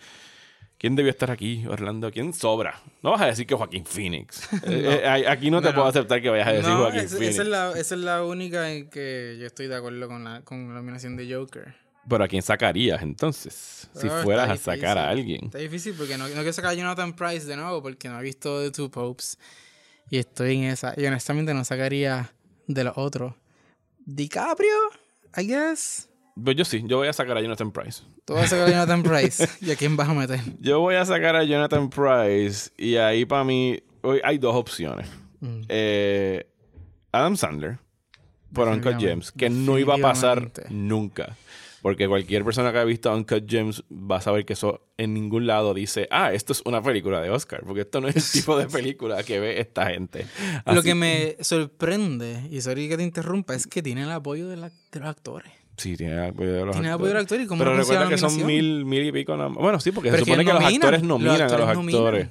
¿Quién 0.85 0.97
debió 0.97 1.13
estar 1.13 1.31
aquí, 1.31 1.65
Orlando? 1.67 2.11
¿Quién 2.11 2.35
sobra? 2.35 2.79
No 3.03 3.13
vas 3.13 3.23
a 3.23 3.27
decir 3.29 3.47
que 3.47 3.55
Joaquín 3.55 3.87
Phoenix. 3.87 4.47
Eh, 4.67 5.01
eh, 5.03 5.25
aquí 5.27 5.51
no 5.51 5.63
te 5.63 5.69
No, 5.69 5.77
puedo 5.77 5.87
aceptar 5.87 6.21
que 6.21 6.29
vayas 6.29 6.47
a 6.47 6.53
decir 6.53 6.69
No, 6.69 6.81
Joaquín 6.81 7.09
Phoenix. 7.09 7.31
esa 7.31 7.43
es 7.43 7.49
la, 7.49 7.71
esa 7.71 7.95
es 7.95 8.01
la 8.03 8.23
única 8.23 8.71
en 8.71 8.91
que 8.91 9.39
yo 9.41 9.47
estoy 9.47 9.67
de 9.69 9.77
acuerdo 9.77 10.07
con 10.09 10.25
la, 10.25 10.43
con 10.43 10.69
la 10.69 10.75
nominación 10.75 11.17
de 11.17 11.35
Joker. 11.35 11.75
Pero 12.07 12.23
¿a 12.25 12.29
quién 12.29 12.43
sacarías 12.43 13.01
entonces? 13.01 13.89
Si 13.95 14.11
fueras 14.11 14.51
a 14.51 14.59
sacar 14.59 14.99
a 14.99 15.09
alguien. 15.09 15.47
Está 15.47 15.57
difícil 15.57 15.95
porque 15.97 16.19
no, 16.19 16.29
no 16.29 16.35
quiero 16.35 16.53
sacar 16.53 16.73
a 16.73 16.75
Jonathan 16.75 17.17
Price 17.17 17.47
de 17.47 17.57
nuevo 17.57 17.83
porque 17.83 18.11
no 18.11 18.21
he 18.21 18.23
visto 18.23 18.63
The 18.63 18.71
Two 18.71 18.91
Popes 18.91 19.39
y 20.11 20.19
estoy 20.19 20.57
en 20.57 20.65
esa. 20.65 20.93
Y 20.99 21.07
honestamente 21.07 21.55
no 21.55 21.65
sacaría 21.65 22.31
de 22.67 22.85
los 22.85 22.93
otros. 22.99 23.33
DiCaprio, 24.05 24.77
I 25.35 25.47
guess. 25.47 26.11
Pues 26.43 26.57
yo 26.57 26.65
sí, 26.65 26.83
yo 26.87 26.97
voy 26.99 27.09
a 27.09 27.13
sacar 27.13 27.37
a 27.37 27.41
Jonathan 27.41 27.71
Price. 27.71 28.03
Tú 28.25 28.35
vas 28.35 28.45
a 28.45 28.49
sacar 28.49 28.67
a 28.69 28.71
Jonathan 28.71 29.03
Price. 29.05 29.49
¿Y 29.61 29.71
a 29.71 29.77
quién 29.77 29.97
vas 29.97 30.09
a 30.09 30.15
meter? 30.15 30.41
Yo 30.61 30.81
voy 30.81 30.97
a 30.97 31.05
sacar 31.05 31.37
a 31.37 31.45
Jonathan 31.45 31.89
Price 31.91 32.71
y 32.77 32.97
ahí 32.97 33.25
para 33.25 33.45
mí 33.45 33.81
hay 34.25 34.39
dos 34.39 34.55
opciones. 34.57 35.09
Mm. 35.41 35.61
Eh, 35.69 36.47
Adam 37.13 37.37
Sandler 37.37 37.79
por 38.53 38.69
Uncut. 38.69 38.99
Gems, 38.99 39.31
que 39.33 39.49
no 39.51 39.79
iba 39.79 39.95
a 39.95 39.99
pasar 39.99 40.51
nunca. 40.71 41.37
Porque 41.83 42.09
cualquier 42.09 42.45
persona 42.45 42.73
que 42.73 42.79
haya 42.79 42.87
visto 42.87 43.15
Uncut 43.15 43.45
Gems 43.47 43.85
va 43.93 44.17
a 44.17 44.21
saber 44.23 44.47
que 44.47 44.55
eso 44.55 44.81
en 44.97 45.13
ningún 45.13 45.47
lado 45.47 45.75
dice, 45.75 46.09
ah, 46.11 46.33
esto 46.33 46.53
es 46.55 46.63
una 46.65 46.83
película 46.83 47.21
de 47.21 47.29
Oscar, 47.29 47.63
porque 47.67 47.83
esto 47.83 48.01
no 48.01 48.09
es 48.09 48.17
el 48.17 48.41
tipo 48.41 48.57
de 48.57 48.67
película 48.69 49.23
que 49.23 49.39
ve 49.39 49.61
esta 49.61 49.87
gente. 49.91 50.27
Lo 50.65 50.83
que 50.83 50.95
me 50.95 51.37
sorprende, 51.41 52.49
y 52.51 52.61
sorry 52.63 52.89
que 52.89 52.97
te 52.97 53.03
interrumpa, 53.03 53.55
es 53.55 53.67
que 53.67 53.83
tiene 53.83 54.03
el 54.05 54.11
apoyo 54.13 54.49
de, 54.49 54.57
la- 54.57 54.71
de 54.93 55.01
los 55.01 55.09
actores. 55.09 55.53
Sí, 55.77 55.97
tiene 55.97 56.27
apoyo 56.29 56.53
de 56.53 56.65
los 56.65 56.73
Tiene 56.73 56.89
actores. 56.89 56.95
apoyo 56.95 57.09
de 57.09 57.15
los 57.15 57.23
actores 57.23 57.45
y 57.45 57.49
como 57.49 57.59
Pero 57.65 57.77
recuerda 57.77 58.09
que 58.09 58.19
son 58.19 58.47
mil, 58.47 58.85
mil 58.85 59.05
y 59.07 59.13
pico. 59.13 59.37
nada 59.37 59.49
más. 59.49 59.59
Bueno, 59.59 59.81
sí, 59.81 59.91
porque 59.93 60.11
Pero 60.11 60.25
se 60.25 60.25
que 60.25 60.31
supone 60.33 60.45
que, 60.47 60.53
los 60.53 60.63
nominan, 60.63 60.83
actores 60.83 61.01
los 61.03 61.09
nominan 61.09 61.35
a 61.35 61.39
los 61.45 61.53
actores 61.53 61.77
nominan. 61.77 62.01
actores. 62.03 62.29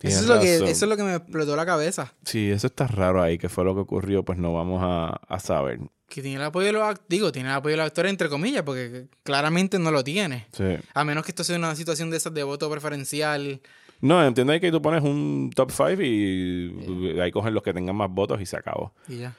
Tienes 0.00 0.18
Eso 0.18 0.24
es, 0.32 0.36
lo 0.36 0.42
que, 0.42 0.52
razón. 0.54 0.68
eso 0.68 0.84
es 0.84 0.88
lo 0.90 0.96
que 0.96 1.02
me 1.04 1.14
explotó 1.14 1.54
la 1.56 1.64
cabeza. 1.66 2.12
Sí, 2.24 2.50
eso 2.50 2.66
está 2.66 2.88
raro 2.88 3.22
ahí, 3.22 3.38
que 3.38 3.48
fue 3.48 3.64
lo 3.64 3.72
que 3.74 3.82
ocurrió, 3.82 4.24
pues 4.24 4.36
no 4.36 4.52
vamos 4.52 4.80
a, 4.82 5.20
a 5.28 5.38
saber. 5.38 5.78
Que 6.08 6.20
tiene 6.22 6.36
el 6.38 6.42
apoyo 6.42 6.66
de 6.66 6.72
los 6.72 6.82
actores, 6.82 7.06
digo, 7.08 7.30
tiene 7.30 7.48
el 7.50 7.54
apoyo 7.54 7.74
de 7.74 7.76
los 7.78 7.86
actores 7.86 8.10
entre 8.10 8.28
comillas, 8.28 8.64
porque 8.64 9.06
claramente 9.22 9.78
no 9.78 9.92
lo 9.92 10.02
tiene. 10.02 10.48
Sí. 10.52 10.64
A 10.92 11.04
menos 11.04 11.24
que 11.24 11.30
esto 11.30 11.44
sea 11.44 11.56
una 11.56 11.74
situación 11.76 12.10
de 12.10 12.16
esas 12.16 12.34
de 12.34 12.42
voto 12.42 12.68
preferencial. 12.68 13.60
No, 14.00 14.26
entiendo 14.26 14.52
ahí 14.52 14.58
que 14.58 14.72
tú 14.72 14.82
pones 14.82 15.04
un 15.04 15.50
top 15.54 15.70
5 15.70 16.02
y 16.02 17.20
ahí 17.20 17.30
cogen 17.30 17.54
los 17.54 17.62
que 17.62 17.72
tengan 17.72 17.94
más 17.94 18.10
votos 18.10 18.40
y 18.40 18.46
se 18.46 18.56
acabó. 18.56 18.92
Y 19.08 19.18
ya. 19.18 19.34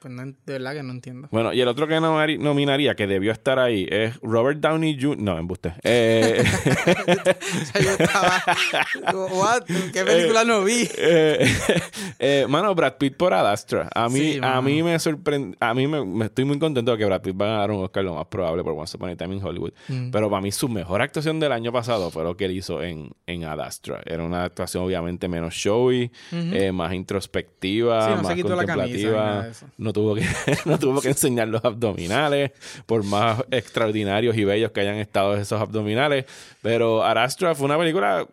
Pues 0.00 0.12
no, 0.12 0.24
de 0.24 0.34
verdad 0.46 0.74
que 0.74 0.82
no 0.82 0.92
entiendo. 0.92 1.28
Bueno, 1.30 1.52
y 1.52 1.60
el 1.60 1.68
otro 1.68 1.86
que 1.86 1.98
nominaría, 2.00 2.94
que 2.94 3.06
debió 3.06 3.32
estar 3.32 3.58
ahí, 3.58 3.86
es 3.90 4.16
Robert 4.22 4.60
Downey 4.60 4.98
Jr. 5.00 5.18
No, 5.18 5.38
embuste. 5.38 5.72
Eh, 5.82 6.44
O 6.44 7.64
sea, 7.64 7.82
yo 7.82 7.90
estaba. 7.98 8.42
What? 9.30 9.62
¿Qué 9.92 10.04
película 10.04 10.44
no 10.44 10.62
vi? 10.64 10.88
eh, 10.98 11.46
eh, 12.18 12.46
mano, 12.48 12.74
Brad 12.74 12.94
Pitt 12.98 13.16
por 13.16 13.32
Ad 13.34 13.50
Astra. 13.50 13.88
A 13.94 14.08
mí, 14.08 14.16
Sí, 14.34 14.40
a 14.42 14.60
mí 14.62 14.82
me 14.82 14.98
sorprende, 14.98 15.56
a 15.60 15.74
mí 15.74 15.86
me, 15.86 16.04
me 16.04 16.26
estoy 16.26 16.44
muy 16.44 16.58
contento 16.58 16.92
de 16.92 16.98
que 16.98 17.04
Brad 17.04 17.22
Pitt 17.22 17.40
va 17.40 17.46
a 17.46 17.50
ganar 17.52 17.70
un 17.70 17.84
Oscar 17.84 18.04
lo 18.04 18.14
más 18.14 18.26
probable 18.26 18.62
por 18.62 18.72
Once 18.74 18.96
Upon 18.96 19.10
a 19.10 19.16
Time 19.16 19.36
in 19.36 19.44
Hollywood. 19.44 19.72
Mm. 19.88 20.10
Pero 20.10 20.30
para 20.30 20.42
mí 20.42 20.52
su 20.52 20.68
mejor 20.68 21.02
actuación 21.02 21.40
del 21.40 21.52
año 21.52 21.72
pasado 21.72 22.10
fue 22.10 22.24
lo 22.24 22.36
que 22.36 22.46
él 22.46 22.52
hizo 22.52 22.82
en, 22.82 23.10
en 23.26 23.44
Ad 23.44 23.60
Astra. 23.60 24.00
Era 24.04 24.22
una 24.24 24.44
actuación 24.44 24.84
obviamente 24.84 25.28
menos 25.28 25.54
showy, 25.54 26.10
eh, 26.32 26.72
más 26.72 26.92
introspectiva, 26.94 28.04
Sí, 28.06 28.10
no 28.10 28.16
se 28.18 28.22
más 28.22 28.34
quitó 28.34 28.56
la 28.56 28.64
camisa 28.64 29.50
no, 29.86 29.92
tuvo 29.92 30.14
que, 30.14 30.24
no 30.66 30.78
tuvo 30.78 31.00
que 31.00 31.08
enseñar 31.08 31.48
los 31.48 31.64
abdominales, 31.64 32.50
por 32.86 33.04
más 33.04 33.42
extraordinarios 33.50 34.36
y 34.36 34.44
bellos 34.44 34.72
que 34.72 34.80
hayan 34.80 34.96
estado 34.96 35.36
esos 35.36 35.60
abdominales. 35.60 36.26
Pero 36.60 37.04
Ad 37.04 37.18
Astra 37.18 37.54
fue 37.54 37.66
una 37.66 37.78
película 37.78 38.26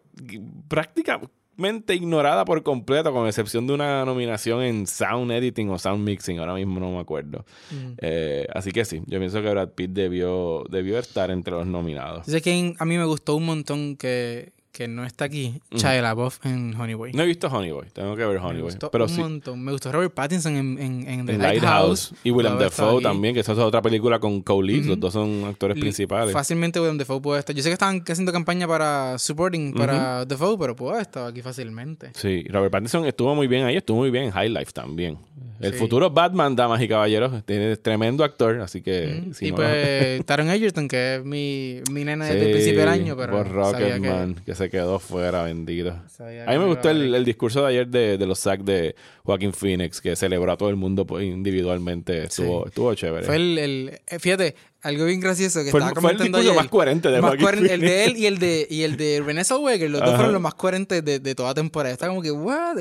prácticamente 0.67 1.93
ignorada 1.93 2.43
por 2.43 2.63
completo, 2.63 3.13
con 3.13 3.27
excepción 3.27 3.67
de 3.67 3.73
una 3.73 4.03
nominación 4.03 4.63
en 4.63 4.87
Sound 4.87 5.31
Editing 5.31 5.69
o 5.69 5.77
Sound 5.77 6.03
Mixing. 6.03 6.39
Ahora 6.39 6.55
mismo 6.55 6.79
no 6.79 6.91
me 6.91 6.99
acuerdo. 6.99 7.45
Mm. 7.69 7.93
Eh, 7.99 8.47
así 8.53 8.71
que 8.71 8.83
sí, 8.83 9.01
yo 9.05 9.19
pienso 9.19 9.41
que 9.43 9.49
Brad 9.49 9.69
Pitt 9.69 9.91
debió, 9.91 10.63
debió 10.69 10.97
estar 10.97 11.29
entre 11.29 11.53
los 11.53 11.67
nominados. 11.67 12.25
Sé 12.25 12.41
que 12.41 12.75
a 12.77 12.85
mí 12.85 12.97
me 12.97 13.05
gustó 13.05 13.35
un 13.35 13.45
montón 13.45 13.95
que, 13.95 14.53
que 14.73 14.87
no 14.87 15.05
está 15.05 15.25
aquí. 15.25 15.61
Shia 15.71 16.01
LaBeouf 16.01 16.43
en 16.45 16.73
Honey 16.75 16.95
Boy. 16.95 17.13
No 17.13 17.21
he 17.21 17.27
visto 17.27 17.47
Honey 17.47 17.71
Boy, 17.71 17.85
tengo 17.93 18.15
que 18.15 18.25
ver 18.25 18.37
Honey 18.39 18.61
Boy. 18.63 18.73
Pero 18.91 19.03
un 19.05 19.09
sí, 19.09 19.21
montón. 19.21 19.63
Me 19.63 19.71
gustó 19.71 19.91
Robert 19.91 20.13
Pattinson 20.13 20.55
en, 20.57 20.79
en, 20.79 21.07
en 21.07 21.25
The 21.27 21.37
Lighthouse. 21.37 22.11
Lighthouse. 22.11 22.13
Y 22.23 22.31
Dafoe 22.59 22.95
aquí. 22.95 23.03
también, 23.03 23.33
que 23.35 23.41
esa 23.41 23.51
es 23.53 23.59
otra 23.59 23.83
película 23.83 24.19
con 24.19 24.41
co-leads. 24.41 24.81
Ujú. 24.81 24.89
Los 24.89 24.99
dos 24.99 25.13
son 25.13 25.45
actores 25.45 25.79
principales. 25.79 26.33
Fácilmente 26.33 26.79
Willem 26.79 26.97
Dafoe 26.97 27.21
puede 27.21 27.39
estar. 27.39 27.55
Yo 27.55 27.61
sé 27.61 27.69
que 27.69 27.73
estaban 27.73 28.03
haciendo 28.05 28.33
campaña 28.33 28.67
para 28.67 29.17
supporting 29.19 29.73
para 29.75 30.25
Dafoe, 30.25 30.57
pero 30.57 30.75
puede 30.75 30.93
haber 30.93 31.01
estado 31.03 31.27
aquí 31.27 31.41
fácilmente. 31.43 32.09
Sí, 32.15 32.43
Robert 32.49 32.71
Pattinson 32.71 33.05
estuvo 33.05 33.35
muy 33.35 33.45
bien 33.47 33.65
ahí, 33.65 33.77
estuvo 33.77 33.97
muy 33.99 34.09
bien 34.09 34.25
en 34.25 34.31
High 34.31 34.49
Life 34.49 34.71
también. 34.73 35.19
El 35.59 35.71
Sí. 35.73 35.79
futuro 35.79 36.09
Batman, 36.09 36.55
damas 36.57 36.81
y 36.81 36.87
caballeros, 36.89 37.45
tiene 37.45 37.77
tremendo 37.77 38.23
actor, 38.25 38.59
así 38.59 38.81
que... 38.81 39.23
Mm. 39.27 39.33
si 39.33 39.47
y 39.47 39.49
no- 39.51 39.55
pues 39.57 40.25
Taron 40.25 40.49
Egerton, 40.49 40.87
que 40.89 41.15
es 41.15 41.23
mi, 41.23 41.79
mi 41.89 42.03
nena 42.03 42.25
desde 42.25 42.39
Sí, 42.39 42.45
el 42.47 42.51
principio 42.51 42.79
del 42.81 42.89
año, 42.89 43.15
pero 43.15 43.31
por 43.37 43.47
sabía 43.71 43.77
que- 43.87 43.93
Rocketman, 44.09 44.35
que... 44.45 44.55
se 44.55 44.62
quedó 44.69 44.99
fuera, 44.99 45.43
bendito. 45.43 45.95
sabía 46.09 46.45
A 46.45 46.51
mí 46.53 46.59
me 46.59 46.65
gustó 46.65 46.89
el, 46.89 47.13
el 47.13 47.25
discurso 47.25 47.61
de 47.61 47.67
ayer 47.67 47.87
de, 47.87 48.17
de 48.17 48.25
los 48.25 48.39
SAC 48.39 48.61
de 48.61 48.95
Joaquín 49.23 49.53
Phoenix, 49.53 50.01
que 50.01 50.15
celebró 50.15 50.51
a 50.51 50.57
todo 50.57 50.69
el 50.69 50.75
mundo 50.75 51.05
pues, 51.05 51.25
individualmente. 51.25 52.23
Estuvo, 52.23 52.67
estuvo 52.67 52.93
chévere. 52.95 53.25
Fue 53.25 53.35
el, 53.35 53.57
el- 53.57 53.99
eh, 54.07 54.19
fíjate, 54.19 54.55
algo 54.83 55.05
bien 55.05 55.19
gracioso 55.21 55.63
que 55.63 55.71
Fue 55.71 55.79
el- 55.79 55.87
estaba 55.87 56.01
fue 56.01 56.11
el 56.11 56.17
comentando 56.17 56.37
discurso 56.39 56.51
ayer. 56.51 56.63
más 56.63 56.69
coherente 56.71 57.09
de 57.09 57.21
Más 57.21 57.33
el 57.33 57.81
de 57.81 58.03
él 58.05 58.17
y 58.17 58.25
el 58.25 58.37
de 58.37 58.67
y 58.69 58.83
el 58.83 58.97
de 58.97 59.23
Renée 59.25 59.43
Zellweger, 59.45 59.89
los 59.89 59.99
dos 60.01 60.09
Ajá. 60.09 60.17
fueron 60.17 60.33
los 60.33 60.41
más 60.41 60.53
coherentes 60.55 61.03
de, 61.03 61.19
de 61.19 61.35
toda 61.35 61.53
temporada. 61.53 61.93
Está 61.93 62.07
como 62.07 62.21
que, 62.21 62.31
what? 62.31 62.75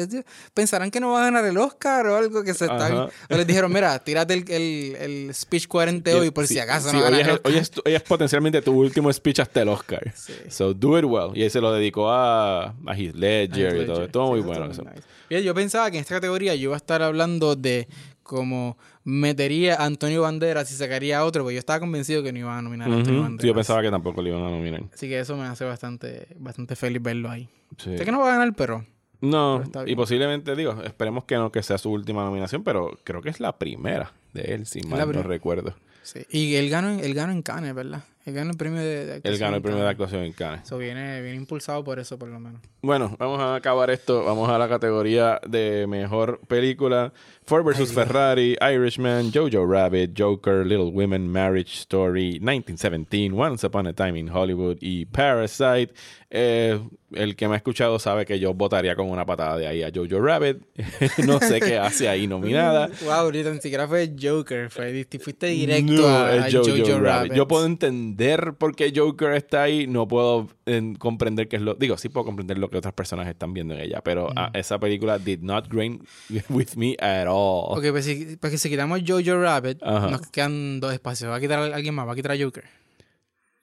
Pensarán 0.53 0.91
que 0.91 1.01
no 1.01 1.13
va 1.13 1.21
a 1.21 1.25
ganar 1.25 1.45
el 1.45 1.57
Oscar 1.57 2.07
o 2.09 2.17
algo 2.17 2.43
que 2.43 2.55
se 2.55 2.65
está. 2.65 3.09
O 3.31 3.37
les 3.37 3.47
dijeron, 3.47 3.73
mira, 3.73 3.99
tírate 3.99 4.35
el, 4.35 4.45
el, 4.51 4.97
el 5.29 5.35
speech 5.35 5.67
coherente 5.69 6.13
hoy 6.15 6.31
por 6.31 6.47
Sí, 6.47 6.55
si 6.55 6.61
acaso 6.61 6.91
sí, 6.91 6.97
no 6.97 7.05
hoy, 7.05 7.11
gana 7.11 7.21
es, 7.23 7.29
el 7.29 7.41
hoy 7.45 7.57
es 7.57 7.71
hoy 7.85 7.95
es 7.95 8.03
potencialmente 8.03 8.61
tu 8.63 8.73
último 8.73 9.13
speech 9.13 9.39
hasta 9.41 9.63
el 9.63 9.69
Oscar. 9.69 10.13
Sí. 10.17 10.33
So 10.49 10.75
do 10.75 10.99
it 10.99 11.05
well. 11.05 11.31
Y 11.35 11.43
ahí 11.45 11.51
se 11.51 11.61
lo 11.61 11.73
dedicó 11.73 12.11
a, 12.11 12.65
a 12.87 12.97
Heath 12.97 13.15
Ledger 13.15 13.77
y 13.83 13.87
todo. 13.87 14.03
Estuvo 14.05 14.31
muy 14.33 14.41
bueno 14.41 14.67
nice. 14.67 14.83
Fíjate, 15.29 15.45
yo 15.45 15.55
pensaba 15.55 15.91
que 15.91 15.99
en 15.99 16.03
esta 16.03 16.17
categoría 16.17 16.55
yo 16.57 16.65
iba 16.65 16.75
a 16.75 16.77
estar 16.77 17.01
hablando 17.01 17.57
de 17.57 17.89
cómo 18.23 18.77
metería 19.05 19.77
a 19.77 19.85
Antonio 19.87 20.23
Banderas 20.23 20.71
y 20.71 20.75
sacaría 20.75 21.19
a 21.19 21.25
otro, 21.25 21.43
porque 21.43 21.55
yo 21.55 21.59
estaba 21.61 21.81
convencido 21.81 22.23
que 22.23 22.33
no 22.33 22.39
iban 22.39 22.59
a 22.59 22.63
nominar 22.63 22.91
a 22.91 22.95
Antonio 22.95 23.21
Ujú. 23.21 23.23
Banderas. 23.25 23.43
Sí, 23.43 23.47
yo 23.49 23.55
pensaba 23.55 23.83
que 23.83 23.91
tampoco 23.91 24.23
le 24.23 24.31
iban 24.31 24.43
a 24.43 24.51
nominar. 24.51 24.83
Así 24.93 25.09
que 25.09 25.19
eso 25.21 25.37
me 25.37 25.45
hace 25.45 25.65
bastante, 25.65 26.29
bastante 26.39 26.77
feliz 26.77 27.03
verlo 27.03 27.31
ahí. 27.31 27.49
Sí. 27.79 27.97
Sé 27.99 28.05
que 28.05 28.13
no 28.13 28.21
va 28.21 28.29
a 28.31 28.39
ganar, 28.39 28.55
pero 28.55 28.85
No, 29.21 29.63
Pero 29.73 29.87
y 29.89 29.95
posiblemente, 29.95 30.57
digo, 30.57 30.83
esperemos 30.83 31.25
que 31.25 31.37
no 31.37 31.53
que 31.53 31.63
sea 31.63 31.79
su 31.79 31.91
última 31.91 32.25
nominación, 32.25 32.65
pero 32.65 32.99
creo 33.05 33.23
que 33.23 33.31
es 33.31 33.39
la 33.39 33.57
primera 33.57 34.13
de 34.33 34.55
él, 34.55 34.67
si 34.67 34.81
mal 34.83 35.13
no 35.13 35.23
recuerdo. 35.23 35.77
Sí. 36.03 36.27
Y 36.31 36.57
él 36.57 36.69
ganó, 36.71 36.89
él 36.99 37.15
ganó 37.15 37.33
en 37.33 37.43
Cannes, 37.43 37.75
¿verdad? 37.75 38.03
Él 38.25 38.35
ganó 38.35 38.51
el 38.53 38.57
premio 38.57 38.81
de, 38.81 38.87
de 38.87 39.03
Él 39.05 39.17
actuación 39.17 39.41
ganó 39.41 39.57
el 39.57 39.63
premio 39.63 39.83
de 39.83 39.89
actuación 39.89 40.23
en 40.23 40.33
Cannes. 40.33 40.63
Eso 40.63 40.79
viene, 40.79 41.21
viene 41.23 41.37
impulsado 41.37 41.83
por 41.83 41.99
eso, 41.99 42.19
por 42.19 42.29
lo 42.29 42.39
menos. 42.39 42.61
Bueno, 42.81 43.17
vamos 43.19 43.41
a 43.41 43.57
acabar 43.57 43.91
esto. 43.91 44.25
Vamos 44.25 44.49
a 44.49 44.59
la 44.59 44.69
categoría 44.69 45.41
de 45.47 45.87
mejor 45.89 46.41
película. 46.47 47.13
Ford 47.45 47.65
vs. 47.65 47.93
Ferrari, 47.93 48.57
Irishman, 48.61 49.33
Jojo 49.33 49.67
Rabbit, 49.67 50.13
Joker, 50.17 50.65
Little 50.65 50.93
Women, 50.93 51.29
Marriage 51.29 51.75
Story, 51.75 52.39
1917, 52.41 53.33
Once 53.35 53.67
Upon 53.67 53.89
a 53.89 53.93
Time 53.93 54.17
in 54.17 54.29
Hollywood 54.29 54.79
y 54.81 55.07
Parasite. 55.07 55.93
Eh, 56.31 56.81
el 57.13 57.37
que 57.37 57.47
me 57.49 57.55
ha 57.55 57.57
escuchado 57.57 57.99
sabe 57.99 58.25
que 58.25 58.39
yo 58.39 58.55
votaría 58.55 58.95
con 58.95 59.11
una 59.11 59.27
patada 59.27 59.59
de 59.59 59.67
ahí 59.67 59.83
a 59.83 59.91
Jojo 59.93 60.21
Rabbit. 60.21 60.59
no 61.27 61.41
sé 61.41 61.61
qué 61.61 61.77
hace 61.77 62.09
ahí 62.09 62.29
nominada. 62.29 62.89
Wow, 63.03 63.13
ahorita 63.13 63.51
ni 63.51 63.61
siquiera 63.61 63.89
fue 63.89 64.15
Joker, 64.19 64.71
fue, 64.71 65.07
fuiste 65.21 65.49
directo 65.49 65.93
No, 65.93 66.07
a, 66.07 66.45
a 66.45 66.51
Jojo, 66.51 66.71
Jojo, 66.71 67.01
Rabbit. 67.01 67.03
Rabbit. 67.03 67.33
Yo 67.35 67.49
puedo 67.49 67.67
entender 67.67 68.12
por 68.59 68.75
qué 68.75 68.93
Joker 68.95 69.33
está 69.35 69.63
ahí. 69.65 69.87
No 69.87 70.07
puedo 70.09 70.49
eh, 70.67 70.95
comprender 70.99 71.49
qué 71.49 71.57
es 71.57 71.63
lo. 71.63 71.75
Digo, 71.75 71.97
sí 71.97 72.09
puedo 72.09 72.25
comprender 72.25 72.59
lo 72.59 72.71
que 72.71 72.79
otras 72.79 72.95
personas 72.95 73.29
están 73.29 73.53
viendo 73.55 73.75
en 73.75 73.81
ella. 73.81 74.01
Pero 74.03 74.29
ah, 74.37 74.51
esa 74.55 74.79
película 74.79 75.19
did 75.19 75.41
not 75.41 75.69
grain 75.69 76.03
with 76.49 76.77
me 76.77 76.97
at 77.01 77.27
all. 77.29 77.77
Ok, 77.79 77.91
pues 77.91 78.05
si, 78.05 78.37
pues 78.37 78.61
si 78.61 78.69
quitamos 78.71 79.01
Jojo 79.07 79.41
Rabbit, 79.41 79.83
Ajá. 79.83 80.09
nos 80.11 80.23
quedan 80.29 80.81
dos 80.81 80.93
espacios. 80.93 81.31
¿Va 81.31 81.37
a 81.37 81.41
quitar 81.41 81.59
a 81.59 81.75
alguien 81.75 81.95
más? 81.95 82.07
¿Va 82.07 82.13
a 82.13 82.17
quitar 82.17 82.33
a 82.33 82.37
Joker? 82.39 82.82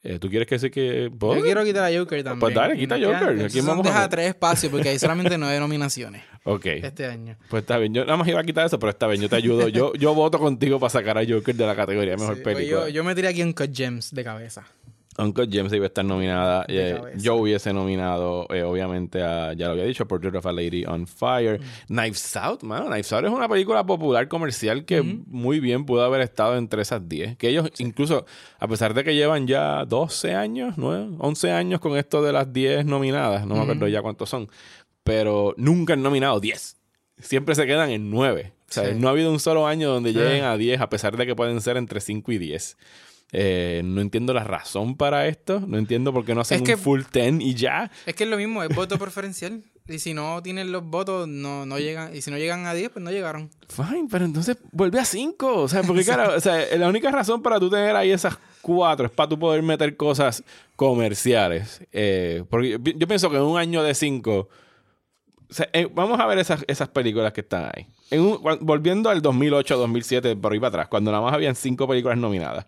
Eh, 0.01 0.17
¿Tú 0.17 0.29
quieres 0.29 0.47
que 0.47 0.57
sí 0.57 0.69
que.? 0.69 1.11
¿puedo? 1.17 1.35
Yo 1.35 1.43
quiero 1.43 1.63
quitar 1.65 1.83
a 1.83 1.97
Joker 1.97 2.23
también. 2.23 2.39
Pues 2.39 2.55
dale, 2.55 2.77
quita 2.77 2.95
Joker. 2.95 3.15
¿A 3.31 3.35
quién 3.35 3.49
son- 3.51 3.65
vamos 3.67 3.85
a 3.85 3.89
deja 3.89 3.99
ver? 4.01 4.09
tres 4.09 4.27
espacios 4.29 4.71
porque 4.71 4.87
hay 4.89 4.97
solamente 4.99 5.37
nueve 5.37 5.59
nominaciones 5.59 6.23
Ok. 6.45 6.65
este 6.67 7.05
año. 7.05 7.35
Pues 7.49 7.63
está 7.63 7.77
bien. 7.77 7.93
Yo 7.93 8.05
nada 8.05 8.15
más 8.15 8.25
iba 8.29 8.39
a 8.39 8.43
quitar 8.45 8.65
eso, 8.65 8.79
pero 8.79 8.91
está 8.91 9.07
bien. 9.07 9.21
Yo 9.21 9.27
te 9.27 9.35
ayudo. 9.35 9.67
Yo, 9.67 9.91
yo 9.95 10.13
voto 10.13 10.39
contigo 10.39 10.79
para 10.79 10.89
sacar 10.89 11.17
a 11.17 11.25
Joker 11.27 11.53
de 11.53 11.65
la 11.65 11.75
categoría 11.75 12.15
mejor 12.15 12.35
Sí, 12.37 12.41
pues 12.43 12.55
película. 12.55 12.83
yo, 12.83 12.87
yo 12.87 13.03
me 13.03 13.13
tiré 13.13 13.27
aquí 13.27 13.41
en 13.41 13.51
Cut 13.51 13.75
Gems 13.75 14.13
de 14.13 14.23
cabeza. 14.23 14.65
Uncle 15.18 15.47
James 15.51 15.74
iba 15.74 15.84
a 15.86 15.88
estar 15.88 16.05
nominada. 16.05 16.66
Eh, 16.70 16.97
yo 17.18 17.36
hubiese 17.36 17.74
nominado, 17.74 18.47
eh, 18.53 18.64
obviamente, 18.64 19.22
a, 19.22 19.51
ya 19.53 19.66
lo 19.66 19.74
había 19.74 19.84
dicho, 19.84 20.07
Portrait 20.07 20.34
of 20.36 20.45
a 20.45 20.51
Lady 20.53 20.86
on 20.86 21.07
Fire. 21.07 21.60
Mm. 21.60 21.64
Knives 21.88 22.38
Out, 22.38 22.64
mano. 22.64 22.86
Knives 22.86 23.12
Out 23.12 23.26
es 23.26 23.32
una 23.32 23.49
película 23.49 23.86
popular 23.86 24.28
comercial 24.30 24.86
que 24.86 25.01
muy 25.01 25.60
bien 25.60 25.86
pudo 25.86 26.03
haber 26.05 26.22
estado 26.22 26.55
entre 26.57 26.84
esas 26.84 27.10
10. 27.10 27.36
Que 27.38 27.49
ellos, 27.49 27.70
incluso, 27.80 28.26
a 28.60 28.68
pesar 28.70 28.93
de 28.93 29.03
que 29.03 29.14
llevan 29.16 29.45
ya 29.45 29.84
12 29.86 30.36
años, 30.36 30.76
9, 30.78 31.10
11 31.18 31.51
años 31.51 31.80
con 31.82 31.97
esto 31.97 32.22
de 32.22 32.32
las 32.32 32.53
10 32.53 32.86
nominadas, 32.86 33.45
no 33.45 33.55
me 33.55 33.62
acuerdo 33.64 33.88
ya 33.89 34.01
cuántos 34.01 34.30
son, 34.30 34.47
pero 35.03 35.53
nunca 35.57 35.93
han 35.93 36.01
nominado 36.03 36.39
10. 36.39 36.78
Siempre 37.18 37.55
se 37.55 37.66
quedan 37.66 37.89
en 37.89 38.10
9. 38.10 38.53
O 38.70 38.72
sea, 38.72 38.86
Sí. 38.86 38.91
no 38.97 39.07
ha 39.07 39.12
habido 39.12 39.32
un 39.32 39.39
solo 39.39 39.68
año 39.68 39.89
donde 39.89 40.14
lleguen 40.14 40.43
a 40.45 40.55
10, 40.55 40.80
a 40.80 40.88
pesar 40.89 41.18
de 41.18 41.26
que 41.26 41.36
pueden 41.36 41.60
ser 41.60 41.76
entre 41.76 41.99
5 41.99 42.32
y 42.32 42.38
10. 42.38 42.78
Eh, 43.32 43.82
no 43.86 44.01
entiendo 44.01 44.34
la 44.34 44.43
razón 44.43 44.95
para 44.97 45.27
esto. 45.27 45.59
No 45.59 45.77
entiendo 45.77 46.11
por 46.13 46.25
qué 46.25 46.34
no 46.34 46.41
hacen 46.41 46.57
Es 46.57 46.63
que- 46.63 46.73
un 46.75 46.80
full 46.80 47.01
10 47.11 47.36
y 47.41 47.53
ya. 47.53 47.91
Es 48.05 48.15
que 48.15 48.23
es 48.23 48.30
lo 48.30 48.38
mismo, 48.38 48.63
es 48.63 48.69
voto 48.75 48.97
preferencial. 48.97 49.63
Y 49.88 49.97
si 49.97 50.13
no 50.13 50.41
tienen 50.43 50.71
los 50.71 50.84
votos, 50.84 51.27
no, 51.27 51.65
no 51.65 51.80
llegan. 51.80 52.15
Y 52.15 52.21
si 52.21 52.30
no 52.30 52.38
llegan 52.38 52.67
a 52.67 52.73
10, 52.75 52.89
pues 52.91 53.03
no 53.03 53.09
llegaron. 53.11 53.49
Fine, 53.69 54.07
pero 54.09 54.25
entonces 54.25 54.57
vuelve 54.71 54.99
a 54.99 55.05
5. 55.05 55.61
O 55.63 55.67
sea, 55.67 55.82
porque 55.82 56.05
cara, 56.05 56.36
o 56.36 56.39
sea, 56.39 56.63
la 56.77 56.88
única 56.88 57.09
razón 57.11 57.41
para 57.41 57.59
tú 57.59 57.69
tener 57.71 57.95
ahí 57.95 58.11
esas 58.11 58.38
cuatro 58.61 59.07
es 59.07 59.11
para 59.11 59.30
tú 59.30 59.39
poder 59.39 59.63
meter 59.63 59.95
cosas 59.97 60.43
comerciales. 60.75 61.82
Eh, 61.91 62.43
porque 62.49 62.71
yo, 62.71 62.77
yo 62.80 63.07
pienso 63.07 63.30
que 63.30 63.38
en 63.38 63.43
un 63.43 63.57
año 63.57 63.82
de 63.84 63.95
5. 63.95 64.47
Vamos 65.93 66.19
a 66.19 66.25
ver 66.27 66.37
esas, 66.39 66.63
esas 66.67 66.89
películas 66.89 67.33
que 67.33 67.41
están 67.41 67.71
ahí. 67.75 67.87
En 68.11 68.21
un- 68.21 68.37
cuan- 68.37 68.59
volviendo 68.61 69.09
al 69.09 69.21
2008, 69.21 69.77
2007, 69.77 70.35
por 70.35 70.53
ahí 70.53 70.59
para 70.59 70.69
atrás, 70.69 70.87
cuando 70.89 71.11
nada 71.11 71.23
más 71.23 71.33
habían 71.33 71.55
cinco 71.55 71.87
películas 71.87 72.17
nominadas. 72.17 72.65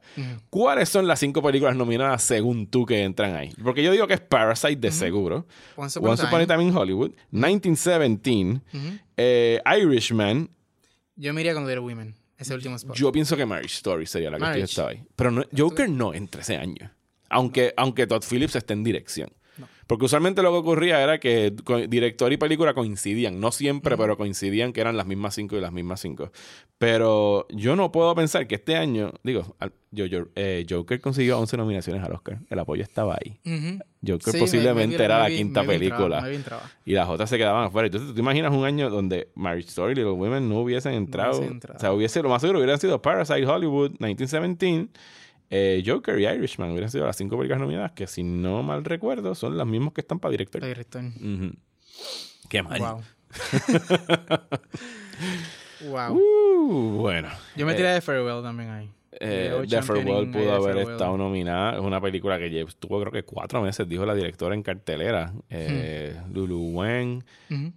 ¿Cuáles 0.50 0.90
son 0.90 1.08
las 1.08 1.20
cinco 1.20 1.42
películas 1.42 1.76
nominadas 1.76 2.24
según 2.24 2.68
tú 2.68 2.86
que 2.86 3.04
entran 3.04 3.36
ahí? 3.36 3.52
Porque 3.64 3.84
yo 3.84 3.92
digo 3.92 4.08
que 4.08 4.16
es 4.16 4.22
Parasite 4.22 4.76
de 4.78 4.92
seguro. 4.92 5.46
Once 5.76 5.98
Upon 6.00 6.10
a 6.10 6.12
Once 6.14 6.24
Upon 6.26 6.42
a 6.42 6.48
Time. 6.48 6.64
In 6.64 6.76
Hollywood. 6.76 7.12
1917. 7.32 8.62
Ujú. 8.74 9.00
eh, 9.18 9.62
Irishman. 9.80 10.50
Yo 11.16 11.34
me 11.34 11.42
iría 11.42 11.54
con 11.54 11.64
Little 11.68 11.82
Women, 11.82 12.16
ese 12.38 12.54
último 12.56 12.76
spot. 12.76 12.96
Yo 12.96 13.12
pienso 13.12 13.38
que 13.38 13.46
Marriage 13.46 13.76
Story 13.76 14.06
sería 14.08 14.32
la 14.32 14.38
que 14.54 14.62
estaba 14.62 14.90
ahí. 14.90 15.04
Pero 15.16 15.30
no- 15.32 15.44
Joker 15.56 15.90
no 15.90 16.14
entre 16.14 16.42
ese 16.42 16.56
año. 16.58 16.92
Aunque, 17.30 17.74
aunque 17.78 18.08
Todd 18.08 18.24
Phillips 18.30 18.56
esté 18.56 18.74
en 18.74 18.84
dirección. 18.84 19.30
No. 19.92 19.96
Porque 19.96 20.06
usualmente 20.06 20.42
lo 20.42 20.52
que 20.52 20.58
ocurría 20.58 21.02
era 21.04 21.20
que 21.20 21.54
director 21.90 22.32
y 22.32 22.38
película 22.38 22.74
coincidían. 22.74 23.40
No 23.40 23.52
siempre, 23.52 23.98
pero 23.98 24.18
coincidían 24.18 24.72
que 24.74 24.82
eran 24.82 24.96
las 24.98 25.06
mismas 25.06 25.36
cinco 25.36 25.58
y 25.58 25.62
las 25.62 25.72
mismas 25.74 26.00
cinco. 26.00 26.32
Pero 26.78 27.46
yo 27.50 27.76
no 27.76 27.92
puedo 27.92 28.16
pensar 28.16 28.48
que 28.48 28.56
este 28.56 28.76
año, 28.76 29.12
digo, 29.24 29.56
yo, 29.92 30.06
yo- 30.08 30.26
eh, 30.36 30.66
Joker 30.68 31.00
consiguió 31.00 31.38
11 31.40 31.56
nominaciones 31.58 32.04
al 32.04 32.12
Oscar. 32.14 32.40
El 32.50 32.58
apoyo 32.58 32.82
estaba 32.82 33.16
ahí. 33.24 33.40
Ujú. 33.46 33.80
Joker 34.08 34.34
Sí, 34.34 34.40
posiblemente 34.40 34.94
me- 34.94 34.98
me- 35.00 35.06
era 35.06 35.20
la 35.20 35.30
quinta 35.30 35.64
película. 35.64 36.24
trabajo. 36.44 36.68
Y 36.86 36.94
las 36.94 37.08
otras 37.10 37.30
se 37.30 37.38
quedaban 37.38 37.66
afuera. 37.66 37.86
Entonces, 37.88 38.10
¿tú 38.10 38.16
te 38.16 38.22
imaginas 38.22 38.52
un 38.52 38.66
año 38.66 38.90
donde 38.90 39.28
Marriage 39.36 39.68
Story 39.70 39.92
y 39.92 39.96
Little 39.98 40.12
Women 40.14 40.50
no 40.50 40.60
hubiesen 40.62 40.94
entrado? 40.94 41.32
hubiesen 41.38 41.54
entrado. 41.54 41.78
O 41.78 41.80
sea, 41.80 41.94
hubiese, 41.94 42.24
lo 42.24 42.30
más 42.30 42.42
seguro 42.42 42.60
hubieran 42.60 42.80
sido 42.80 43.00
Parasite, 43.02 43.46
Hollywood, 43.46 43.92
1917, 44.00 44.88
eh, 45.52 45.84
Joker 45.86 46.18
y 46.18 46.26
Irishman. 46.26 46.72
Hubieran 46.72 46.90
sido 46.90 47.06
las 47.06 47.18
cinco 47.18 47.38
películas 47.38 47.60
nominadas, 47.60 47.92
que 47.92 48.08
si 48.08 48.24
no 48.24 48.64
mal 48.64 48.84
recuerdo, 48.86 49.36
son 49.36 49.58
las 49.58 49.68
mismas 49.68 49.94
que 49.94 50.02
están 50.02 50.20
para 50.20 50.32
director. 50.32 50.64
El 50.64 50.70
director. 50.70 51.04
Qué 52.50 52.64
mal. 52.64 52.80
Wow. 52.80 53.02
wow. 55.92 56.20
Uh, 56.62 56.92
bueno. 57.00 57.30
Yo 57.56 57.66
me 57.66 57.74
tiré 57.74 57.90
de 57.90 58.02
Farewell 58.02 58.44
también 58.44 58.70
ahí. 58.70 58.92
Eh, 59.24 59.66
The 59.70 59.84
Farewell 59.84 60.32
pudo 60.32 60.52
haber 60.52 60.74
Farewell. 60.74 60.92
estado 60.94 61.18
nominada. 61.18 61.76
Es 61.76 61.80
una 61.80 62.02
película 62.02 62.40
que 62.40 62.62
estuvo 62.62 63.00
creo 63.00 63.12
que 63.12 63.24
cuatro 63.24 63.62
meses, 63.62 63.88
dijo 63.88 64.06
la 64.06 64.16
directora 64.16 64.56
en 64.56 64.64
cartelera, 64.64 65.32
eh, 65.50 66.16
Lulu 66.34 66.72
Wen. 66.80 67.24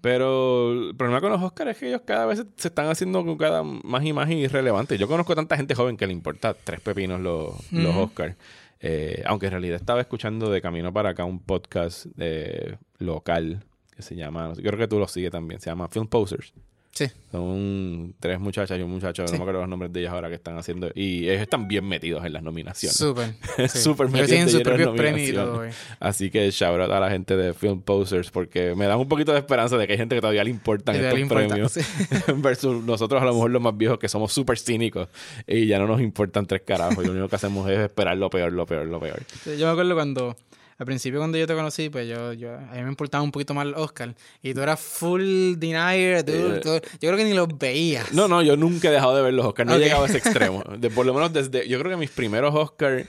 Pero 0.01 0.73
el 0.73 0.95
problema 0.97 1.21
con 1.21 1.31
los 1.33 1.43
Oscars 1.43 1.73
es 1.73 1.79
que 1.79 1.89
ellos 1.89 2.03
cada 2.05 2.25
vez 2.27 2.45
se 2.57 2.69
están 2.69 2.89
haciendo 2.89 3.37
cada 3.37 3.63
más 3.63 4.05
y 4.05 4.13
más 4.13 4.31
irrelevantes. 4.31 4.99
Yo 4.99 5.07
conozco 5.07 5.35
tanta 5.35 5.57
gente 5.57 5.75
joven 5.75 5.97
que 5.97 6.07
le 6.07 6.13
importa 6.15 6.55
tres 6.55 6.81
pepinos 6.81 7.21
los, 7.21 7.55
los. 7.73 7.95
Oscars. 7.95 8.37
Eh, 8.81 9.23
aunque 9.27 9.47
en 9.47 9.53
realidad 9.53 9.77
estaba 9.77 10.01
escuchando 10.01 10.51
de 10.51 10.61
camino 10.61 10.93
para 10.93 11.11
acá 11.11 11.25
un 11.25 11.39
podcast 11.41 12.07
eh, 12.19 12.77
local 12.99 13.65
que 13.95 14.03
se 14.03 14.17
llama, 14.17 14.53
yo 14.57 14.63
creo 14.63 14.79
que 14.79 14.89
tú 14.89 14.99
lo 14.99 15.09
sigues 15.09 15.31
también, 15.31 15.61
se 15.61 15.71
llama 15.71 15.89
Film 15.89 16.07
Posers. 16.07 16.53
Sí. 16.95 17.07
Son 17.33 18.15
tres 18.21 18.39
muchachas 18.39 18.79
y 18.79 18.83
un 18.83 18.91
muchacho, 18.93 19.27
Sí. 19.27 19.33
no 19.33 19.39
me 19.39 19.43
acuerdo 19.43 19.61
los 19.63 19.69
nombres 19.69 19.93
de 19.93 20.01
ellas 20.01 20.13
ahora 20.13 20.29
que 20.29 20.37
están 20.37 20.57
haciendo. 20.57 20.91
Y 20.95 21.29
ellos 21.29 21.43
están 21.43 21.67
bien 21.67 21.85
metidos 21.89 22.25
en 22.25 22.33
las 22.33 22.43
nominaciones. 22.45 22.97
Súper. 22.97 23.35
sí. 23.69 23.79
Súper 23.81 24.07
Ellos 24.07 24.21
metidos 24.31 24.53
sus 24.53 24.63
propios 24.63 24.97
premios 24.97 25.29
y 25.29 25.33
todo. 25.33 25.63
Así 25.99 26.31
que 26.31 26.49
shout 26.53 26.81
out 26.81 26.93
a 26.93 27.01
la 27.01 27.11
gente 27.11 27.37
de 27.37 27.53
Film 27.53 27.83
Posers 27.83 28.31
porque 28.31 28.77
me 28.77 28.87
dan 28.87 28.99
un 29.01 29.09
poquito 29.09 29.33
de 29.33 29.39
esperanza 29.41 29.77
de 29.77 29.87
que 29.89 29.95
hay 29.95 29.99
gente 29.99 30.15
que 30.15 30.21
todavía 30.21 30.45
le 30.45 30.51
importan 30.51 30.95
estos 30.95 31.19
le 31.19 31.27
premios. 31.27 31.73
sí. 31.73 31.81
Versus 32.37 32.85
nosotros 32.85 33.21
a 33.21 33.25
lo 33.25 33.33
mejor 33.35 33.51
los 33.51 33.61
más 33.63 33.77
viejos 33.77 33.99
que 33.99 34.09
somos 34.09 34.33
súper 34.33 34.57
cínicos 34.59 35.09
y 35.49 35.67
ya 35.67 35.81
no 35.81 35.89
nos 35.89 36.01
importan 36.01 36.47
tres 36.47 36.63
carajos. 36.65 37.03
Y 37.03 37.07
lo 37.07 37.13
único 37.13 37.29
que 37.29 37.37
hacemos 37.37 37.69
es 37.69 37.81
esperar 37.81 38.17
lo 38.17 38.31
peor, 38.31 38.53
lo 38.53 38.67
peor, 38.67 38.87
lo 38.87 39.01
peor. 39.01 39.21
Sí, 39.43 39.57
Yo 39.59 39.67
me 39.67 39.73
acuerdo 39.73 39.95
cuando, 39.95 40.37
al 40.79 40.87
principio 40.87 41.21
cuando 41.21 41.39
yo 41.39 41.47
te 41.47 41.55
conocí, 41.55 41.89
pues 41.91 42.09
yo, 42.09 42.33
yo 42.33 42.55
a 42.55 42.75
mí 42.75 42.83
me 42.83 42.89
importaba 42.89 43.23
un 43.23 43.31
poquito 43.33 43.55
más 43.55 43.67
el 43.67 43.75
Oscar. 43.75 44.15
Y 44.43 44.55
tú 44.55 44.61
eras 44.63 44.81
full 44.81 45.55
denier, 45.57 46.23
tú- 46.25 46.33
Eh, 46.33 46.61
yo 46.65 46.81
creo 47.01 47.17
que 47.17 47.25
ni 47.25 47.35
los 47.35 47.49
veías. 47.59 48.13
No, 48.13 48.27
no, 48.29 48.43
yo 48.43 48.57
nunca 48.57 48.89
he 48.89 48.93
dejado 48.93 49.17
de 49.17 49.23
ver 49.23 49.35
los 49.35 49.47
Oscars. 49.47 49.69
No 49.69 49.75
Ok. 49.77 49.81
he 49.81 49.85
llegado 49.85 50.05
a 50.05 50.07
ese 50.07 50.19
extremo. 50.19 50.63
De, 50.79 50.91
por 50.91 51.07
lo 51.07 51.15
menos 51.15 51.33
desde. 51.33 51.69
Yo 51.69 51.79
creo 51.79 51.91
que 51.93 51.97
mis 51.99 52.11
primeros 52.11 52.55
Oscars 52.55 53.07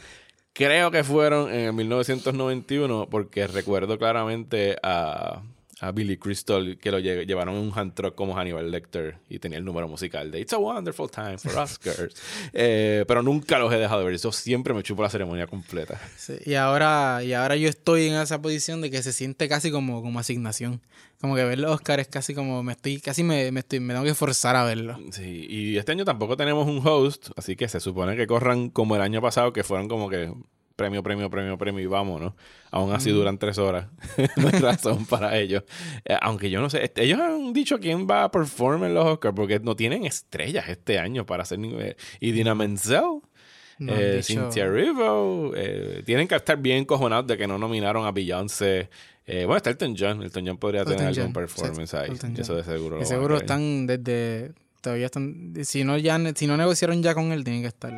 creo 0.53 0.89
que 0.91 1.03
fueron 1.03 1.49
en 1.51 1.61
el 1.65 1.73
1991, 1.73 3.07
porque 3.09 3.47
recuerdo 3.47 3.97
claramente 3.97 4.77
a, 4.83 5.41
a 5.81 5.91
Billy 5.91 6.17
Crystal 6.17 6.77
que 6.81 6.89
lo 6.91 6.99
lle- 6.99 7.25
llevaron 7.25 7.55
en 7.55 7.61
un 7.61 7.71
hand 7.77 7.93
truck 7.93 8.15
como 8.15 8.33
Hannibal 8.35 8.71
Lecter 8.71 9.17
y 9.29 9.39
tenía 9.39 9.57
el 9.57 9.65
número 9.65 9.87
musical 9.87 10.31
de 10.31 10.39
It's 10.39 10.53
a 10.53 10.57
Wonderful 10.57 11.11
Time 11.11 11.37
for 11.37 11.57
Oscars. 11.57 12.15
Eh, 12.53 13.03
pero 13.07 13.21
nunca 13.21 13.59
los 13.59 13.73
he 13.73 13.77
dejado 13.77 13.99
de 13.99 14.05
ver. 14.05 14.15
Eso 14.15 14.31
siempre 14.31 14.73
me 14.73 14.83
chupo 14.83 15.03
la 15.03 15.09
ceremonia 15.09 15.47
completa. 15.47 15.99
Sí, 16.17 16.33
y 16.45 16.53
ahora 16.53 17.21
y 17.23 17.33
ahora 17.33 17.55
yo 17.57 17.67
estoy 17.67 18.07
en 18.07 18.15
esa 18.15 18.41
posición 18.41 18.81
de 18.81 18.89
que 18.89 19.03
se 19.03 19.11
siente 19.11 19.49
casi 19.49 19.71
como, 19.71 20.01
como 20.01 20.19
asignación. 20.19 20.81
Como 21.19 21.35
que 21.35 21.43
ver 21.43 21.59
los 21.59 21.71
Oscar 21.71 21.99
es 21.99 22.07
casi 22.07 22.33
como 22.33 22.61
me 22.63 22.73
estoy 22.73 22.99
casi 22.99 23.23
me, 23.23 23.51
me 23.51 23.61
estoy 23.61 23.79
me 23.79 23.93
tengo 23.93 24.05
que 24.05 24.13
forzar 24.13 24.55
a 24.55 24.63
verlo. 24.63 24.97
Sí, 25.11 25.45
y 25.49 25.77
este 25.77 25.91
año 25.91 26.05
tampoco 26.05 26.37
tenemos 26.37 26.67
un 26.67 26.85
host, 26.85 27.29
así 27.35 27.55
que 27.55 27.67
se 27.67 27.79
supone 27.79 28.15
que 28.15 28.27
corran 28.27 28.69
como 28.69 28.95
el 28.95 29.01
año 29.01 29.21
pasado, 29.21 29.51
que 29.53 29.63
fueron 29.63 29.87
como 29.87 30.09
que 30.09 30.31
premio, 30.75 31.01
premio, 31.03 31.29
premio, 31.29 31.57
premio 31.57 31.81
y 31.83 31.87
vámonos. 31.87 32.33
Aún 32.71 32.91
así 32.93 33.09
duran 33.11 33.37
tres 33.37 33.57
horas. 33.57 33.87
no 34.37 34.47
hay 34.47 34.59
razón 34.59 35.05
para 35.09 35.37
ellos. 35.37 35.63
Eh, 36.03 36.17
aunque 36.21 36.49
yo 36.49 36.61
no 36.61 36.69
sé, 36.69 36.83
este- 36.83 37.03
ellos 37.03 37.19
han 37.19 37.53
dicho 37.53 37.79
quién 37.79 38.07
va 38.09 38.23
a 38.25 38.31
perform 38.31 38.83
en 38.85 38.93
los 38.93 39.05
Oscars, 39.05 39.35
porque 39.35 39.59
no 39.59 39.75
tienen 39.75 40.05
estrellas 40.05 40.67
este 40.69 40.99
año 40.99 41.25
para 41.25 41.43
hacer 41.43 41.59
ningún... 41.59 41.81
Y 42.19 42.31
Dina 42.31 42.55
Menzel. 42.55 43.21
No 43.77 43.93
eh, 43.93 44.21
Cynthia 44.23 44.65
Erivo. 44.65 45.51
eh, 45.55 46.01
tienen 46.05 46.27
que 46.27 46.35
estar 46.35 46.57
bien 46.57 46.85
cojonados 46.85 47.27
de 47.27 47.37
que 47.37 47.45
no 47.47 47.57
nominaron 47.57 48.05
a 48.05 48.11
Beyoncé. 48.11 48.89
Eh, 49.27 49.43
bueno, 49.45 49.57
está 49.57 49.69
Elton 49.69 49.95
John. 49.97 50.21
Elton 50.23 50.45
John 50.47 50.57
podría 50.57 50.81
Elton 50.81 50.97
tener 50.97 51.17
algún 51.19 51.33
performance 51.33 51.89
sí, 51.91 51.97
ahí. 51.97 52.09
Elton 52.09 52.37
Eso 52.37 52.55
de 52.55 52.63
seguro. 52.63 52.95
lo 52.95 52.99
De 53.01 53.05
seguro 53.05 53.37
están 53.37 53.85
desde. 53.87 54.53
Todavía 54.81 55.07
están. 55.07 55.53
Si 55.63 55.83
no, 55.83 55.97
ya, 55.97 56.17
si 56.35 56.47
no 56.47 56.55
negociaron 56.55 57.01
ya 57.03 57.13
con 57.15 57.31
él, 57.33 57.43
tienen 57.43 57.63
que 57.63 57.67
estar. 57.67 57.91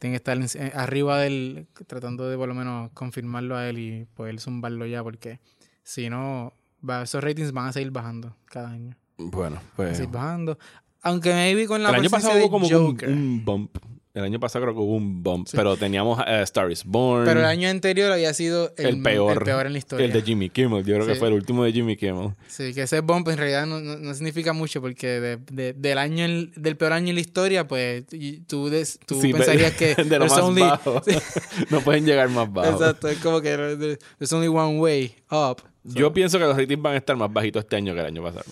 Tienen 0.00 0.14
que 0.14 0.16
estar 0.16 0.36
en- 0.36 0.72
arriba 0.76 1.18
de 1.20 1.26
él, 1.28 1.66
tratando 1.86 2.28
de 2.28 2.36
por 2.36 2.48
lo 2.48 2.54
menos 2.54 2.90
confirmarlo 2.94 3.56
a 3.56 3.68
él 3.68 3.78
y 3.78 4.04
poder 4.14 4.40
zumbarlo 4.40 4.86
ya, 4.86 5.04
porque 5.04 5.38
si 5.84 6.10
no, 6.10 6.52
va- 6.88 7.02
esos 7.02 7.22
ratings 7.22 7.52
van 7.52 7.68
a 7.68 7.72
seguir 7.72 7.92
bajando 7.92 8.34
cada 8.46 8.70
año. 8.70 8.96
Bueno, 9.18 9.56
Van 9.56 9.64
a 9.64 9.76
pues. 9.76 9.96
seguir 9.98 10.10
bajando. 10.12 10.58
Aunque 11.02 11.32
maybe 11.32 11.66
con 11.66 11.82
la 11.82 11.90
El 11.90 11.96
año 11.96 12.10
pasado 12.10 12.34
de 12.34 12.40
hubo 12.40 12.50
como 12.50 12.66
un 12.66 13.44
bump. 13.44 13.76
El 14.12 14.24
año 14.24 14.40
pasado 14.40 14.64
creo 14.64 14.74
que 14.74 14.80
hubo 14.80 14.94
un 14.96 15.22
bump. 15.22 15.48
Pero 15.52 15.76
teníamos 15.76 16.20
eh, 16.26 16.42
Star 16.42 16.68
is 16.72 16.82
Born. 16.84 17.24
Pero 17.24 17.38
el 17.40 17.46
año 17.46 17.68
anterior 17.68 18.10
había 18.10 18.34
sido 18.34 18.72
el, 18.76 18.86
el 18.86 19.02
peor. 19.02 19.38
el 19.38 19.44
peor 19.44 19.66
en 19.66 19.72
la 19.72 19.78
historia. 19.78 20.04
El 20.04 20.12
de 20.12 20.22
Jimmy 20.22 20.50
Kimmel. 20.50 20.84
Yo 20.84 20.96
creo 20.96 21.06
que 21.06 21.14
fue 21.14 21.28
el 21.28 21.34
último 21.34 21.62
de 21.62 21.72
Jimmy 21.72 21.96
Kimmel. 21.96 22.34
Sí, 22.48 22.74
que 22.74 22.82
ese 22.82 23.00
bump 23.02 23.28
en 23.28 23.36
realidad 23.38 23.66
no, 23.66 23.78
no- 23.80 23.96
no 23.98 24.14
significa 24.14 24.52
mucho 24.52 24.80
porque 24.80 25.06
de- 25.20 25.36
de- 25.52 25.72
del 25.74 25.98
año 25.98 26.24
en- 26.24 26.52
del 26.56 26.76
peor 26.76 26.92
año 26.92 27.10
en 27.10 27.14
la 27.14 27.20
historia, 27.20 27.68
pues 27.68 28.04
tú, 28.48 28.68
des- 28.68 28.98
tú 29.06 29.20
Sí, 29.20 29.32
pensarías 29.32 29.74
que 29.74 29.94
de 29.94 30.02
lo 30.04 30.26
there's 30.26 30.32
más 30.32 30.40
only- 30.42 30.60
bajo. 30.68 31.02
no 31.70 31.80
pueden 31.80 32.04
llegar 32.04 32.28
más 32.30 32.52
bajo. 32.52 32.68
Exacto, 32.72 33.06
es 33.08 33.18
como 33.18 33.40
que 33.40 33.98
there's 34.18 34.32
only 34.32 34.48
one 34.48 34.78
way 34.80 35.14
up. 35.30 35.62
Yo 35.84 36.12
pienso 36.12 36.36
que 36.38 36.44
los 36.46 36.56
ratings 36.56 36.82
van 36.82 36.94
a 36.94 36.98
estar 36.98 37.14
más 37.16 37.32
bajitos 37.32 37.62
este 37.62 37.76
año 37.76 37.94
que 37.94 38.00
el 38.00 38.06
año 38.06 38.22
pasado. 38.24 38.44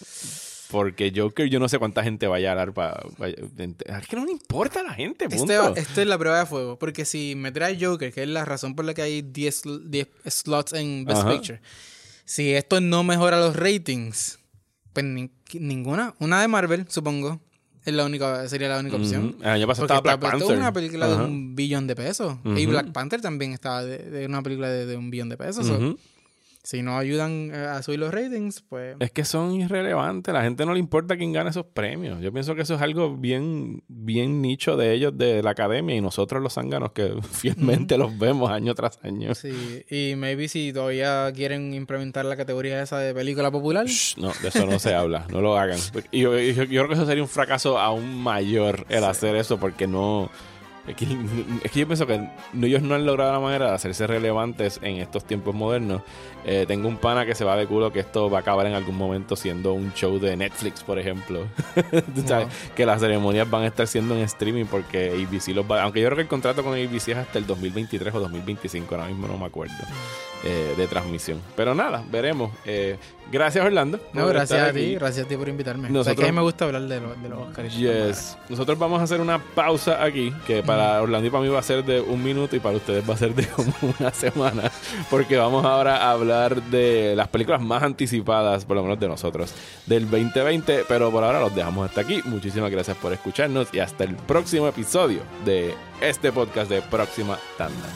Porque 0.71 1.13
Joker, 1.15 1.49
yo 1.49 1.59
no 1.61 1.69
sé 1.69 1.79
cuánta 1.79 2.03
gente 2.03 2.27
vaya 2.27 2.53
a 2.53 2.55
dar 2.55 2.73
para. 2.75 3.01
Es 3.19 4.07
que 4.07 4.17
no 4.17 4.25
le 4.27 4.33
importa 4.33 4.81
a 4.81 4.83
la 4.83 4.93
gente, 4.95 5.29
punto. 5.29 5.69
Este, 5.69 5.81
esto 5.81 6.01
es 6.03 6.07
la 6.07 6.19
prueba 6.19 6.41
de 6.41 6.47
fuego, 6.47 6.79
porque 6.79 7.05
si 7.05 7.35
me 7.37 7.53
trae 7.53 7.79
Joker, 7.83 8.13
que 8.13 8.23
es 8.23 8.29
la 8.29 8.45
razón 8.45 8.75
por 8.77 8.85
la 8.85 8.93
que 8.95 9.03
hay 9.03 9.23
10, 9.23 9.65
sl- 9.65 9.83
10 9.89 10.09
slots 10.27 10.75
en 10.75 11.05
Best 11.07 11.21
Ajá. 11.23 11.31
Picture, 11.31 11.61
si 12.27 12.53
esto 12.53 12.81
no 12.83 13.03
mejora 13.03 13.39
los 13.41 13.57
ratings, 13.57 14.39
pues 14.93 15.07
ni- 15.07 15.31
ninguna, 15.55 16.15
una 16.19 16.43
de 16.43 16.49
Marvel, 16.49 16.85
supongo, 16.89 17.41
es 17.85 17.95
la 17.95 18.05
única, 18.05 18.47
sería 18.49 18.69
la 18.69 18.81
única 18.81 18.97
opción. 18.97 19.29
Ujú. 19.37 19.43
El 19.43 19.49
año 19.49 19.67
pasado 19.67 19.87
Porque 19.87 19.97
estaba 19.99 20.17
Black 20.17 20.35
esto 20.35 20.39
Panther. 20.49 20.59
una 20.59 20.73
película 20.75 21.09
de 21.09 21.15
un 21.25 21.57
billón 21.57 21.87
de 21.87 21.97
pesos. 21.97 22.37
Y. 22.45 22.67
Black 22.67 22.93
Panther 22.93 23.23
también 23.23 23.55
estaba 23.55 23.83
de, 23.83 23.99
de 23.99 24.27
una 24.27 24.43
película 24.43 24.69
de, 24.69 24.85
de 24.85 24.97
un 24.99 25.09
billón 25.09 25.31
de 25.31 25.39
pesos. 25.39 25.67
So. 25.67 25.97
Si 26.69 26.83
no 26.83 26.99
ayudan 26.99 27.51
eh, 27.51 27.57
a 27.57 27.83
subir 27.83 27.99
los 27.99 28.13
ratings, 28.13 28.61
pues... 28.69 28.95
Es 29.01 29.11
que 29.11 29.25
son 29.25 29.55
irrelevantes. 29.55 30.35
La 30.35 30.43
gente 30.43 30.67
no 30.67 30.75
le 30.75 30.79
importa 30.81 31.17
quién 31.17 31.33
gana 31.33 31.49
esos 31.49 31.65
premios. 31.65 32.21
Yo 32.21 32.31
pienso 32.31 32.55
que 32.55 32.61
eso 32.61 32.75
es 32.75 32.83
algo 32.83 33.17
bien, 33.17 33.83
bien 33.89 34.43
nicho 34.43 34.77
de 34.77 34.93
ellos, 34.93 35.17
de 35.17 35.43
la 35.43 35.53
academia, 35.53 35.97
y 35.97 36.03
nosotros 36.03 36.43
los 36.43 36.53
zánganos 36.53 36.93
que 36.93 37.15
fielmente 37.33 37.97
los 37.97 38.19
vemos 38.19 38.51
año 38.51 38.75
tras 38.75 38.99
año. 39.03 39.35
Sí, 39.35 39.83
y 39.89 40.15
maybe 40.17 40.47
si 40.47 40.71
todavía 40.75 41.33
quieren 41.33 41.73
implementar 41.73 42.27
la 42.27 42.37
categoría 42.37 42.83
esa 42.83 42.99
de 42.99 43.15
película 43.15 43.51
popular, 43.51 43.87
Shh, 43.87 44.19
No, 44.19 44.31
de 44.43 44.49
eso 44.49 44.67
no 44.67 44.79
se 44.79 44.95
habla. 44.95 45.27
No 45.33 45.41
lo 45.41 45.57
hagan. 45.57 45.79
Y 46.11 46.21
yo, 46.21 46.39
yo- 46.39 46.65
yo 46.65 46.83
creo 46.83 46.89
que 46.89 46.95
eso 46.97 47.07
sería 47.07 47.23
un 47.23 47.31
fracaso 47.31 47.79
aún 47.79 48.23
mayor 48.23 48.85
el 48.91 49.05
hacer 49.05 49.37
eso 49.37 49.59
porque 49.59 49.87
no... 49.87 50.31
Es 50.89 50.97
que, 50.97 51.05
es 51.63 51.71
que 51.71 51.81
yo 51.81 51.87
pienso 51.87 52.07
que 52.07 52.29
ellos 52.63 52.83
no 52.83 52.95
han 52.95 53.05
logrado 53.05 53.33
la 53.33 53.41
manera 53.41 53.67
de 53.67 53.73
hacerse 53.75 54.07
relevantes 54.07 54.81
en 54.83 54.97
estos 54.97 55.25
tiempos 55.25 55.55
modernos. 55.55 56.03
Eh, 56.47 56.65
tengo 56.67 56.89
un 56.89 56.97
pana 56.97 57.27
que 57.27 57.35
se 57.35 57.45
va 57.45 57.57
de 57.57 57.67
culo 57.67 57.93
que 57.93 58.01
esto 58.01 58.31
va 58.31 58.39
a 58.39 58.41
acabar 58.41 58.67
en 58.67 58.73
algún 58.73 58.97
momento 58.97 59.37
siendo 59.37 59.75
un 59.75 59.93
show 59.93 60.19
de 60.19 60.35
Netflix, 60.37 60.83
por 60.83 60.99
ejemplo. 60.99 61.47
Tú 62.15 62.23
sabes. 62.25 62.49
Que 62.75 62.87
las 62.87 63.01
ceremonias 63.01 63.49
van 63.51 63.65
a 63.65 63.67
estar 63.67 63.87
siendo 63.87 64.15
en 64.15 64.23
streaming 64.23 64.65
porque 64.65 65.11
ABC 65.11 65.55
los 65.55 65.71
va... 65.71 65.83
Aunque 65.83 66.01
yo 66.01 66.07
creo 66.07 66.17
que 66.17 66.23
el 66.23 66.29
contrato 66.29 66.65
con 66.65 66.73
ABC 66.73 67.09
es 67.09 67.17
hasta 67.17 67.39
el 67.39 67.47
2023 67.47 68.15
o 68.15 68.21
2025, 68.21 68.95
ahora 68.95 69.09
mismo 69.09 69.29
no 69.29 69.37
me 69.37 69.45
acuerdo, 69.45 69.75
eh, 70.45 70.75
de 70.77 70.87
transmisión. 70.87 71.41
Pero 71.57 71.75
nada, 71.75 72.03
veremos. 72.11 72.51
Eh, 72.65 72.97
gracias, 73.33 73.65
Orlando. 73.65 73.99
no, 74.13 74.27
gracias 74.29 74.61
a 74.61 74.73
ti, 74.73 74.79
aquí. 74.81 74.95
gracias 74.95 75.27
a 75.27 75.29
ti 75.29 75.37
por 75.37 75.49
invitarme. 75.49 75.85
O 75.85 75.91
sea, 75.91 75.93
Nosotros- 75.93 76.17
que 76.17 76.29
a 76.29 76.33
mí 76.33 76.37
me 76.37 76.43
gusta 76.43 76.65
hablar 76.65 76.83
de, 76.83 77.01
lo- 77.01 77.15
de 77.15 77.29
los 77.29 77.39
Oscars. 77.49 77.75
Yes. 77.77 78.37
Nosotros 78.49 78.79
vamos 78.79 79.01
a 79.01 79.05
hacer 79.05 79.21
una 79.21 79.39
pausa 79.39 80.03
aquí, 80.03 80.33
que 80.47 80.63
para 80.63 81.03
Orlando 81.03 81.27
y 81.27 81.31
para 81.31 81.43
mí 81.43 81.49
va 81.49 81.59
a 81.59 81.63
ser 81.63 81.85
de 81.85 82.01
un 82.01 82.23
minuto 82.23 82.55
y 82.57 82.61
para 82.61 82.77
ustedes 82.77 83.09
va 83.09 83.15
a 83.15 83.17
ser 83.17 83.35
de 83.35 83.47
como 83.57 83.73
una 83.99 84.13
semana, 84.13 84.71
porque 85.11 85.37
vamos 85.37 85.65
ahora 85.65 85.97
a 86.05 86.13
hablar 86.13 86.63
de 86.65 87.15
las 87.17 87.29
películas 87.29 87.61
más 87.61 87.83
anticipadas, 87.83 88.65
por 88.65 88.77
lo 88.77 88.83
menos 88.83 89.01
de 89.01 89.09
nosotros, 89.09 89.53
del 89.87 90.09
2020, 90.11 90.85
pero 90.89 91.11
por 91.11 91.25
ahora 91.25 91.41
los 91.41 91.55
dejamos 91.55 91.89
hasta 91.89 92.01
aquí. 92.03 92.21
Muchísimas 92.25 92.71
gracias 92.71 92.97
por 92.97 93.13
escucharnos 93.13 93.69
y 93.73 93.81
hasta 93.81 94.05
el 94.05 94.15
próximo 94.15 94.69
episodio 94.69 95.21
de 95.45 95.75
este 96.01 96.33
podcast 96.33 96.71
de 96.71 96.81
Próxima 96.83 97.39
Tanda. 97.57 97.89